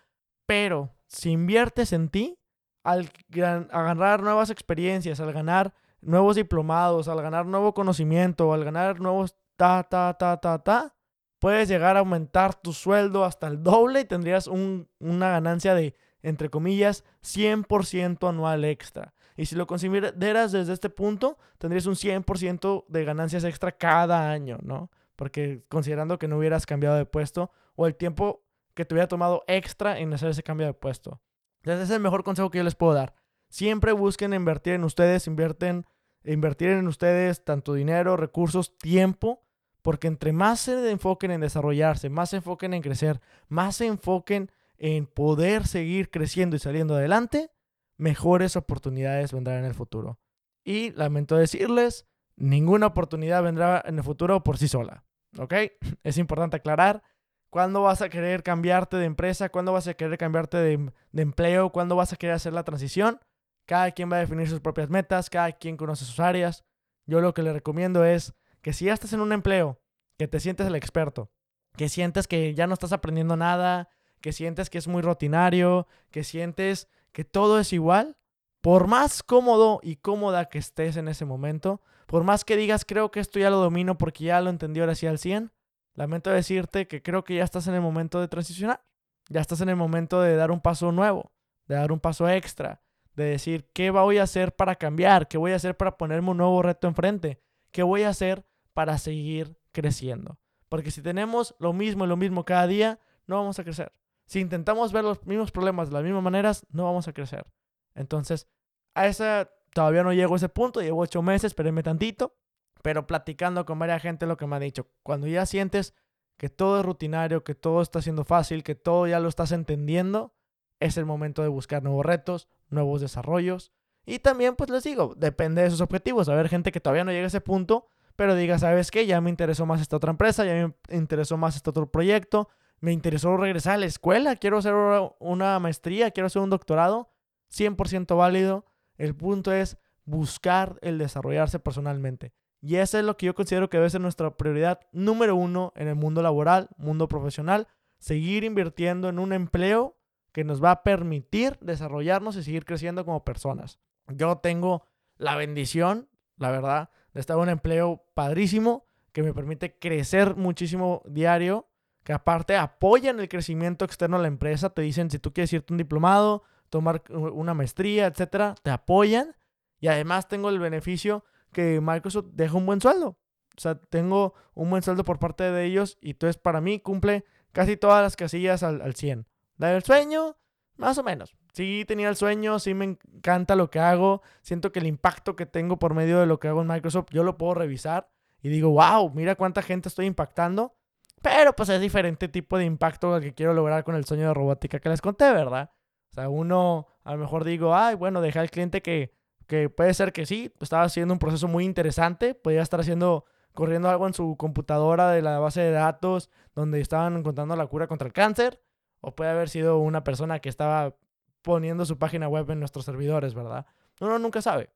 Pero 0.46 0.90
si 1.06 1.30
inviertes 1.30 1.92
en 1.92 2.08
ti, 2.08 2.38
al 2.82 3.10
ganar 3.28 4.22
nuevas 4.22 4.50
experiencias, 4.50 5.20
al 5.20 5.32
ganar 5.32 5.74
nuevos 6.04 6.36
diplomados, 6.36 7.08
al 7.08 7.22
ganar 7.22 7.46
nuevo 7.46 7.74
conocimiento, 7.74 8.52
al 8.52 8.64
ganar 8.64 9.00
nuevos 9.00 9.36
ta, 9.56 9.82
ta, 9.84 10.14
ta, 10.14 10.36
ta, 10.38 10.58
ta, 10.58 10.94
puedes 11.38 11.68
llegar 11.68 11.96
a 11.96 12.00
aumentar 12.00 12.54
tu 12.54 12.72
sueldo 12.72 13.24
hasta 13.24 13.46
el 13.46 13.62
doble 13.62 14.00
y 14.00 14.04
tendrías 14.04 14.46
una 14.46 15.30
ganancia 15.30 15.74
de, 15.74 15.94
entre 16.22 16.48
comillas, 16.48 17.04
100% 17.22 18.28
anual 18.28 18.64
extra. 18.64 19.14
Y 19.36 19.46
si 19.46 19.56
lo 19.56 19.66
consideras 19.66 20.52
desde 20.52 20.72
este 20.72 20.90
punto, 20.90 21.38
tendrías 21.58 21.86
un 21.86 21.96
100% 21.96 22.84
de 22.88 23.04
ganancias 23.04 23.44
extra 23.44 23.72
cada 23.72 24.30
año, 24.30 24.58
¿no? 24.62 24.90
Porque 25.16 25.64
considerando 25.68 26.18
que 26.18 26.28
no 26.28 26.38
hubieras 26.38 26.66
cambiado 26.66 26.96
de 26.96 27.04
puesto 27.04 27.50
o 27.74 27.86
el 27.86 27.96
tiempo 27.96 28.44
que 28.74 28.84
te 28.84 28.94
hubiera 28.94 29.08
tomado 29.08 29.44
extra 29.46 29.98
en 29.98 30.12
hacer 30.12 30.30
ese 30.30 30.42
cambio 30.42 30.66
de 30.66 30.74
puesto. 30.74 31.20
Entonces, 31.58 31.84
ese 31.84 31.92
es 31.92 31.96
el 31.96 32.02
mejor 32.02 32.24
consejo 32.24 32.50
que 32.50 32.58
yo 32.58 32.64
les 32.64 32.74
puedo 32.74 32.94
dar. 32.94 33.14
Siempre 33.48 33.92
busquen 33.92 34.34
invertir 34.34 34.74
en 34.74 34.84
ustedes, 34.84 35.26
invierten, 35.26 35.86
invertir 36.24 36.70
en 36.70 36.86
ustedes 36.86 37.44
tanto 37.44 37.74
dinero, 37.74 38.16
recursos, 38.16 38.76
tiempo 38.78 39.44
porque 39.84 40.06
entre 40.06 40.32
más 40.32 40.60
se 40.60 40.90
enfoquen 40.90 41.30
en 41.30 41.42
desarrollarse, 41.42 42.08
más 42.08 42.30
se 42.30 42.36
enfoquen 42.36 42.72
en 42.72 42.80
crecer, 42.80 43.20
más 43.48 43.76
se 43.76 43.86
enfoquen 43.86 44.50
en 44.78 45.04
poder 45.06 45.66
seguir 45.66 46.10
creciendo 46.10 46.56
y 46.56 46.58
saliendo 46.58 46.94
adelante, 46.94 47.50
mejores 47.98 48.56
oportunidades 48.56 49.34
vendrán 49.34 49.58
en 49.58 49.66
el 49.66 49.74
futuro. 49.74 50.18
Y 50.64 50.92
lamento 50.92 51.36
decirles, 51.36 52.06
ninguna 52.34 52.86
oportunidad 52.86 53.42
vendrá 53.42 53.82
en 53.84 53.98
el 53.98 54.04
futuro 54.04 54.42
por 54.42 54.56
sí 54.56 54.68
sola. 54.68 55.04
¿Ok? 55.38 55.52
Es 56.02 56.16
importante 56.16 56.56
aclarar. 56.56 57.02
¿Cuándo 57.50 57.82
vas 57.82 58.00
a 58.00 58.08
querer 58.08 58.42
cambiarte 58.42 58.96
de 58.96 59.04
empresa? 59.04 59.50
¿Cuándo 59.50 59.74
vas 59.74 59.86
a 59.86 59.94
querer 59.94 60.16
cambiarte 60.16 60.56
de, 60.56 60.92
de 61.12 61.22
empleo? 61.22 61.72
¿Cuándo 61.72 61.94
vas 61.94 62.14
a 62.14 62.16
querer 62.16 62.36
hacer 62.36 62.54
la 62.54 62.64
transición? 62.64 63.20
Cada 63.66 63.90
quien 63.92 64.10
va 64.10 64.16
a 64.16 64.20
definir 64.20 64.48
sus 64.48 64.60
propias 64.60 64.90
metas, 64.90 65.30
cada 65.30 65.52
quien 65.52 65.76
conoce 65.76 66.04
sus 66.04 66.20
áreas. 66.20 66.64
Yo 67.06 67.20
lo 67.20 67.34
que 67.34 67.42
le 67.42 67.52
recomiendo 67.52 68.04
es 68.04 68.34
que 68.60 68.72
si 68.72 68.86
ya 68.86 68.94
estás 68.94 69.12
en 69.12 69.20
un 69.20 69.32
empleo, 69.32 69.80
que 70.18 70.28
te 70.28 70.40
sientes 70.40 70.66
el 70.66 70.74
experto, 70.74 71.30
que 71.76 71.88
sientes 71.88 72.28
que 72.28 72.54
ya 72.54 72.66
no 72.66 72.74
estás 72.74 72.92
aprendiendo 72.92 73.36
nada, 73.36 73.88
que 74.20 74.32
sientes 74.32 74.70
que 74.70 74.78
es 74.78 74.88
muy 74.88 75.02
rutinario, 75.02 75.86
que 76.10 76.24
sientes 76.24 76.88
que 77.12 77.24
todo 77.24 77.58
es 77.58 77.72
igual, 77.72 78.16
por 78.60 78.86
más 78.86 79.22
cómodo 79.22 79.80
y 79.82 79.96
cómoda 79.96 80.46
que 80.46 80.58
estés 80.58 80.96
en 80.96 81.08
ese 81.08 81.24
momento, 81.24 81.82
por 82.06 82.24
más 82.24 82.44
que 82.44 82.56
digas 82.56 82.84
creo 82.86 83.10
que 83.10 83.20
esto 83.20 83.38
ya 83.38 83.50
lo 83.50 83.58
domino 83.58 83.98
porque 83.98 84.24
ya 84.24 84.40
lo 84.40 84.50
entendí 84.50 84.80
ahora 84.80 84.94
sí 84.94 85.06
al 85.06 85.18
100, 85.18 85.52
lamento 85.94 86.30
decirte 86.30 86.88
que 86.88 87.02
creo 87.02 87.24
que 87.24 87.34
ya 87.36 87.44
estás 87.44 87.66
en 87.66 87.74
el 87.74 87.80
momento 87.80 88.20
de 88.20 88.28
transicionar, 88.28 88.84
ya 89.28 89.40
estás 89.40 89.60
en 89.60 89.68
el 89.68 89.76
momento 89.76 90.22
de 90.22 90.36
dar 90.36 90.50
un 90.50 90.60
paso 90.60 90.92
nuevo, 90.92 91.32
de 91.66 91.74
dar 91.74 91.92
un 91.92 92.00
paso 92.00 92.28
extra, 92.28 92.80
de 93.14 93.24
decir 93.24 93.68
qué 93.72 93.90
voy 93.90 94.18
a 94.18 94.24
hacer 94.24 94.54
para 94.54 94.76
cambiar, 94.76 95.28
qué 95.28 95.38
voy 95.38 95.52
a 95.52 95.56
hacer 95.56 95.76
para 95.76 95.96
ponerme 95.96 96.30
un 96.30 96.38
nuevo 96.38 96.62
reto 96.62 96.88
enfrente, 96.88 97.40
qué 97.70 97.82
voy 97.82 98.02
a 98.02 98.08
hacer 98.08 98.44
para 98.72 98.98
seguir 98.98 99.56
creciendo. 99.72 100.38
Porque 100.68 100.90
si 100.90 101.02
tenemos 101.02 101.54
lo 101.58 101.72
mismo 101.72 102.04
y 102.04 102.08
lo 102.08 102.16
mismo 102.16 102.44
cada 102.44 102.66
día, 102.66 102.98
no 103.26 103.36
vamos 103.36 103.58
a 103.58 103.64
crecer. 103.64 103.92
Si 104.26 104.40
intentamos 104.40 104.92
ver 104.92 105.04
los 105.04 105.24
mismos 105.26 105.52
problemas 105.52 105.88
de 105.88 105.94
las 105.94 106.02
mismas 106.02 106.22
maneras, 106.22 106.66
no 106.70 106.84
vamos 106.84 107.06
a 107.08 107.12
crecer. 107.12 107.46
Entonces, 107.94 108.48
a 108.94 109.06
esa 109.06 109.50
todavía 109.72 110.02
no 110.02 110.12
llego 110.12 110.34
a 110.34 110.36
ese 110.36 110.48
punto, 110.48 110.80
llevo 110.80 111.00
ocho 111.00 111.22
meses, 111.22 111.48
espérenme 111.48 111.82
tantito, 111.82 112.36
pero 112.82 113.06
platicando 113.06 113.64
con 113.64 113.78
varias 113.78 114.02
gente 114.02 114.26
lo 114.26 114.36
que 114.36 114.46
me 114.46 114.56
ha 114.56 114.60
dicho, 114.60 114.88
cuando 115.02 115.26
ya 115.26 115.46
sientes 115.46 115.94
que 116.36 116.48
todo 116.48 116.80
es 116.80 116.86
rutinario, 116.86 117.44
que 117.44 117.54
todo 117.54 117.82
está 117.82 118.02
siendo 118.02 118.24
fácil, 118.24 118.62
que 118.62 118.74
todo 118.74 119.06
ya 119.06 119.20
lo 119.20 119.28
estás 119.28 119.52
entendiendo, 119.52 120.34
es 120.80 120.96
el 120.96 121.06
momento 121.06 121.42
de 121.42 121.48
buscar 121.48 121.82
nuevos 121.82 122.04
retos, 122.04 122.48
nuevos 122.68 123.00
desarrollos. 123.00 123.72
Y 124.06 124.18
también, 124.18 124.56
pues 124.56 124.70
les 124.70 124.84
digo, 124.84 125.14
depende 125.16 125.62
de 125.62 125.70
sus 125.70 125.80
objetivos. 125.80 126.28
A 126.28 126.34
ver, 126.34 126.48
gente 126.48 126.72
que 126.72 126.80
todavía 126.80 127.04
no 127.04 127.10
llega 127.10 127.24
a 127.24 127.28
ese 127.28 127.40
punto, 127.40 127.86
pero 128.16 128.34
diga, 128.34 128.58
¿sabes 128.58 128.90
qué? 128.90 129.06
Ya 129.06 129.20
me 129.20 129.30
interesó 129.30 129.66
más 129.66 129.80
esta 129.80 129.96
otra 129.96 130.10
empresa, 130.10 130.44
ya 130.44 130.54
me 130.54 130.96
interesó 130.96 131.36
más 131.36 131.56
este 131.56 131.70
otro 131.70 131.90
proyecto, 131.90 132.48
me 132.80 132.92
interesó 132.92 133.36
regresar 133.36 133.74
a 133.74 133.78
la 133.78 133.86
escuela, 133.86 134.36
quiero 134.36 134.58
hacer 134.58 134.74
una 135.18 135.58
maestría, 135.58 136.10
quiero 136.10 136.26
hacer 136.26 136.42
un 136.42 136.50
doctorado, 136.50 137.10
100% 137.50 138.16
válido. 138.16 138.66
El 138.98 139.14
punto 139.14 139.52
es 139.52 139.78
buscar 140.04 140.78
el 140.82 140.98
desarrollarse 140.98 141.58
personalmente. 141.58 142.32
Y 142.60 142.76
eso 142.76 142.98
es 142.98 143.04
lo 143.04 143.16
que 143.16 143.26
yo 143.26 143.34
considero 143.34 143.68
que 143.68 143.76
debe 143.76 143.90
ser 143.90 144.00
nuestra 144.00 144.36
prioridad 144.36 144.80
número 144.92 145.36
uno 145.36 145.72
en 145.76 145.88
el 145.88 145.96
mundo 145.96 146.22
laboral, 146.22 146.68
mundo 146.76 147.08
profesional, 147.08 147.68
seguir 147.98 148.44
invirtiendo 148.44 149.08
en 149.08 149.18
un 149.18 149.32
empleo 149.32 149.96
que 150.34 150.42
nos 150.42 150.62
va 150.62 150.72
a 150.72 150.82
permitir 150.82 151.56
desarrollarnos 151.60 152.34
y 152.36 152.42
seguir 152.42 152.64
creciendo 152.64 153.04
como 153.04 153.24
personas. 153.24 153.78
Yo 154.08 154.36
tengo 154.38 154.84
la 155.16 155.36
bendición, 155.36 156.08
la 156.38 156.50
verdad, 156.50 156.90
de 157.12 157.20
estar 157.20 157.36
en 157.36 157.44
un 157.44 157.48
empleo 157.50 158.04
padrísimo 158.14 158.84
que 159.12 159.22
me 159.22 159.32
permite 159.32 159.78
crecer 159.78 160.34
muchísimo 160.34 161.02
diario, 161.06 161.68
que 162.02 162.12
aparte 162.12 162.56
apoyan 162.56 163.20
el 163.20 163.28
crecimiento 163.28 163.84
externo 163.84 164.16
de 164.16 164.22
la 164.22 164.28
empresa, 164.28 164.70
te 164.70 164.82
dicen 164.82 165.08
si 165.08 165.20
tú 165.20 165.32
quieres 165.32 165.52
irte 165.52 165.72
un 165.72 165.78
diplomado, 165.78 166.42
tomar 166.68 167.04
una 167.10 167.54
maestría, 167.54 168.06
etcétera, 168.06 168.56
te 168.60 168.70
apoyan 168.70 169.36
y 169.78 169.86
además 169.86 170.26
tengo 170.26 170.48
el 170.48 170.58
beneficio 170.58 171.24
que 171.52 171.80
Microsoft 171.80 172.30
deja 172.32 172.56
un 172.56 172.66
buen 172.66 172.80
sueldo. 172.80 173.16
O 173.56 173.60
sea, 173.60 173.76
tengo 173.76 174.34
un 174.54 174.68
buen 174.68 174.82
sueldo 174.82 175.04
por 175.04 175.20
parte 175.20 175.44
de 175.44 175.64
ellos 175.64 175.96
y 176.00 176.10
entonces 176.10 176.38
para 176.38 176.60
mí 176.60 176.80
cumple 176.80 177.24
casi 177.52 177.76
todas 177.76 178.02
las 178.02 178.16
casillas 178.16 178.64
al, 178.64 178.82
al 178.82 178.96
100. 178.96 179.28
Da 179.56 179.74
el 179.74 179.82
sueño, 179.82 180.36
más 180.76 180.98
o 180.98 181.02
menos. 181.02 181.36
Sí 181.52 181.84
tenía 181.86 182.08
el 182.08 182.16
sueño, 182.16 182.58
sí 182.58 182.74
me 182.74 182.84
encanta 182.84 183.54
lo 183.54 183.70
que 183.70 183.78
hago. 183.78 184.22
Siento 184.42 184.72
que 184.72 184.80
el 184.80 184.86
impacto 184.86 185.36
que 185.36 185.46
tengo 185.46 185.78
por 185.78 185.94
medio 185.94 186.18
de 186.18 186.26
lo 186.26 186.40
que 186.40 186.48
hago 186.48 186.62
en 186.62 186.68
Microsoft, 186.68 187.08
yo 187.10 187.22
lo 187.22 187.38
puedo 187.38 187.54
revisar 187.54 188.10
y 188.42 188.48
digo, 188.48 188.70
wow, 188.70 189.10
mira 189.14 189.36
cuánta 189.36 189.62
gente 189.62 189.88
estoy 189.88 190.06
impactando. 190.06 190.74
Pero 191.22 191.54
pues 191.54 191.70
es 191.70 191.80
diferente 191.80 192.28
tipo 192.28 192.58
de 192.58 192.64
impacto 192.64 193.14
al 193.14 193.22
que 193.22 193.32
quiero 193.32 193.54
lograr 193.54 193.84
con 193.84 193.94
el 193.94 194.04
sueño 194.04 194.28
de 194.28 194.34
robótica 194.34 194.80
que 194.80 194.90
les 194.90 195.00
conté, 195.00 195.32
¿verdad? 195.32 195.70
O 196.10 196.14
sea, 196.14 196.28
uno 196.28 196.86
a 197.02 197.12
lo 197.12 197.18
mejor 197.18 197.44
digo, 197.44 197.74
ay, 197.74 197.94
bueno, 197.94 198.20
dejé 198.20 198.40
al 198.40 198.50
cliente 198.50 198.82
que, 198.82 199.14
que 199.46 199.70
puede 199.70 199.94
ser 199.94 200.12
que 200.12 200.26
sí, 200.26 200.52
estaba 200.60 200.82
haciendo 200.82 201.14
un 201.14 201.18
proceso 201.18 201.48
muy 201.48 201.64
interesante, 201.64 202.34
podía 202.34 202.62
estar 202.62 202.80
haciendo, 202.80 203.24
corriendo 203.54 203.88
algo 203.88 204.06
en 204.06 204.14
su 204.14 204.36
computadora 204.36 205.10
de 205.10 205.22
la 205.22 205.38
base 205.38 205.62
de 205.62 205.70
datos 205.70 206.30
donde 206.54 206.80
estaban 206.80 207.16
encontrando 207.16 207.56
la 207.56 207.66
cura 207.66 207.86
contra 207.86 208.06
el 208.06 208.12
cáncer, 208.12 208.60
o 209.04 209.14
puede 209.14 209.30
haber 209.30 209.48
sido 209.48 209.78
una 209.78 210.04
persona 210.04 210.40
que 210.40 210.48
estaba 210.48 210.96
poniendo 211.42 211.84
su 211.84 211.98
página 211.98 212.28
web 212.28 212.50
en 212.50 212.60
nuestros 212.60 212.84
servidores, 212.84 213.34
¿verdad? 213.34 213.66
Uno 214.00 214.18
nunca 214.18 214.42
sabe. 214.42 214.70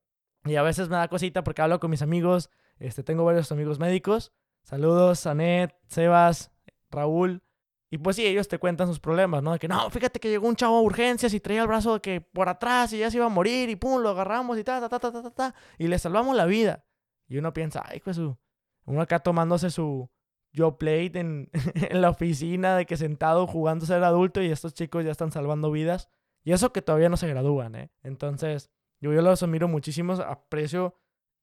Y 0.45 0.57
a 0.57 0.63
veces 0.63 0.89
me 0.89 0.97
da 0.97 1.09
cosita 1.09 1.43
porque 1.43 1.63
hablo 1.63 1.81
con 1.81 1.91
mis 1.91 2.03
amigos 2.03 2.51
este, 2.79 3.03
tengo 3.03 3.25
varios 3.25 3.51
amigos 3.53 3.79
médicos. 3.79 4.33
Saludos, 4.63 5.27
Anet, 5.27 5.75
Sebas, 5.89 6.51
Raúl. 6.91 7.43
Y 7.91 7.99
pues 7.99 8.17
sí, 8.17 8.27
ellos 8.27 8.49
te 8.49 8.59
cuentan 8.59 8.87
sus 8.87 9.01
problemas, 9.01 9.43
¿no? 9.43 9.53
De 9.53 9.59
que 9.59 9.67
no, 9.67 9.89
fíjate 9.91 10.21
que 10.21 10.29
llegó 10.29 10.47
un 10.47 10.57
chavo 10.57 10.77
a 10.77 10.83
urgencias 10.83 11.33
y 11.33 11.41
traía 11.41 11.63
el 11.63 11.69
brazo 11.69 11.95
de 11.95 12.01
que 12.01 12.21
por 12.21 12.49
atrás 12.49 12.93
y 12.93 12.99
ya 12.99 13.11
se 13.11 13.17
iba 13.17 13.27
a 13.27 13.31
morir 13.31 13.71
y 13.71 13.77
pum, 13.77 14.03
lo 14.03 14.11
agarramos 14.11 14.59
y 14.59 14.65
ta, 14.65 14.81
ta, 14.81 14.89
ta, 14.89 14.99
ta, 15.01 15.23
ta, 15.23 15.31
ta, 15.31 15.55
y 15.79 15.89
le 15.89 15.99
salvamos 15.99 16.37
la 16.37 16.45
vida. 16.45 16.85
Y 17.27 17.39
uno 17.39 17.53
piensa, 17.55 17.83
ay, 17.87 18.01
pues 18.01 18.19
uno 18.19 19.01
acá 19.01 19.21
tomándose 19.21 19.71
su 19.71 20.11
yo 20.53 20.79
plate 20.79 21.19
en, 21.19 21.51
en 21.91 22.01
la 22.01 22.11
oficina, 22.11 22.77
de 22.77 22.87
que 22.87 22.97
sentado 22.97 23.47
jugando 23.47 23.87
ser 23.87 24.03
adulto 24.05 24.43
y 24.43 24.51
estos 24.51 24.75
chicos 24.75 25.05
ya 25.05 25.11
están 25.11 25.33
salvando 25.33 25.71
vidas. 25.71 26.09
Y 26.45 26.53
eso 26.53 26.73
que 26.73 26.83
todavía 26.83 27.09
no 27.09 27.17
se 27.17 27.29
gradúan, 27.29 27.75
¿eh? 27.75 27.91
Entonces, 28.03 28.71
yo, 29.01 29.13
yo 29.13 29.23
los 29.23 29.43
admiro 29.43 29.69
muchísimo, 29.69 30.15
aprecio 30.15 30.95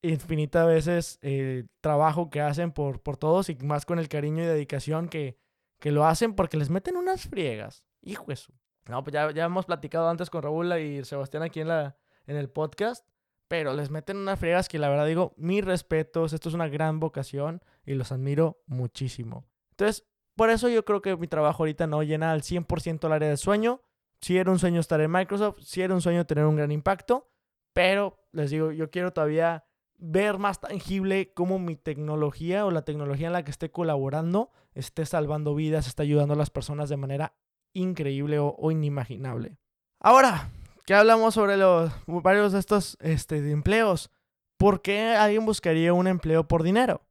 infinita 0.01 0.65
veces 0.65 1.17
el 1.21 1.31
eh, 1.31 1.67
trabajo 1.81 2.29
que 2.29 2.41
hacen 2.41 2.71
por, 2.71 3.01
por 3.01 3.17
todos 3.17 3.49
y 3.49 3.55
más 3.55 3.85
con 3.85 3.99
el 3.99 4.07
cariño 4.07 4.43
y 4.43 4.47
dedicación 4.47 5.09
que, 5.09 5.37
que 5.79 5.91
lo 5.91 6.05
hacen 6.05 6.33
porque 6.33 6.57
les 6.57 6.69
meten 6.69 6.97
unas 6.97 7.27
friegas. 7.27 7.85
Hijo 8.01 8.31
eso. 8.31 8.53
No, 8.87 9.03
pues 9.03 9.13
ya, 9.13 9.31
ya 9.31 9.45
hemos 9.45 9.65
platicado 9.65 10.09
antes 10.09 10.29
con 10.29 10.43
Raúl 10.43 10.71
y 10.79 11.03
Sebastián 11.03 11.43
aquí 11.43 11.61
en, 11.61 11.69
la, 11.69 11.97
en 12.27 12.37
el 12.37 12.49
podcast, 12.49 13.07
pero 13.47 13.73
les 13.73 13.89
meten 13.89 14.17
unas 14.17 14.39
friegas 14.39 14.67
que 14.67 14.79
la 14.79 14.89
verdad 14.89 15.05
digo, 15.05 15.33
mis 15.37 15.63
respetos, 15.63 16.33
esto 16.33 16.49
es 16.49 16.55
una 16.55 16.67
gran 16.67 16.99
vocación 16.99 17.61
y 17.85 17.93
los 17.93 18.11
admiro 18.11 18.61
muchísimo. 18.65 19.45
Entonces, 19.71 20.07
por 20.35 20.49
eso 20.49 20.69
yo 20.69 20.83
creo 20.85 21.01
que 21.01 21.15
mi 21.15 21.27
trabajo 21.27 21.63
ahorita 21.63 21.87
no 21.87 22.03
llena 22.03 22.31
al 22.31 22.41
100% 22.41 23.05
el 23.05 23.13
área 23.13 23.29
de 23.29 23.37
sueño. 23.37 23.81
Si 24.21 24.37
era 24.37 24.51
un 24.51 24.59
sueño 24.59 24.79
estar 24.79 24.99
en 25.01 25.11
Microsoft, 25.11 25.59
si 25.61 25.81
era 25.81 25.93
un 25.93 26.01
sueño 26.01 26.25
tener 26.25 26.45
un 26.45 26.55
gran 26.55 26.71
impacto, 26.71 27.29
pero 27.73 28.17
les 28.31 28.49
digo, 28.49 28.71
yo 28.71 28.89
quiero 28.89 29.13
todavía 29.13 29.65
ver 29.97 30.37
más 30.37 30.59
tangible 30.59 31.33
cómo 31.33 31.59
mi 31.59 31.75
tecnología 31.75 32.65
o 32.65 32.71
la 32.71 32.83
tecnología 32.83 33.27
en 33.27 33.33
la 33.33 33.43
que 33.43 33.51
esté 33.51 33.71
colaborando 33.71 34.51
esté 34.73 35.05
salvando 35.05 35.55
vidas, 35.55 35.87
está 35.87 36.03
ayudando 36.03 36.33
a 36.33 36.37
las 36.37 36.49
personas 36.49 36.89
de 36.89 36.97
manera 36.97 37.33
increíble 37.73 38.37
o, 38.39 38.71
inimaginable. 38.71 39.57
Ahora, 39.99 40.49
que 40.85 40.93
hablamos 40.93 41.33
sobre 41.33 41.57
los 41.57 41.91
varios 42.07 42.53
de 42.53 42.59
estos 42.59 42.97
este, 43.01 43.37
empleos, 43.51 44.11
¿por 44.57 44.81
qué 44.81 45.15
alguien 45.15 45.45
buscaría 45.45 45.93
un 45.93 46.07
empleo 46.07 46.47
por 46.47 46.63
dinero? 46.63 47.01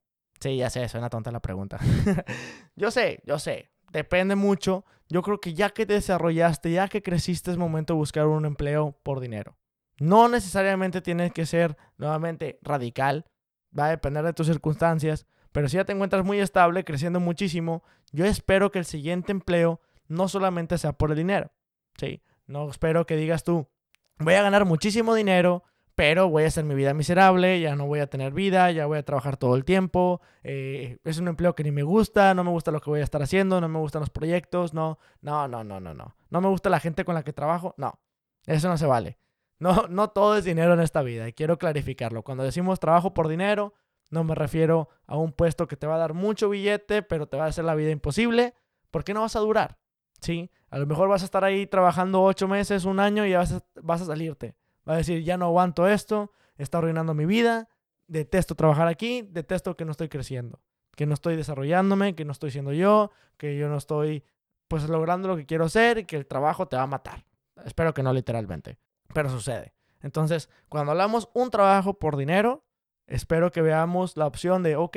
Sí, 0.41 0.57
ya 0.57 0.71
sé, 0.71 0.89
suena 0.89 1.11
tonta 1.11 1.31
la 1.31 1.41
pregunta. 1.41 1.79
yo 2.77 2.91
sé, 2.91 3.21
yo 3.25 3.39
sé, 3.39 3.71
depende 3.93 4.37
mucho. 4.37 4.85
Yo 5.09 5.23
creo 5.23 5.41
que 5.41 5.55
ya 5.55 5.71
que 5.71 5.87
te 5.87 5.95
desarrollaste, 5.95 6.73
ya 6.73 6.89
que 6.89 7.03
creciste, 7.03 7.51
es 7.51 7.59
momento 7.59 7.95
de 7.95 7.99
buscar 7.99 8.27
un 8.27 8.45
empleo 8.45 8.99
por 9.03 9.21
dinero. 9.21 9.57
No 9.99 10.29
necesariamente 10.29 11.01
tienes 11.01 11.33
que 11.33 11.47
ser 11.47 11.77
nuevamente 11.99 12.59
radical, 12.63 13.27
va 13.77 13.87
a 13.87 13.91
depender 13.91 14.25
de 14.25 14.33
tus 14.33 14.47
circunstancias, 14.47 15.27
pero 15.53 15.69
si 15.69 15.77
ya 15.77 15.85
te 15.85 15.93
encuentras 15.93 16.25
muy 16.25 16.41
estable, 16.41 16.85
creciendo 16.85 17.21
muchísimo, 17.21 17.85
yo 18.13 18.25
espero 18.25 18.71
que 18.71 18.81
el 18.81 18.85
siguiente 18.85 19.31
empleo 19.31 19.81
no 20.09 20.29
solamente 20.29 20.79
sea 20.79 20.93
por 20.93 21.11
el 21.11 21.17
dinero. 21.17 21.53
Sí, 21.97 22.23
no 22.47 22.69
espero 22.69 23.07
que 23.07 23.17
digas 23.17 23.45
tú, 23.45 23.69
voy 24.19 24.35
a 24.35 24.43
ganar 24.43 24.65
muchísimo 24.65 25.15
dinero, 25.15 25.65
pero 25.95 26.29
voy 26.29 26.45
a 26.45 26.49
hacer 26.49 26.65
mi 26.65 26.75
vida 26.75 26.93
miserable, 26.93 27.61
ya 27.61 27.77
no 27.77 27.87
voy 27.87 28.01
a 28.01 28.09
tener 28.09 28.33
vida, 28.33 28.71
ya 28.71 28.87
voy 28.87 28.99
a 28.99 29.05
trabajar 29.05 29.37
todo 29.37 29.55
el 29.55 29.65
tiempo, 29.65 30.21
eh, 30.43 30.99
es 31.05 31.19
un 31.19 31.29
empleo 31.29 31.55
que 31.55 31.63
ni 31.63 31.71
me 31.71 31.83
gusta, 31.83 32.35
no 32.35 32.43
me 32.43 32.51
gusta 32.51 32.71
lo 32.71 32.81
que 32.81 32.91
voy 32.91 33.01
a 33.01 33.05
estar 33.05 33.23
haciendo, 33.23 33.61
no 33.61 33.69
me 33.69 33.79
gustan 33.79 34.01
los 34.01 34.11
proyectos, 34.11 34.75
no, 34.75 34.99
no, 35.21 35.47
no, 35.47 35.63
no, 35.63 35.81
no, 35.81 35.95
no, 35.95 36.17
no 36.31 36.41
me 36.41 36.49
gusta 36.49 36.71
la 36.71 36.81
gente 36.81 37.05
con 37.05 37.15
la 37.15 37.23
que 37.23 37.33
trabajo, 37.33 37.75
no, 37.77 38.01
eso 38.47 38.69
no 38.69 38.77
se 38.77 38.87
vale. 38.87 39.19
No, 39.61 39.87
no 39.89 40.11
todo 40.11 40.37
es 40.37 40.45
dinero 40.45 40.75
en 40.75 40.81
esta 40.81 41.03
vida 41.03 41.29
y 41.29 41.33
quiero 41.33 41.59
clarificarlo. 41.59 42.23
Cuando 42.23 42.43
decimos 42.43 42.81
trabajo 42.81 43.15
por 43.15 43.29
dinero, 43.29 43.73
no 44.11 44.25
me 44.25 44.35
refiero 44.35 44.89
a 45.07 45.17
un 45.17 45.33
puesto 45.33 45.69
que 45.69 45.77
te 45.77 45.87
va 45.87 45.95
a 45.95 45.99
dar 45.99 46.13
mucho 46.13 46.49
billete, 46.49 47.03
pero 47.03 47.29
te 47.29 47.37
va 47.37 47.45
a 47.45 47.49
hacer 47.49 47.65
la 47.65 47.75
vida 47.75 47.91
imposible, 47.91 48.55
porque 48.91 49.15
no 49.15 49.23
vas 49.23 49.37
a 49.37 49.41
durar. 49.41 49.79
¿Sí? 50.25 50.51
A 50.71 50.79
lo 50.79 50.87
mejor 50.87 51.09
vas 51.09 51.23
a 51.23 51.25
estar 51.27 51.45
ahí 51.45 51.67
trabajando 51.67 52.23
ocho 52.23 52.49
meses, 52.49 52.85
un 52.85 52.99
año 52.99 53.27
y 53.27 53.31
ya 53.31 53.39
vas 53.39 53.53
a, 53.53 53.65
vas 53.83 54.01
a 54.01 54.07
salirte. 54.07 54.57
Vas 54.85 54.95
a 54.95 54.99
decir, 54.99 55.23
ya 55.23 55.37
no 55.37 55.47
aguanto 55.47 55.87
esto, 55.87 56.33
está 56.57 56.79
arruinando 56.79 57.15
mi 57.15 57.27
vida, 57.27 57.69
detesto 58.07 58.55
trabajar 58.55 58.89
aquí, 58.89 59.23
detesto 59.23 59.77
que 59.77 59.85
no 59.85 59.93
estoy 59.93 60.09
creciendo, 60.09 60.61
que 60.97 61.07
no 61.07 61.15
estoy 61.15 61.37
desarrollándome, 61.37 62.15
que 62.15 62.25
no 62.25 62.33
estoy 62.33 62.51
siendo 62.51 62.73
yo, 62.73 63.11
que 63.37 63.57
yo 63.57 63.69
no 63.69 63.77
estoy 63.77 64.25
pues 64.69 64.89
logrando 64.89 65.29
lo 65.29 65.37
que 65.37 65.47
quiero 65.47 65.67
hacer 65.67 65.99
y 65.99 66.05
que 66.05 66.17
el 66.17 66.27
trabajo 66.27 66.67
te 66.69 66.77
va 66.77 66.83
a 66.83 66.87
matar. 66.87 67.25
Espero 67.65 67.95
que 67.95 68.03
no 68.03 68.13
literalmente 68.13 68.79
pero 69.15 69.31
sucede. 69.31 69.73
Entonces, 70.03 70.51
cuando 70.69 70.93
hablamos 70.93 71.31
un 71.33 71.49
trabajo 71.51 71.95
por 71.95 72.19
dinero, 72.19 72.67
espero 73.07 73.51
que 73.51 73.63
veamos 73.63 74.19
la 74.19 74.27
opción 74.27 74.63
de, 74.63 74.77
ok, 74.77 74.97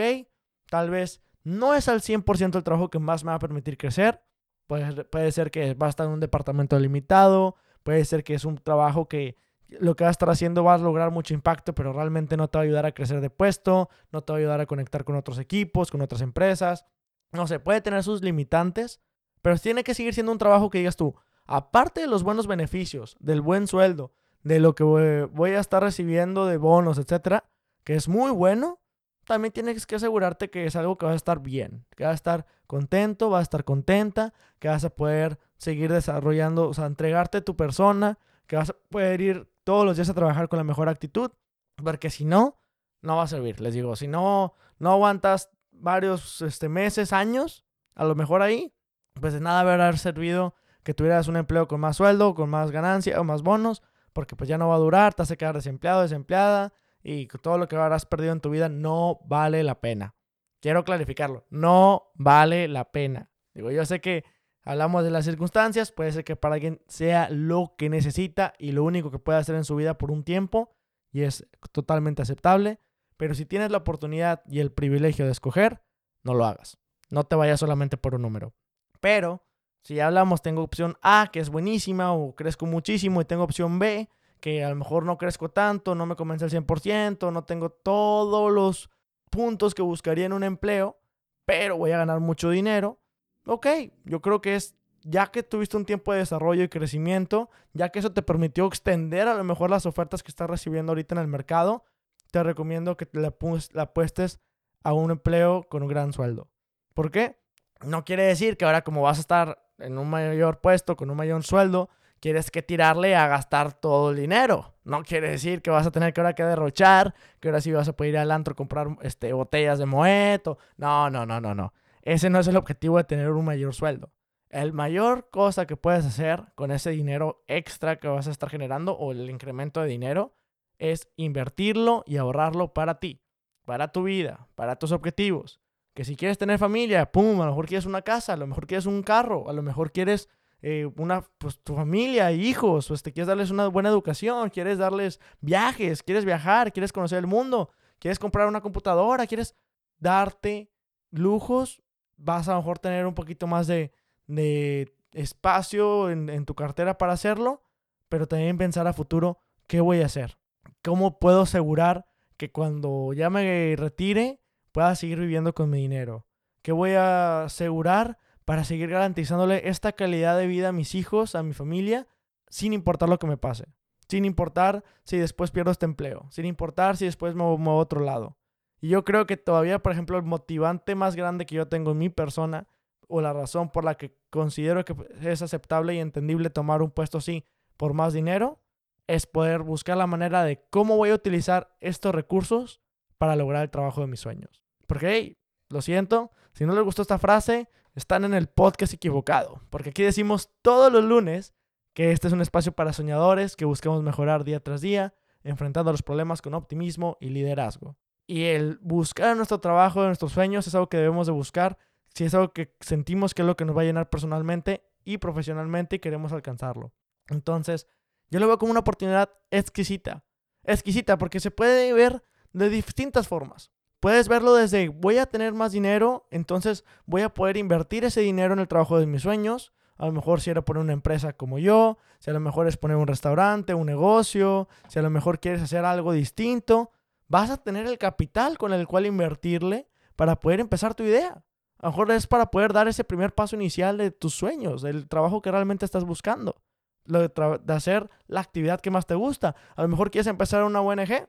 tal 0.70 0.90
vez 0.90 1.22
no 1.44 1.76
es 1.76 1.88
al 1.88 2.02
100% 2.02 2.58
el 2.58 2.64
trabajo 2.64 2.90
que 2.90 3.00
más 3.00 3.24
me 3.24 3.30
va 3.30 3.36
a 3.36 3.40
permitir 3.40 3.78
crecer. 3.78 4.22
Puede, 4.68 5.06
puede 5.06 5.32
ser 5.32 5.50
que 5.50 5.74
va 5.74 5.88
a 5.88 5.90
estar 5.90 6.06
en 6.06 6.14
un 6.14 6.20
departamento 6.20 6.78
limitado, 6.78 7.56
puede 7.84 8.04
ser 8.06 8.24
que 8.24 8.34
es 8.34 8.46
un 8.46 8.58
trabajo 8.58 9.08
que 9.08 9.38
lo 9.70 9.96
que 9.96 10.04
va 10.04 10.10
a 10.10 10.12
estar 10.12 10.30
haciendo 10.30 10.64
va 10.64 10.76
a 10.76 10.78
lograr 10.78 11.12
mucho 11.12 11.34
impacto, 11.34 11.74
pero 11.74 11.94
realmente 11.94 12.38
no 12.38 12.48
te 12.48 12.58
va 12.58 12.62
a 12.62 12.66
ayudar 12.66 12.86
a 12.86 12.92
crecer 12.92 13.22
de 13.22 13.30
puesto, 13.30 13.90
no 14.12 14.22
te 14.22 14.32
va 14.32 14.38
a 14.38 14.40
ayudar 14.40 14.62
a 14.62 14.66
conectar 14.66 15.04
con 15.04 15.16
otros 15.16 15.40
equipos, 15.40 15.92
con 15.92 16.02
otras 16.02 16.22
empresas. 16.22 16.86
No 17.32 17.48
sé, 17.48 17.60
puede 17.60 17.82
tener 17.82 18.04
sus 18.04 18.22
limitantes, 18.22 19.02
pero 19.42 19.58
tiene 19.58 19.84
que 19.84 19.94
seguir 19.94 20.14
siendo 20.14 20.32
un 20.32 20.38
trabajo 20.38 20.70
que 20.70 20.80
digas 20.80 20.96
tú, 20.96 21.16
aparte 21.46 22.02
de 22.02 22.08
los 22.08 22.24
buenos 22.24 22.48
beneficios, 22.48 23.18
del 23.20 23.42
buen 23.42 23.68
sueldo, 23.68 24.14
de 24.44 24.60
lo 24.60 24.76
que 24.76 24.84
voy 24.84 25.52
a 25.52 25.60
estar 25.60 25.84
recibiendo 25.84 26.46
de 26.46 26.58
bonos, 26.58 26.98
etcétera, 26.98 27.46
que 27.84 27.96
es 27.96 28.08
muy 28.08 28.32
bueno, 28.32 28.80
también 29.28 29.52
tienes 29.52 29.86
que 29.86 29.96
asegurarte 29.96 30.50
que 30.50 30.66
es 30.66 30.76
algo 30.78 30.98
que 30.98 31.06
va 31.06 31.12
a 31.12 31.16
estar 31.16 31.42
bien, 31.42 31.86
que 31.98 32.06
vas 32.06 32.12
a 32.12 32.16
estar 32.16 32.46
contento, 32.66 33.30
vas 33.30 33.42
a 33.42 33.44
estar 33.44 33.66
contenta, 33.66 34.34
que 34.58 34.70
vas 34.70 34.86
a 34.86 34.90
poder 34.90 35.38
seguir 35.58 35.92
desarrollando, 35.92 36.70
o 36.70 36.74
sea, 36.74 36.86
entregarte 36.86 37.42
tu 37.42 37.58
persona, 37.58 38.20
que 38.48 38.56
vas 38.56 38.70
a 38.70 38.76
poder 38.90 39.20
ir 39.20 39.52
todos 39.66 39.86
los 39.86 39.98
días 39.98 40.10
a 40.10 40.14
trabajar 40.14 40.48
con 40.48 40.58
la 40.58 40.64
mejor 40.64 40.88
actitud, 40.88 41.32
porque 41.76 42.10
si 42.10 42.24
no, 42.24 42.58
no 43.02 43.18
va 43.18 43.24
a 43.24 43.28
servir. 43.28 43.60
Les 43.60 43.74
digo, 43.74 43.98
si 43.98 44.08
no, 44.08 44.54
no 44.80 44.94
aguantas 44.94 45.50
varios 45.72 46.42
este, 46.42 46.70
meses, 46.70 47.12
años, 47.12 47.66
a 47.96 48.06
lo 48.06 48.16
mejor 48.16 48.42
ahí, 48.42 48.74
pues 49.20 49.34
de 49.34 49.42
nada 49.42 49.60
haber 49.60 49.98
servido 49.98 50.56
que 50.84 50.94
tuvieras 50.94 51.28
un 51.28 51.36
empleo 51.36 51.68
con 51.68 51.82
más 51.82 51.98
sueldo, 51.98 52.34
con 52.34 52.50
más 52.50 52.72
ganancia 52.72 53.20
o 53.20 53.26
más 53.26 53.42
bonos, 53.42 53.84
porque 54.14 54.38
pues 54.38 54.48
ya 54.48 54.58
no 54.58 54.70
va 54.70 54.76
a 54.76 54.80
durar, 54.80 55.14
te 55.14 55.24
hace 55.24 55.36
quedar 55.36 55.56
desempleado, 55.56 56.02
desempleada 56.02 56.72
y 57.08 57.28
todo 57.28 57.58
lo 57.58 57.70
que 57.70 57.78
habrás 57.78 58.06
perdido 58.06 58.34
en 58.34 58.42
tu 58.42 58.50
vida 58.50 58.68
no 58.68 59.22
vale 59.24 59.64
la 59.64 59.80
pena. 59.80 60.16
Quiero 60.60 60.84
clarificarlo, 60.84 61.46
no 61.50 62.12
vale 62.16 62.68
la 62.68 62.92
pena. 62.92 63.32
Digo, 63.54 63.72
yo 63.72 63.86
sé 63.86 64.02
que 64.02 64.26
hablamos 64.64 65.06
de 65.06 65.12
las 65.12 65.24
circunstancias, 65.24 65.94
puede 65.94 66.12
ser 66.12 66.26
que 66.26 66.36
para 66.36 66.56
alguien 66.56 66.82
sea 66.88 67.30
lo 67.30 67.76
que 67.78 67.90
necesita 67.90 68.54
y 68.60 68.74
lo 68.74 68.84
único 68.84 69.10
que 69.10 69.20
puede 69.20 69.40
hacer 69.40 69.56
en 69.56 69.64
su 69.64 69.78
vida 69.78 69.98
por 69.98 70.12
un 70.12 70.26
tiempo 70.26 70.76
y 71.14 71.22
es 71.22 71.48
totalmente 71.72 72.24
aceptable, 72.24 72.82
pero 73.16 73.36
si 73.36 73.46
tienes 73.46 73.72
la 73.72 73.78
oportunidad 73.78 74.44
y 74.46 74.60
el 74.60 74.74
privilegio 74.74 75.24
de 75.24 75.32
escoger, 75.32 75.82
no 76.24 76.34
lo 76.34 76.44
hagas. 76.44 76.78
No 77.10 77.24
te 77.24 77.38
vayas 77.38 77.62
solamente 77.62 77.96
por 77.96 78.16
un 78.16 78.24
número. 78.24 78.54
Pero 79.00 79.48
Si 79.82 80.02
hablamos, 80.02 80.42
tengo 80.42 80.64
opción 80.64 80.98
A, 81.02 81.30
que 81.32 81.40
es 81.40 81.50
buenísima, 81.50 82.12
o 82.12 82.36
crezco 82.36 82.66
muchísimo, 82.66 83.22
y 83.22 83.26
tengo 83.26 83.44
opción 83.44 83.80
B, 83.80 84.10
que 84.40 84.64
a 84.64 84.70
lo 84.70 84.76
mejor 84.76 85.04
no 85.04 85.18
crezco 85.18 85.50
tanto, 85.50 85.96
no 85.96 86.06
me 86.06 86.16
convence 86.16 86.46
al 86.46 86.52
100%, 86.52 87.32
no 87.32 87.44
tengo 87.44 87.70
todos 87.70 88.52
los 88.52 88.90
puntos 89.30 89.74
que 89.74 89.82
buscaría 89.82 90.26
en 90.26 90.34
un 90.34 90.44
empleo, 90.44 90.98
pero 91.46 91.78
voy 91.78 91.92
a 91.92 91.98
ganar 91.98 92.20
mucho 92.20 92.50
dinero. 92.50 93.00
Ok, 93.46 93.68
yo 94.04 94.22
creo 94.22 94.42
que 94.42 94.56
es, 94.56 94.76
ya 95.04 95.28
que 95.28 95.44
tuviste 95.44 95.78
un 95.78 95.86
tiempo 95.86 96.12
de 96.12 96.20
desarrollo 96.20 96.64
y 96.64 96.70
crecimiento, 96.70 97.50
ya 97.74 97.90
que 97.90 98.00
eso 98.00 98.12
te 98.12 98.22
permitió 98.22 98.66
extender 98.68 99.28
a 99.28 99.36
lo 99.36 99.44
mejor 99.44 99.70
las 99.70 99.86
ofertas 99.86 100.24
que 100.24 100.32
estás 100.32 100.50
recibiendo 100.50 100.92
ahorita 100.92 101.16
en 101.16 101.22
el 101.22 101.28
mercado, 101.28 101.84
te 102.32 102.44
recomiendo 102.44 102.98
que 102.98 103.06
te 103.06 103.20
la, 103.20 103.34
la 103.72 103.82
apuestes 103.84 104.40
a 104.84 104.94
un 104.94 105.12
empleo 105.12 105.64
con 105.70 105.84
un 105.84 105.90
gran 105.90 106.14
sueldo. 106.14 106.50
¿Por 106.94 107.12
qué? 107.12 107.38
No 107.86 108.06
quiere 108.06 108.24
decir 108.24 108.58
que 108.58 108.66
ahora 108.66 108.84
como 108.84 109.02
vas 109.02 109.18
a 109.18 109.22
estar 109.22 109.64
en 109.80 109.98
un 109.98 110.10
mayor 110.10 110.60
puesto, 110.60 110.96
con 110.98 111.10
un 111.10 111.18
mayor 111.18 111.44
sueldo, 111.44 111.90
quieres 112.20 112.52
que 112.52 112.62
tirarle 112.62 113.16
a 113.16 113.28
gastar 113.28 113.74
todo 113.74 114.12
el 114.12 114.18
dinero. 114.18 114.76
No 114.84 115.04
quiere 115.04 115.30
decir 115.30 115.62
que 115.62 115.70
vas 115.70 115.86
a 115.86 115.92
tener 115.92 116.14
que 116.14 116.22
ahora 116.22 116.34
que 116.34 116.44
derrochar, 116.44 117.14
que 117.40 117.50
ahora 117.50 117.62
sí 117.62 117.72
vas 117.72 117.88
a 117.88 117.96
poder 117.96 118.14
ir 118.14 118.18
al 118.18 118.32
antro 118.32 118.54
a 118.54 118.56
comprar 118.56 118.88
este, 119.02 119.34
botellas 119.34 119.80
de 119.80 119.86
moeto. 119.86 120.58
No, 120.78 121.10
no, 121.10 121.26
no, 121.26 121.42
no, 121.42 121.54
no. 121.54 121.74
Ese 122.02 122.30
no 122.30 122.40
es 122.40 122.48
el 122.48 122.56
objetivo 122.56 122.98
de 122.98 123.04
tener 123.04 123.30
un 123.32 123.46
mayor 123.46 123.74
sueldo. 123.74 124.12
El 124.50 124.72
mayor 124.72 125.30
cosa 125.30 125.68
que 125.68 125.76
puedes 125.76 126.06
hacer 126.06 126.46
con 126.56 126.72
ese 126.72 126.92
dinero 126.92 127.44
extra 127.48 127.98
que 127.98 128.08
vas 128.08 128.28
a 128.28 128.32
estar 128.32 128.50
generando 128.50 128.94
o 128.94 129.12
el 129.12 129.30
incremento 129.30 129.82
de 129.82 129.90
dinero 129.90 130.38
es 130.80 131.10
invertirlo 131.18 132.04
y 132.08 132.18
ahorrarlo 132.18 132.74
para 132.74 133.00
ti, 133.00 133.22
para 133.66 133.92
tu 133.92 134.04
vida, 134.04 134.48
para 134.56 134.78
tus 134.78 134.94
objetivos. 134.94 135.60
Que 135.94 136.06
si 136.06 136.16
quieres 136.16 136.38
tener 136.38 136.60
familia, 136.60 137.12
pum, 137.12 137.42
a 137.42 137.46
lo 137.46 137.52
mejor 137.52 137.66
quieres 137.66 137.86
una 137.86 138.04
casa, 138.04 138.34
a 138.34 138.38
lo 138.38 138.48
mejor 138.48 138.68
quieres 138.68 138.86
un 138.86 139.04
carro, 139.04 139.50
a 139.50 139.54
lo 139.54 139.64
mejor 139.64 139.92
quieres 139.92 140.30
eh, 140.62 140.90
una, 140.98 141.22
pues, 141.38 141.60
tu 141.60 141.76
familia, 141.76 142.32
hijos, 142.32 142.88
pues 142.88 143.04
te 143.04 143.14
quieres 143.14 143.28
darles 143.28 143.52
una 143.52 143.68
buena 143.68 143.90
educación, 143.90 144.50
quieres 144.50 144.78
darles 144.78 145.20
viajes, 145.40 146.02
quieres 146.02 146.26
viajar, 146.26 146.74
quieres 146.74 146.92
conocer 146.92 147.20
el 147.20 147.28
mundo, 147.28 147.70
quieres 148.00 148.18
comprar 148.18 148.48
una 148.48 148.62
computadora, 148.62 149.28
quieres 149.28 149.56
darte 150.00 150.72
lujos, 151.12 151.82
vas 152.16 152.48
a 152.48 152.54
lo 152.54 152.58
mejor 152.58 152.80
tener 152.80 153.06
un 153.06 153.14
poquito 153.14 153.46
más 153.46 153.68
de, 153.68 153.92
de 154.26 154.94
espacio 155.14 156.10
en, 156.10 156.30
en 156.30 156.46
tu 156.46 156.56
cartera 156.56 156.98
para 156.98 157.14
hacerlo, 157.14 157.62
pero 158.10 158.28
también 158.28 158.58
pensar 158.58 158.88
a 158.88 158.94
futuro, 158.94 159.40
¿qué 159.68 159.80
voy 159.80 160.02
a 160.02 160.08
hacer? 160.08 160.38
¿Cómo 160.84 161.20
puedo 161.20 161.42
asegurar 161.42 162.06
que 162.38 162.52
cuando 162.52 163.14
ya 163.14 163.30
me 163.30 163.76
retire 163.78 164.40
pueda 164.72 164.96
seguir 164.96 165.20
viviendo 165.20 165.54
con 165.54 165.70
mi 165.70 165.80
dinero? 165.80 166.26
¿Qué 166.62 166.72
voy 166.72 166.92
a 166.92 167.44
asegurar 167.44 168.20
para 168.48 168.64
seguir 168.64 168.90
garantizándole 168.90 169.68
esta 169.68 169.92
calidad 169.92 170.38
de 170.38 170.48
vida 170.48 170.70
a 170.70 170.72
mis 170.72 170.96
hijos, 170.96 171.36
a 171.36 171.44
mi 171.44 171.52
familia, 171.52 172.08
sin 172.48 172.72
importar 172.72 173.10
lo 173.10 173.20
que 173.20 173.28
me 173.28 173.36
pase. 173.36 173.66
Sin 174.08 174.24
importar 174.24 174.86
si 175.04 175.18
después 175.18 175.52
pierdo 175.52 175.72
este 175.72 175.84
empleo. 175.84 176.28
Sin 176.32 176.46
importar 176.46 176.96
si 176.96 177.04
después 177.04 177.36
me 177.36 177.44
muevo 177.44 177.72
a 177.72 177.82
otro 177.84 178.00
lado. 178.00 178.38
Y 178.80 178.88
yo 178.88 179.04
creo 179.04 179.28
que 179.28 179.36
todavía, 179.36 179.80
por 179.80 179.92
ejemplo, 179.92 180.16
el 180.16 180.24
motivante 180.24 180.96
más 180.96 181.18
grande 181.18 181.46
que 181.46 181.56
yo 181.56 181.68
tengo 181.68 181.92
en 181.92 181.98
mi 181.98 182.08
persona, 182.08 182.70
o 183.10 183.20
la 183.20 183.34
razón 183.34 183.70
por 183.70 183.84
la 183.84 183.96
que 183.96 184.18
considero 184.30 184.86
que 184.86 184.96
es 185.24 185.42
aceptable 185.42 185.96
y 185.96 186.00
entendible 186.00 186.50
tomar 186.50 186.82
un 186.82 186.92
puesto 186.92 187.18
así 187.18 187.44
por 187.76 187.94
más 187.94 188.14
dinero, 188.14 188.62
es 189.08 189.28
poder 189.28 189.64
buscar 189.64 189.98
la 189.98 190.08
manera 190.08 190.46
de 190.46 190.64
cómo 190.70 190.96
voy 190.96 191.10
a 191.10 191.16
utilizar 191.16 191.76
estos 191.82 192.16
recursos 192.16 192.80
para 193.18 193.36
lograr 193.36 193.64
el 193.64 193.72
trabajo 193.72 194.00
de 194.00 194.08
mis 194.08 194.22
sueños. 194.22 194.64
Porque, 194.88 195.38
lo 195.68 195.82
siento, 195.82 196.32
si 196.54 196.66
no 196.66 196.74
les 196.74 196.86
gustó 196.86 197.02
esta 197.02 197.20
frase, 197.20 197.68
están 197.98 198.24
en 198.26 198.36
el 198.36 198.48
podcast 198.48 198.94
equivocado, 198.94 199.60
porque 199.72 199.90
aquí 199.90 200.04
decimos 200.04 200.52
todos 200.62 200.94
los 200.94 201.04
lunes 201.04 201.56
que 201.96 202.12
este 202.12 202.28
es 202.28 202.34
un 202.34 202.42
espacio 202.42 202.72
para 202.74 202.94
soñadores 202.94 203.56
que 203.56 203.66
buscamos 203.66 204.04
mejorar 204.04 204.44
día 204.44 204.60
tras 204.60 204.82
día, 204.82 205.16
enfrentando 205.44 205.92
los 205.92 206.04
problemas 206.04 206.44
con 206.44 206.54
optimismo 206.54 207.18
y 207.20 207.30
liderazgo. 207.30 207.98
Y 208.28 208.44
el 208.44 208.78
buscar 208.84 209.36
nuestro 209.36 209.60
trabajo, 209.60 210.06
nuestros 210.06 210.32
sueños, 210.32 210.68
es 210.68 210.76
algo 210.76 210.90
que 210.90 210.98
debemos 210.98 211.26
de 211.26 211.34
buscar, 211.34 211.80
si 212.14 212.24
es 212.24 212.36
algo 212.36 212.54
que 212.54 212.76
sentimos 212.82 213.34
que 213.34 213.42
es 213.42 213.48
lo 213.48 213.58
que 213.58 213.66
nos 213.66 213.76
va 213.76 213.82
a 213.82 213.86
llenar 213.86 214.12
personalmente 214.12 214.84
y 215.04 215.18
profesionalmente 215.18 215.96
y 215.96 216.00
queremos 216.00 216.32
alcanzarlo. 216.34 216.94
Entonces, 217.30 217.88
yo 218.30 218.40
lo 218.40 218.46
veo 218.46 218.60
como 218.60 218.70
una 218.70 218.82
oportunidad 218.82 219.32
exquisita. 219.50 220.24
Exquisita 220.64 221.18
porque 221.18 221.40
se 221.40 221.50
puede 221.50 221.92
ver 221.94 222.22
de 222.54 222.70
distintas 222.70 223.28
formas. 223.28 223.72
Puedes 224.00 224.28
verlo 224.28 224.54
desde 224.54 224.90
voy 224.90 225.18
a 225.18 225.26
tener 225.26 225.54
más 225.54 225.72
dinero, 225.72 226.28
entonces 226.30 226.86
voy 227.06 227.24
a 227.24 227.34
poder 227.34 227.58
invertir 227.58 228.06
ese 228.06 228.22
dinero 228.22 228.54
en 228.54 228.60
el 228.60 228.68
trabajo 228.68 229.00
de 229.00 229.08
mis 229.08 229.24
sueños. 229.24 229.74
A 229.98 230.06
lo 230.06 230.12
mejor 230.12 230.42
si 230.42 230.52
era 230.52 230.64
poner 230.64 230.84
una 230.84 230.94
empresa 230.94 231.34
como 231.34 231.58
yo, 231.58 231.98
si 232.20 232.30
a 232.30 232.34
lo 232.34 232.40
mejor 232.40 232.68
es 232.68 232.78
poner 232.78 232.98
un 232.98 233.08
restaurante, 233.08 233.74
un 233.74 233.88
negocio, 233.88 234.68
si 234.88 235.00
a 235.00 235.02
lo 235.02 235.10
mejor 235.10 235.40
quieres 235.40 235.62
hacer 235.64 235.84
algo 235.86 236.12
distinto, 236.12 236.92
vas 237.28 237.50
a 237.50 237.58
tener 237.58 237.88
el 237.88 237.98
capital 237.98 238.60
con 238.60 238.74
el 238.74 238.88
cual 238.88 239.08
invertirle 239.08 239.88
para 240.16 240.40
poder 240.40 240.60
empezar 240.60 240.94
tu 240.94 241.04
idea. 241.04 241.44
A 241.80 241.88
lo 241.88 241.92
mejor 241.92 242.12
es 242.12 242.28
para 242.28 242.52
poder 242.52 242.74
dar 242.74 242.88
ese 242.88 243.04
primer 243.04 243.34
paso 243.34 243.56
inicial 243.56 243.98
de 243.98 244.12
tus 244.12 244.36
sueños, 244.36 244.84
del 244.84 245.08
trabajo 245.08 245.42
que 245.42 245.52
realmente 245.52 245.86
estás 245.86 246.04
buscando, 246.04 246.62
de, 247.06 247.32
de 247.64 247.74
hacer 247.74 248.10
la 248.28 248.42
actividad 248.42 248.80
que 248.80 248.92
más 248.92 249.08
te 249.08 249.16
gusta. 249.16 249.56
A 249.76 249.82
lo 249.82 249.88
mejor 249.88 250.12
quieres 250.12 250.28
empezar 250.28 250.64
una 250.64 250.82
ONG, 250.82 251.28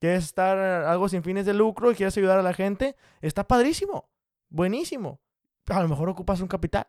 quieres 0.00 0.24
estar 0.24 0.58
algo 0.58 1.08
sin 1.08 1.22
fines 1.22 1.46
de 1.46 1.54
lucro 1.54 1.92
y 1.92 1.94
quieres 1.94 2.16
ayudar 2.16 2.38
a 2.38 2.42
la 2.42 2.54
gente, 2.54 2.96
está 3.20 3.46
padrísimo, 3.46 4.08
buenísimo. 4.48 5.20
A 5.68 5.80
lo 5.82 5.88
mejor 5.88 6.08
ocupas 6.08 6.40
un 6.40 6.48
capital 6.48 6.86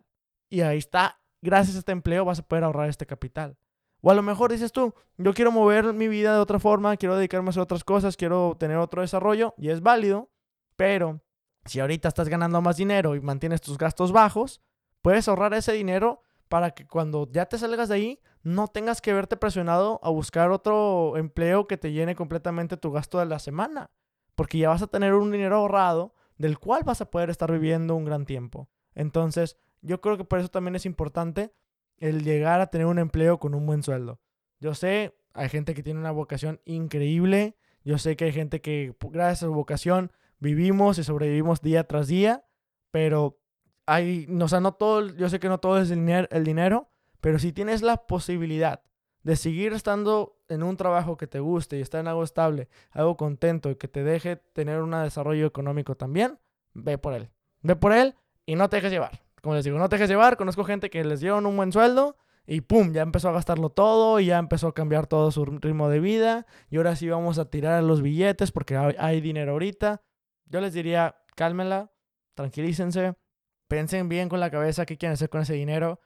y 0.50 0.62
ahí 0.62 0.78
está, 0.78 1.20
gracias 1.42 1.76
a 1.76 1.80
este 1.80 1.92
empleo 1.92 2.26
vas 2.26 2.40
a 2.40 2.44
poder 2.44 2.64
ahorrar 2.64 2.90
este 2.90 3.06
capital. 3.06 3.58
O 4.02 4.10
a 4.10 4.16
lo 4.16 4.24
mejor 4.24 4.52
dices 4.52 4.72
tú, 4.72 4.96
yo 5.18 5.34
quiero 5.34 5.52
mover 5.52 5.94
mi 5.94 6.08
vida 6.08 6.34
de 6.34 6.40
otra 6.40 6.58
forma, 6.58 6.98
quiero 6.98 7.16
dedicarme 7.16 7.52
a 7.56 7.62
otras 7.62 7.84
cosas, 7.84 8.18
quiero 8.18 8.56
tener 8.58 8.78
otro 8.78 9.02
desarrollo 9.02 9.54
y 9.58 9.70
es 9.70 9.82
válido, 9.82 10.32
pero 10.76 11.22
si 11.66 11.80
ahorita 11.80 12.08
estás 12.08 12.30
ganando 12.30 12.62
más 12.62 12.78
dinero 12.78 13.16
y 13.16 13.22
mantienes 13.22 13.62
tus 13.62 13.78
gastos 13.78 14.12
bajos, 14.12 14.62
puedes 15.02 15.28
ahorrar 15.28 15.54
ese 15.54 15.74
dinero 15.74 16.24
para 16.50 16.72
que 16.72 16.88
cuando 16.88 17.30
ya 17.32 17.46
te 17.46 17.58
salgas 17.58 17.90
de 17.90 17.96
ahí 17.96 18.20
no 18.44 18.68
tengas 18.68 19.02
que 19.02 19.14
verte 19.14 19.38
presionado 19.38 20.00
a 20.04 20.10
buscar 20.10 20.52
otro 20.52 21.18
empleo 21.18 21.68
que 21.68 21.78
te 21.78 21.92
llene 21.92 22.16
completamente 22.16 22.78
tu 22.78 22.92
gasto 22.92 23.20
de 23.20 23.26
la 23.26 23.40
semana, 23.40 23.92
porque 24.36 24.58
ya 24.58 24.70
vas 24.70 24.82
a 24.82 24.88
tener 24.88 25.14
un 25.14 25.32
dinero 25.32 25.58
ahorrado 25.58 26.16
del 26.38 26.58
cual 26.58 26.84
vas 26.84 27.02
a 27.02 27.12
poder 27.12 27.30
estar 27.30 27.52
viviendo 27.52 27.96
un 27.96 28.06
gran 28.06 28.26
tiempo. 28.26 28.70
Entonces, 28.96 29.58
yo 29.82 30.02
creo 30.02 30.18
que 30.18 30.24
por 30.24 30.40
eso 30.40 30.50
también 30.50 30.76
es 30.76 30.86
importante 30.86 31.54
el 31.98 32.24
llegar 32.24 32.62
a 32.62 32.68
tener 32.68 32.88
un 32.88 32.98
empleo 32.98 33.40
con 33.40 33.54
un 33.54 33.66
buen 33.66 33.84
sueldo. 33.84 34.20
Yo 34.60 34.74
sé, 34.74 35.16
hay 35.34 35.50
gente 35.50 35.74
que 35.74 35.84
tiene 35.84 36.00
una 36.00 36.12
vocación 36.12 36.60
increíble, 36.66 37.58
yo 37.84 37.98
sé 37.98 38.16
que 38.16 38.26
hay 38.26 38.32
gente 38.32 38.62
que 38.62 38.96
gracias 39.02 39.44
a 39.44 39.46
su 39.48 39.54
vocación 39.54 40.12
vivimos 40.40 40.98
y 40.98 41.04
sobrevivimos 41.04 41.62
día 41.62 41.84
tras 41.84 42.08
día, 42.08 42.46
pero 42.90 43.40
hay, 43.86 44.28
o 44.28 44.60
no 44.60 44.74
todo, 44.74 45.08
yo 45.16 45.30
sé 45.30 45.40
que 45.40 45.50
no 45.50 45.60
todo 45.60 45.80
es 45.80 45.92
el 45.92 46.44
dinero, 46.44 46.91
pero 47.22 47.40
si 47.40 47.54
tienes 47.54 47.82
la 47.82 47.98
posibilidad 48.08 48.84
de 49.24 49.36
seguir 49.36 49.74
estando 49.74 50.40
en 50.50 50.64
un 50.64 50.78
trabajo 50.78 51.16
que 51.16 51.28
te 51.28 51.40
guste 51.40 51.78
y 51.78 51.82
estar 51.82 52.02
en 52.02 52.08
algo 52.08 52.24
estable, 52.24 52.68
algo 52.90 53.16
contento 53.16 53.70
y 53.70 53.76
que 53.76 53.88
te 53.88 54.04
deje 54.04 54.36
tener 54.36 54.82
un 54.82 54.92
desarrollo 54.92 55.46
económico 55.46 55.96
también, 55.96 56.40
ve 56.74 56.98
por 56.98 57.14
él. 57.14 57.30
Ve 57.62 57.76
por 57.76 57.94
él 57.94 58.16
y 58.46 58.56
no 58.56 58.68
te 58.68 58.78
dejes 58.78 58.92
llevar. 58.92 59.22
Como 59.42 59.56
les 59.56 59.64
digo, 59.64 59.78
no 59.78 59.88
te 59.90 59.96
dejes 59.96 60.10
llevar. 60.10 60.38
Conozco 60.38 60.64
gente 60.64 60.90
que 60.90 61.04
les 61.04 61.20
dieron 61.20 61.46
un 61.46 61.56
buen 61.56 61.72
sueldo 61.72 62.18
y 62.48 62.62
pum, 62.62 62.92
ya 62.92 63.04
empezó 63.04 63.30
a 63.30 63.34
gastarlo 63.34 63.70
todo 63.70 64.20
y 64.20 64.26
ya 64.26 64.40
empezó 64.40 64.70
a 64.70 64.74
cambiar 64.74 65.06
todo 65.06 65.32
su 65.32 65.46
ritmo 65.46 65.90
de 65.90 66.00
vida. 66.00 66.48
Y 66.70 66.78
ahora 66.78 66.96
sí 66.96 67.08
vamos 67.08 67.38
a 67.38 67.50
tirar 67.50 67.84
los 67.84 68.02
billetes 68.02 68.52
porque 68.52 68.76
hay 68.76 69.22
dinero 69.22 69.52
ahorita. 69.52 70.02
Yo 70.46 70.60
les 70.62 70.74
diría, 70.74 71.16
cálmenla, 71.36 71.92
tranquilícense, 72.34 73.14
piensen 73.68 74.10
bien 74.10 74.28
con 74.30 74.40
la 74.40 74.50
cabeza 74.50 74.86
qué 74.86 74.98
quieren 74.98 75.14
hacer 75.14 75.30
con 75.30 75.42
ese 75.42 75.54
dinero 75.54 76.00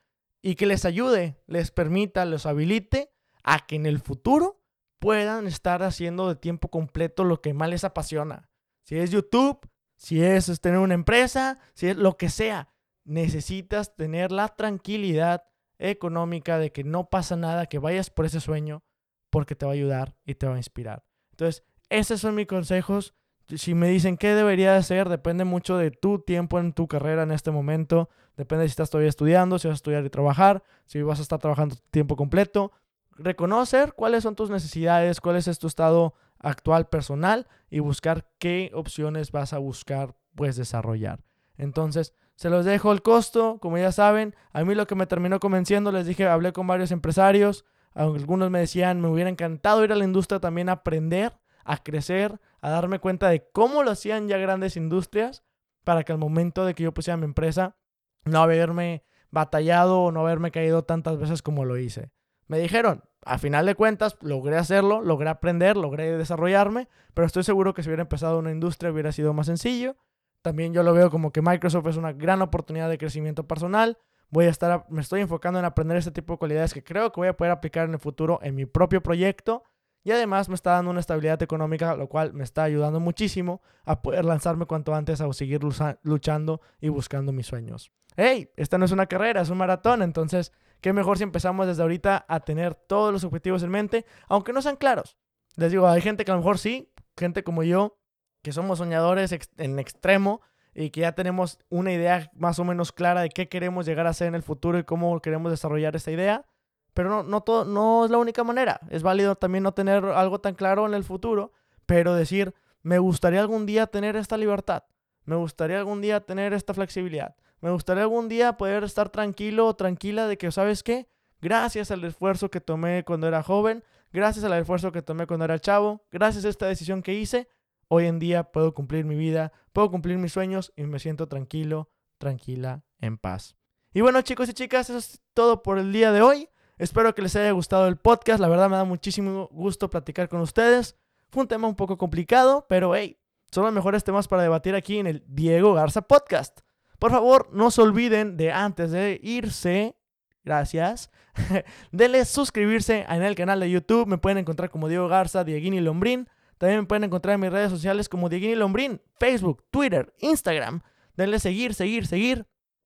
y 0.45 0.53
que 0.53 0.67
les 0.67 0.85
ayude, 0.85 1.41
les 1.47 1.71
permita, 1.71 2.23
los 2.23 2.45
habilite 2.45 3.11
a 3.43 3.65
que 3.65 3.77
en 3.77 3.87
el 3.87 3.97
futuro 3.97 4.61
puedan 4.99 5.47
estar 5.47 5.81
haciendo 5.81 6.29
de 6.29 6.35
tiempo 6.35 6.69
completo 6.69 7.23
lo 7.23 7.41
que 7.41 7.55
más 7.55 7.67
les 7.67 7.83
apasiona. 7.83 8.51
Si 8.83 8.95
es 8.95 9.09
YouTube, 9.09 9.67
si 9.95 10.23
es 10.23 10.61
tener 10.61 10.77
una 10.77 10.93
empresa, 10.93 11.57
si 11.73 11.87
es 11.87 11.97
lo 11.97 12.15
que 12.17 12.29
sea, 12.29 12.69
necesitas 13.05 13.95
tener 13.95 14.31
la 14.31 14.49
tranquilidad 14.49 15.45
económica 15.79 16.59
de 16.59 16.71
que 16.71 16.83
no 16.83 17.09
pasa 17.09 17.35
nada, 17.35 17.65
que 17.65 17.79
vayas 17.79 18.11
por 18.11 18.27
ese 18.27 18.39
sueño 18.39 18.83
porque 19.31 19.55
te 19.55 19.65
va 19.65 19.71
a 19.71 19.73
ayudar 19.73 20.15
y 20.25 20.35
te 20.35 20.45
va 20.45 20.53
a 20.53 20.57
inspirar. 20.57 21.07
Entonces, 21.31 21.63
esos 21.89 22.21
son 22.21 22.35
mis 22.35 22.45
consejos 22.45 23.15
si 23.53 23.75
me 23.75 23.87
dicen 23.89 24.17
qué 24.17 24.33
debería 24.33 24.75
hacer, 24.75 25.07
depende 25.09 25.45
mucho 25.45 25.77
de 25.77 25.91
tu 25.91 26.19
tiempo 26.19 26.59
en 26.59 26.73
tu 26.73 26.87
carrera 26.87 27.23
en 27.23 27.31
este 27.31 27.51
momento. 27.51 28.09
Depende 28.37 28.65
si 28.65 28.71
estás 28.71 28.89
todavía 28.89 29.09
estudiando, 29.09 29.59
si 29.59 29.67
vas 29.67 29.75
a 29.75 29.75
estudiar 29.75 30.05
y 30.05 30.09
trabajar, 30.09 30.63
si 30.85 31.01
vas 31.01 31.19
a 31.19 31.21
estar 31.21 31.39
trabajando 31.39 31.75
tiempo 31.91 32.15
completo. 32.15 32.71
Reconocer 33.17 33.93
cuáles 33.93 34.23
son 34.23 34.35
tus 34.35 34.49
necesidades, 34.49 35.21
cuál 35.21 35.37
es 35.37 35.59
tu 35.59 35.67
estado 35.67 36.15
actual 36.39 36.87
personal 36.87 37.47
y 37.69 37.79
buscar 37.79 38.27
qué 38.39 38.71
opciones 38.73 39.31
vas 39.31 39.53
a 39.53 39.57
buscar 39.57 40.15
pues 40.35 40.57
desarrollar. 40.57 41.23
Entonces, 41.57 42.13
se 42.35 42.49
los 42.49 42.65
dejo 42.65 42.91
el 42.91 43.01
costo, 43.01 43.59
como 43.61 43.77
ya 43.77 43.93
saben. 43.93 44.35
A 44.51 44.63
mí 44.65 44.75
lo 44.75 44.87
que 44.87 44.95
me 44.95 45.07
terminó 45.07 45.39
convenciendo, 45.39 45.91
les 45.91 46.05
dije, 46.05 46.27
hablé 46.27 46.51
con 46.51 46.67
varios 46.67 46.91
empresarios. 46.91 47.63
Algunos 47.93 48.51
me 48.51 48.59
decían, 48.59 48.99
me 48.99 49.07
hubiera 49.07 49.29
encantado 49.29 49.83
ir 49.85 49.93
a 49.93 49.95
la 49.95 50.03
industria 50.03 50.41
también 50.41 50.67
a 50.67 50.73
aprender, 50.73 51.31
a 51.63 51.81
crecer, 51.81 52.41
a 52.59 52.69
darme 52.69 52.99
cuenta 52.99 53.29
de 53.29 53.47
cómo 53.53 53.83
lo 53.83 53.91
hacían 53.91 54.27
ya 54.27 54.37
grandes 54.37 54.75
industrias, 54.75 55.43
para 55.85 56.03
que 56.03 56.11
al 56.11 56.17
momento 56.17 56.65
de 56.65 56.73
que 56.73 56.83
yo 56.83 56.93
pusiera 56.93 57.15
mi 57.15 57.23
empresa, 57.23 57.77
no 58.25 58.41
haberme 58.41 59.03
batallado 59.31 60.01
o 60.01 60.11
no 60.11 60.21
haberme 60.21 60.51
caído 60.51 60.83
tantas 60.83 61.17
veces 61.17 61.41
como 61.41 61.65
lo 61.65 61.77
hice. 61.77 62.11
Me 62.47 62.59
dijeron, 62.59 63.03
a 63.23 63.37
final 63.37 63.65
de 63.65 63.75
cuentas, 63.75 64.17
logré 64.21 64.57
hacerlo, 64.57 65.01
logré 65.01 65.29
aprender, 65.29 65.77
logré 65.77 66.15
desarrollarme, 66.17 66.87
pero 67.13 67.25
estoy 67.25 67.43
seguro 67.43 67.73
que 67.73 67.81
si 67.81 67.89
hubiera 67.89 68.03
empezado 68.03 68.37
una 68.39 68.51
industria 68.51 68.91
hubiera 68.91 69.11
sido 69.11 69.33
más 69.33 69.47
sencillo. 69.47 69.95
También 70.41 70.73
yo 70.73 70.83
lo 70.83 70.93
veo 70.93 71.09
como 71.09 71.31
que 71.31 71.41
Microsoft 71.41 71.87
es 71.87 71.97
una 71.97 72.13
gran 72.13 72.41
oportunidad 72.43 72.87
de 72.87 72.99
crecimiento 72.99 73.47
personal. 73.47 73.97
Voy 74.29 74.45
a 74.45 74.49
estar, 74.49 74.85
me 74.89 75.01
estoy 75.01 75.21
enfocando 75.21 75.57
en 75.57 75.65
aprender 75.65 75.97
este 75.97 76.11
tipo 76.11 76.33
de 76.33 76.37
cualidades 76.39 76.73
que 76.73 76.83
creo 76.83 77.11
que 77.11 77.19
voy 77.19 77.29
a 77.29 77.35
poder 77.35 77.51
aplicar 77.51 77.87
en 77.87 77.93
el 77.93 77.99
futuro 77.99 78.39
en 78.43 78.53
mi 78.53 78.65
propio 78.65 79.01
proyecto. 79.01 79.63
Y 80.03 80.11
además 80.11 80.47
me 80.47 80.53
está 80.53 80.71
dando 80.71 80.91
una 80.91 80.99
estabilidad 80.99 81.41
económica, 81.41 81.95
lo 81.95 82.07
cual 82.07 82.31
me 82.33 82.43
está 82.43 82.61
ayudando 82.61 82.99
muchísimo 82.99 83.63
a 83.85 84.03
poder 84.03 84.23
lanzarme 84.23 84.67
cuanto 84.67 84.93
antes 84.93 85.19
a 85.19 85.33
seguir 85.33 85.61
luchando 86.03 86.61
y 86.79 86.89
buscando 86.89 87.31
mis 87.31 87.47
sueños. 87.47 87.91
¡Hey! 88.15 88.49
Esta 88.55 88.77
no 88.77 88.85
es 88.85 88.91
una 88.91 89.07
carrera, 89.07 89.41
es 89.41 89.49
un 89.49 89.57
maratón, 89.57 90.01
entonces 90.01 90.51
qué 90.81 90.93
mejor 90.93 91.17
si 91.17 91.23
empezamos 91.23 91.67
desde 91.67 91.81
ahorita 91.81 92.25
a 92.27 92.39
tener 92.41 92.75
todos 92.75 93.11
los 93.11 93.23
objetivos 93.23 93.63
en 93.63 93.69
mente, 93.69 94.05
aunque 94.27 94.53
no 94.53 94.61
sean 94.61 94.75
claros. 94.75 95.17
Les 95.55 95.71
digo, 95.71 95.87
hay 95.87 96.01
gente 96.01 96.25
que 96.25 96.31
a 96.31 96.35
lo 96.35 96.41
mejor 96.41 96.57
sí, 96.57 96.91
gente 97.17 97.43
como 97.43 97.63
yo, 97.63 97.97
que 98.41 98.51
somos 98.51 98.77
soñadores 98.77 99.35
en 99.57 99.79
extremo 99.79 100.41
y 100.75 100.89
que 100.89 101.01
ya 101.01 101.13
tenemos 101.13 101.57
una 101.69 101.93
idea 101.93 102.29
más 102.35 102.59
o 102.59 102.65
menos 102.65 102.91
clara 102.91 103.21
de 103.21 103.29
qué 103.29 103.47
queremos 103.47 103.85
llegar 103.85 104.05
a 104.07 104.13
ser 104.13 104.27
en 104.27 104.35
el 104.35 104.43
futuro 104.43 104.77
y 104.77 104.83
cómo 104.83 105.19
queremos 105.21 105.49
desarrollar 105.49 105.95
esta 105.95 106.11
idea. 106.11 106.45
Pero 106.93 107.09
no, 107.09 107.23
no, 107.23 107.41
todo, 107.41 107.65
no 107.65 108.05
es 108.05 108.11
la 108.11 108.17
única 108.17 108.43
manera. 108.43 108.79
Es 108.89 109.01
válido 109.01 109.35
también 109.35 109.63
no 109.63 109.73
tener 109.73 110.03
algo 110.05 110.39
tan 110.39 110.53
claro 110.53 110.85
en 110.85 110.93
el 110.93 111.03
futuro, 111.03 111.53
pero 111.85 112.13
decir, 112.13 112.53
me 112.83 112.99
gustaría 112.99 113.39
algún 113.39 113.65
día 113.65 113.87
tener 113.87 114.17
esta 114.17 114.37
libertad. 114.37 114.83
Me 115.23 115.35
gustaría 115.35 115.77
algún 115.77 116.01
día 116.01 116.21
tener 116.21 116.53
esta 116.53 116.73
flexibilidad. 116.73 117.35
Me 117.65 117.71
gustaría 117.71 118.03
algún 118.03 118.29
día 118.29 118.57
poder 118.57 118.83
estar 118.83 119.09
tranquilo 119.09 119.65
o 119.65 119.75
tranquila 119.75 120.27
de 120.27 120.37
que, 120.37 120.51
¿sabes 120.51 120.83
qué? 120.83 121.09
Gracias 121.41 121.89
al 121.89 122.03
esfuerzo 122.03 122.51
que 122.51 122.61
tomé 122.61 123.03
cuando 123.03 123.27
era 123.27 123.41
joven, 123.41 123.83
gracias 124.13 124.45
al 124.45 124.53
esfuerzo 124.53 124.91
que 124.91 125.01
tomé 125.01 125.25
cuando 125.25 125.45
era 125.45 125.57
chavo, 125.57 126.05
gracias 126.11 126.45
a 126.45 126.49
esta 126.49 126.67
decisión 126.67 127.01
que 127.01 127.15
hice, 127.15 127.49
Hoy 127.87 128.05
en 128.05 128.19
día 128.19 128.51
puedo 128.51 128.75
cumplir 128.75 129.03
mi 129.05 129.15
vida, 129.15 129.51
puedo 129.73 129.89
cumplir 129.89 130.19
mis 130.19 130.31
sueños 130.31 130.73
y 130.75 130.83
me 130.83 130.99
siento 130.99 131.27
tranquilo, 131.27 131.89
tranquila, 132.19 132.83
en 132.99 133.17
paz. 133.17 133.55
Y 133.93 134.01
bueno 134.01 134.21
chicos 134.21 134.47
y 134.47 134.53
chicas, 134.53 134.91
eso 134.91 134.99
es 134.99 135.19
todo 135.33 135.63
por 135.63 135.79
el 135.79 135.91
día 135.91 136.11
de 136.11 136.21
hoy. 136.21 136.49
Espero 136.77 137.15
que 137.15 137.23
les 137.23 137.35
haya 137.35 137.49
gustado 137.49 137.87
el 137.87 137.97
podcast. 137.97 138.39
La 138.39 138.47
verdad 138.47 138.69
me 138.69 138.75
da 138.75 138.83
muchísimo 138.83 139.49
gusto 139.51 139.89
platicar 139.89 140.29
con 140.29 140.41
ustedes. 140.41 140.97
Fue 141.31 141.41
un 141.41 141.47
tema 141.47 141.67
un 141.67 141.75
poco 141.75 141.97
complicado, 141.97 142.67
pero 142.69 142.95
hey, 142.95 143.19
son 143.49 143.63
los 143.63 143.73
mejores 143.73 144.03
temas 144.03 144.27
para 144.27 144.43
debatir 144.43 144.75
aquí 144.75 144.99
en 144.99 145.07
el 145.07 145.23
Diego 145.27 145.73
Garza 145.73 146.03
Podcast. 146.03 146.64
Por 146.99 147.11
favor, 147.11 147.49
no 147.51 147.71
se 147.71 147.81
olviden 147.81 148.37
de 148.37 148.51
antes 148.51 148.91
de 148.91 149.19
irse, 149.21 149.95
gracias, 150.43 151.11
denle 151.91 152.25
suscribirse 152.25 153.05
en 153.07 153.23
el 153.23 153.35
canal 153.35 153.59
de 153.59 153.69
YouTube. 153.69 154.07
Me 154.07 154.17
pueden 154.17 154.37
encontrar 154.37 154.69
como 154.69 154.87
Diego 154.87 155.07
Garza, 155.07 155.43
Dieguini 155.43 155.81
Lombrín. 155.81 156.29
También 156.57 156.81
me 156.81 156.85
pueden 156.85 157.03
encontrar 157.03 157.35
en 157.35 157.41
mis 157.41 157.51
redes 157.51 157.69
sociales 157.69 158.07
como 158.07 158.29
Dieguini 158.29 158.55
Lombrín, 158.55 159.01
Facebook, 159.19 159.65
Twitter, 159.71 160.13
Instagram. 160.19 160.81
Denle 161.15 161.39
seguir, 161.39 161.73
seguir, 161.73 162.07
seguir. 162.07 162.45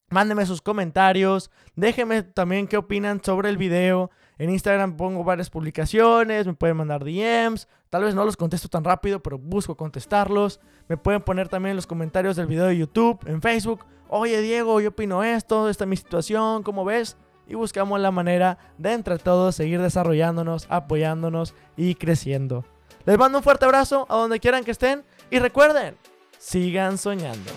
Mándenme 0.09 0.45
sus 0.45 0.61
comentarios. 0.61 1.51
Déjenme 1.75 2.23
también 2.23 2.67
qué 2.67 2.77
opinan 2.77 3.23
sobre 3.23 3.49
el 3.49 3.57
video. 3.57 4.09
En 4.39 4.49
Instagram 4.49 4.97
pongo 4.97 5.23
varias 5.23 5.49
publicaciones. 5.49 6.47
Me 6.47 6.53
pueden 6.53 6.77
mandar 6.77 7.03
DMs. 7.03 7.67
Tal 7.89 8.03
vez 8.03 8.15
no 8.15 8.25
los 8.25 8.37
contesto 8.37 8.69
tan 8.69 8.83
rápido, 8.83 9.19
pero 9.21 9.37
busco 9.37 9.75
contestarlos. 9.75 10.59
Me 10.87 10.97
pueden 10.97 11.21
poner 11.21 11.49
también 11.49 11.71
en 11.71 11.75
los 11.75 11.85
comentarios 11.85 12.35
del 12.35 12.47
video 12.47 12.65
de 12.65 12.77
YouTube, 12.77 13.19
en 13.27 13.41
Facebook. 13.41 13.85
Oye 14.07 14.41
Diego, 14.41 14.79
yo 14.79 14.89
opino 14.89 15.23
esto, 15.23 15.69
esta 15.69 15.83
es 15.83 15.87
mi 15.87 15.95
situación, 15.95 16.63
¿cómo 16.63 16.83
ves? 16.83 17.15
Y 17.47 17.53
buscamos 17.53 17.99
la 17.99 18.09
manera 18.09 18.57
de 18.79 18.93
entre 18.93 19.19
todos 19.19 19.55
seguir 19.55 19.81
desarrollándonos, 19.81 20.65
apoyándonos 20.69 21.53
y 21.77 21.93
creciendo. 21.93 22.65
Les 23.05 23.19
mando 23.19 23.37
un 23.37 23.43
fuerte 23.43 23.65
abrazo 23.65 24.07
a 24.09 24.15
donde 24.15 24.39
quieran 24.39 24.63
que 24.63 24.71
estén 24.71 25.03
y 25.29 25.37
recuerden, 25.37 25.95
sigan 26.39 26.97
soñando. 26.97 27.51